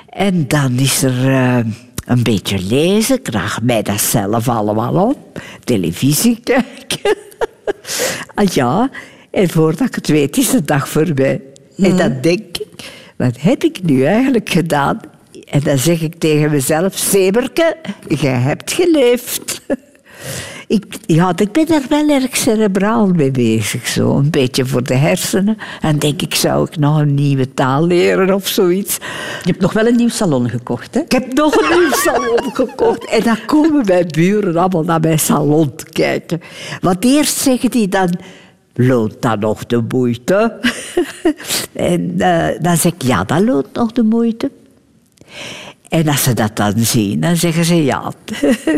En 0.09 0.49
dan 0.49 0.79
is 0.79 1.03
er 1.03 1.29
eh, 1.29 1.59
een 2.07 2.23
beetje 2.23 2.59
lezen. 2.59 3.17
Ik 3.17 3.25
draag 3.25 3.63
mij 3.63 3.83
dat 3.83 4.01
zelf 4.01 4.49
allemaal 4.49 5.09
op. 5.09 5.41
Televisie 5.65 6.41
kijken. 6.45 7.17
ah 8.35 8.47
ja, 8.47 8.91
en 9.31 9.49
voordat 9.49 9.89
ik 9.89 9.95
het 9.95 10.09
weet 10.09 10.37
is 10.37 10.51
de 10.51 10.65
dag 10.65 10.89
voorbij. 10.89 11.41
En 11.83 11.97
dan 11.97 12.19
denk 12.21 12.41
ik, 12.59 12.91
wat 13.17 13.41
heb 13.41 13.65
ik 13.65 13.83
nu 13.83 14.05
eigenlijk 14.05 14.49
gedaan? 14.49 15.01
En 15.45 15.61
dan 15.61 15.79
zeg 15.79 16.01
ik 16.01 16.15
tegen 16.19 16.51
mezelf, 16.51 16.97
Seberke, 16.97 17.77
je 18.09 18.27
hebt 18.27 18.73
geleefd. 18.73 19.61
Ik, 20.69 20.85
ja, 21.07 21.33
ik 21.37 21.53
ben 21.53 21.69
er 21.69 21.83
wel 21.89 22.09
erg 22.09 22.37
cerebraal 22.37 23.07
mee 23.07 23.31
bezig, 23.31 23.87
zo. 23.87 24.17
Een 24.17 24.31
beetje 24.31 24.67
voor 24.67 24.83
de 24.83 24.95
hersenen. 24.95 25.59
En 25.81 25.99
denk 25.99 26.23
ik, 26.23 26.35
zou 26.35 26.67
ik 26.67 26.77
nog 26.77 26.99
een 26.99 27.15
nieuwe 27.15 27.55
taal 27.55 27.87
leren 27.87 28.35
of 28.35 28.49
zoiets. 28.49 28.97
Je 29.43 29.51
hebt 29.51 29.61
nog 29.61 29.73
wel 29.73 29.87
een 29.87 29.97
nieuw 29.97 30.09
salon 30.09 30.49
gekocht, 30.49 30.95
hè? 30.95 31.01
Ik 31.01 31.13
heb 31.13 31.33
nog 31.33 31.55
een 31.55 31.79
nieuw 31.79 31.91
salon 31.93 32.53
gekocht. 32.55 33.05
En 33.05 33.23
dan 33.23 33.39
komen 33.47 33.85
mijn 33.87 34.07
buren 34.09 34.57
allemaal 34.57 34.85
naar 34.85 35.01
mijn 35.01 35.19
salon 35.19 35.75
te 35.75 35.85
kijken. 35.85 36.41
Want 36.81 37.05
eerst 37.05 37.37
zeggen 37.37 37.71
die 37.71 37.89
dan... 37.89 38.19
Loont 38.81 39.23
dat 39.23 39.41
nog 39.41 39.67
de 39.67 39.85
moeite? 39.89 40.59
en 41.73 42.15
eh, 42.19 42.47
dan 42.61 42.77
zeg 42.77 42.93
ik, 42.93 43.03
ja, 43.03 43.25
dat 43.25 43.41
loont 43.41 43.73
nog 43.73 43.93
de 43.93 44.03
moeite. 44.03 44.51
En 45.89 46.09
als 46.09 46.23
ze 46.23 46.35
dat 46.35 46.57
dan 46.57 46.73
zien, 46.77 47.21
dan 47.21 47.37
zeggen 47.37 47.65
ze 47.65 47.85
ja. 47.85 48.13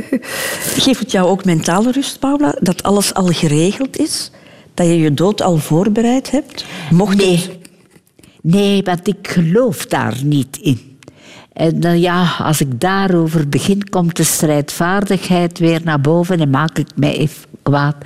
Geeft 0.84 1.00
het 1.00 1.10
jou 1.10 1.28
ook 1.28 1.44
mentale 1.44 1.90
rust, 1.90 2.18
Paula, 2.18 2.54
dat 2.60 2.82
alles 2.82 3.14
al 3.14 3.26
geregeld 3.26 3.96
is? 3.98 4.30
Dat 4.74 4.86
je 4.86 4.98
je 4.98 5.14
dood 5.14 5.42
al 5.42 5.56
voorbereid 5.56 6.30
hebt? 6.30 6.64
Mocht 6.90 7.16
Nee. 7.16 7.36
het... 7.36 7.58
Nee, 8.42 8.82
want 8.82 9.08
ik 9.08 9.28
geloof 9.28 9.86
daar 9.86 10.16
niet 10.24 10.56
in. 10.56 10.98
En 11.52 11.82
eh, 11.82 12.00
ja, 12.00 12.36
als 12.38 12.60
ik 12.60 12.80
daarover 12.80 13.48
begin, 13.48 13.88
komt 13.88 14.16
de 14.16 14.24
strijdvaardigheid 14.24 15.58
weer 15.58 15.80
naar 15.84 16.00
boven 16.00 16.40
en 16.40 16.50
maak 16.50 16.78
ik 16.78 16.88
mij 16.96 17.16
even 17.16 17.49
kwaad. 17.70 17.96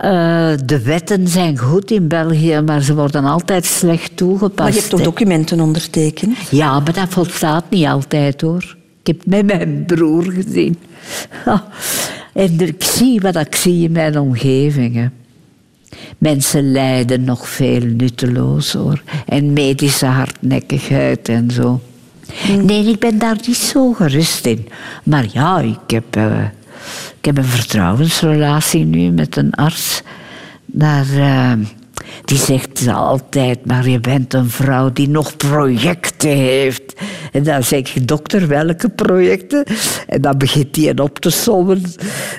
Eh, 0.00 0.50
de 0.64 0.82
wetten 0.82 1.28
zijn 1.28 1.58
goed 1.58 1.90
in 1.90 2.08
België, 2.08 2.60
maar 2.60 2.82
ze 2.82 2.94
worden 2.94 3.24
altijd 3.24 3.64
slecht 3.64 4.16
toegepast. 4.16 4.58
Maar 4.58 4.68
je 4.68 4.78
hebt 4.78 4.90
toch 4.90 5.00
documenten 5.02 5.60
ondertekend? 5.60 6.36
Ja, 6.50 6.80
maar 6.80 6.92
dat 6.92 7.08
volstaat 7.08 7.64
niet 7.70 7.86
altijd 7.86 8.40
hoor. 8.40 8.76
Ik 9.02 9.06
heb 9.06 9.26
met 9.26 9.46
mijn 9.46 9.84
broer 9.86 10.32
gezien. 10.32 10.76
En 12.34 12.60
ik 12.60 12.82
zie 12.82 13.20
wat 13.20 13.36
ik 13.36 13.54
zie 13.54 13.84
in 13.84 13.92
mijn 13.92 14.18
omgeving. 14.18 14.94
hè. 14.94 15.06
Mensen 16.18 16.72
lijden 16.72 17.24
nog 17.24 17.48
veel 17.48 17.80
nutteloos 17.80 18.72
hoor. 18.72 19.02
En 19.26 19.52
medische 19.52 20.06
hardnekkigheid 20.06 21.28
en 21.28 21.50
zo. 21.50 21.80
Nee, 22.62 22.86
ik 22.86 22.98
ben 22.98 23.18
daar 23.18 23.36
niet 23.46 23.56
zo 23.56 23.92
gerust 23.92 24.46
in. 24.46 24.68
Maar 25.02 25.26
ja, 25.32 25.58
ik 25.60 25.90
heb, 25.90 26.16
eh, 26.16 26.44
ik 27.18 27.24
heb 27.24 27.38
een 27.38 27.44
vertrouwensrelatie 27.44 28.84
nu 28.84 29.10
met 29.10 29.36
een 29.36 29.52
arts. 29.52 30.02
Daar, 30.64 31.06
eh, 31.16 31.52
die 32.24 32.38
zegt 32.38 32.88
altijd, 32.88 33.66
maar 33.66 33.88
je 33.88 34.00
bent 34.00 34.34
een 34.34 34.50
vrouw 34.50 34.92
die 34.92 35.08
nog 35.08 35.36
projecten 35.36 36.30
heeft. 36.36 37.00
En 37.32 37.42
dan 37.42 37.64
zeg 37.64 37.94
ik, 37.94 38.08
dokter, 38.08 38.48
welke 38.48 38.88
projecten? 38.88 39.64
En 40.06 40.20
dan 40.20 40.38
begint 40.38 40.76
hij 40.76 40.98
op 40.98 41.18
te 41.18 41.30
sommen. 41.30 41.82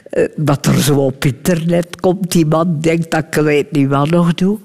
eh, 0.10 0.24
Wat 0.36 0.66
er 0.66 0.82
zo 0.82 0.96
op 0.96 1.26
internet 1.26 2.00
komt. 2.00 2.32
Die 2.32 2.46
man 2.46 2.80
denkt 2.80 3.12
dat 3.12 3.26
ik 3.30 3.34
weet 3.44 3.72
niet 3.72 3.88
wat 3.88 4.10
nog 4.10 4.34
doe. 4.34 4.58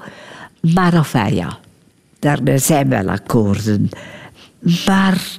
Maar 0.74 0.92
enfin, 0.94 1.34
ja, 1.34 1.58
daar 2.18 2.58
zijn 2.58 2.88
wel 2.88 3.08
akkoorden. 3.08 3.88
Maar 4.86 5.38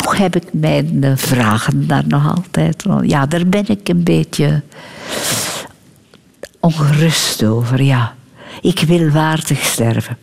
toch 0.00 0.16
heb 0.16 0.36
ik 0.36 0.44
mijn 0.52 1.18
vragen 1.18 1.86
daar 1.86 2.06
nog 2.06 2.36
altijd. 2.36 2.84
Ja, 3.02 3.26
daar 3.26 3.46
ben 3.46 3.68
ik 3.68 3.88
een 3.88 4.02
beetje 4.02 4.62
ongerust 6.60 7.44
over, 7.44 7.82
ja. 7.82 8.14
Ik 8.62 8.80
wil 8.80 9.10
waardig 9.10 9.64
sterven. 9.64 10.16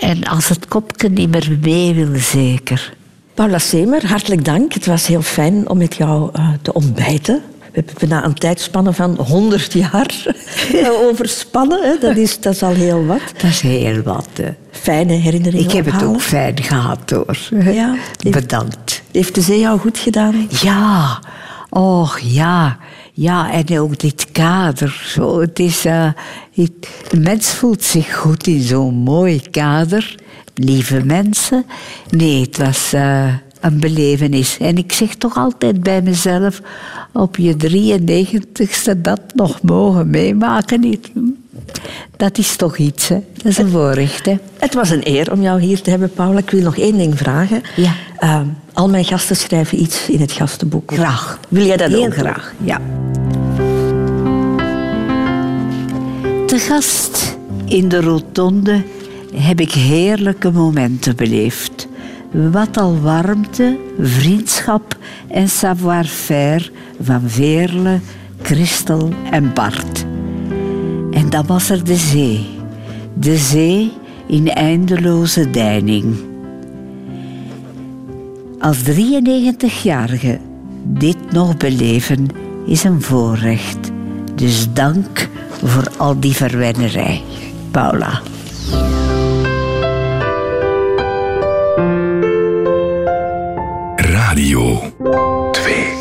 En 0.00 0.24
als 0.24 0.48
het 0.48 0.68
kopje 0.68 1.08
niet 1.08 1.30
meer 1.30 1.58
mee 1.60 1.94
wil, 1.94 2.18
zeker. 2.20 2.94
Paula 3.34 3.58
Semer, 3.58 4.06
hartelijk 4.06 4.44
dank. 4.44 4.72
Het 4.72 4.86
was 4.86 5.06
heel 5.06 5.22
fijn 5.22 5.68
om 5.68 5.78
met 5.78 5.94
jou 5.94 6.30
eh, 6.32 6.48
te 6.62 6.72
ontbijten. 6.72 7.42
We 7.76 7.82
hebben 7.86 8.08
bijna 8.08 8.24
een 8.24 8.34
tijdspanne 8.34 8.92
van 8.92 9.16
100 9.16 9.72
jaar 9.72 10.24
overspannen. 11.10 11.82
Hè. 11.82 11.98
Dat, 12.00 12.16
is, 12.16 12.40
dat 12.40 12.54
is 12.54 12.62
al 12.62 12.72
heel 12.72 13.04
wat. 13.06 13.20
Dat 13.32 13.50
is 13.50 13.60
heel 13.60 14.02
wat. 14.02 14.28
hè. 14.34 14.48
Fijne 14.70 15.12
herinneringen 15.12 15.64
Ik 15.68 15.72
heb 15.72 15.84
het 15.92 16.02
ook 16.02 16.20
fijn 16.20 16.62
gehad, 16.62 17.10
hoor. 17.10 17.36
Ja. 17.74 17.94
Bedankt. 18.30 19.02
Heeft 19.12 19.34
de 19.34 19.40
zee 19.40 19.60
jou 19.60 19.78
goed 19.78 19.98
gedaan? 19.98 20.48
Ja, 20.62 21.20
och 21.70 22.18
ja. 22.20 22.78
Ja, 23.12 23.52
en 23.52 23.78
ook 23.80 23.98
dit 23.98 24.26
kader. 24.32 25.02
Zo, 25.06 25.40
het 25.40 25.58
is, 25.58 25.84
eh, 25.84 26.10
het- 26.54 26.88
de 27.10 27.20
mens 27.20 27.48
voelt 27.48 27.82
zich 27.82 28.16
goed 28.16 28.46
in 28.46 28.60
zo'n 28.62 28.94
mooi 28.94 29.40
kader. 29.50 30.14
Lieve 30.54 31.04
mensen. 31.04 31.64
Nee, 32.10 32.40
het 32.40 32.56
was 32.58 32.92
eh, 32.92 33.24
een 33.66 33.80
belevenis. 33.80 34.58
En 34.58 34.76
ik 34.76 34.92
zeg 34.92 35.14
toch 35.14 35.36
altijd 35.36 35.82
bij 35.82 36.02
mezelf... 36.02 36.60
op 37.12 37.36
je 37.36 37.56
93ste 37.56 39.00
dat 39.00 39.20
nog 39.34 39.62
mogen 39.62 40.10
meemaken. 40.10 40.80
niet. 40.80 41.10
Dat 42.16 42.38
is 42.38 42.56
toch 42.56 42.76
iets, 42.76 43.08
hè? 43.08 43.18
Dat 43.32 43.44
is 43.44 43.58
een 43.58 43.68
voorrecht, 43.68 44.26
hè? 44.26 44.38
Het 44.58 44.74
was 44.74 44.90
een 44.90 45.08
eer 45.08 45.32
om 45.32 45.42
jou 45.42 45.60
hier 45.60 45.80
te 45.80 45.90
hebben, 45.90 46.10
Paula. 46.10 46.38
Ik 46.38 46.50
wil 46.50 46.62
nog 46.62 46.78
één 46.78 46.98
ding 46.98 47.18
vragen. 47.18 47.62
Ja. 47.76 47.92
Eh, 48.18 48.40
al 48.72 48.88
mijn 48.88 49.04
gasten 49.04 49.36
schrijven 49.36 49.80
iets 49.80 50.08
in 50.08 50.20
het 50.20 50.32
gastenboek. 50.32 50.92
Graag. 50.92 51.40
Wil 51.48 51.66
jij 51.66 51.76
dat 51.76 51.90
Heel 51.90 52.06
ook 52.06 52.14
graag, 52.14 52.54
ja. 52.64 52.80
Te 56.46 56.58
gast 56.58 57.36
in 57.64 57.88
de 57.88 58.00
rotonde 58.00 58.82
heb 59.34 59.60
ik 59.60 59.72
heerlijke 59.72 60.50
momenten 60.50 61.16
beleefd. 61.16 61.88
Wat 62.30 62.76
al 62.76 63.00
warmte, 63.00 63.78
vriendschap 64.00 64.96
en 65.28 65.48
savoir-faire 65.48 66.70
van 67.00 67.20
Veerle, 67.24 68.00
Christel 68.42 69.10
en 69.30 69.52
Bart. 69.54 70.04
En 71.10 71.30
dan 71.30 71.46
was 71.46 71.70
er 71.70 71.84
de 71.84 71.96
zee. 71.96 72.46
De 73.14 73.36
zee 73.36 73.92
in 74.26 74.48
eindeloze 74.48 75.50
deining. 75.50 76.14
Als 78.58 78.82
93-jarige 78.82 80.38
dit 80.82 81.32
nog 81.32 81.56
beleven 81.56 82.26
is 82.66 82.84
een 82.84 83.02
voorrecht. 83.02 83.90
Dus 84.34 84.72
dank 84.72 85.28
voor 85.64 85.90
al 85.96 86.20
die 86.20 86.32
verwennerij. 86.32 87.22
Paula. 87.70 88.20
Radio 94.36 94.92
2. 95.00 95.95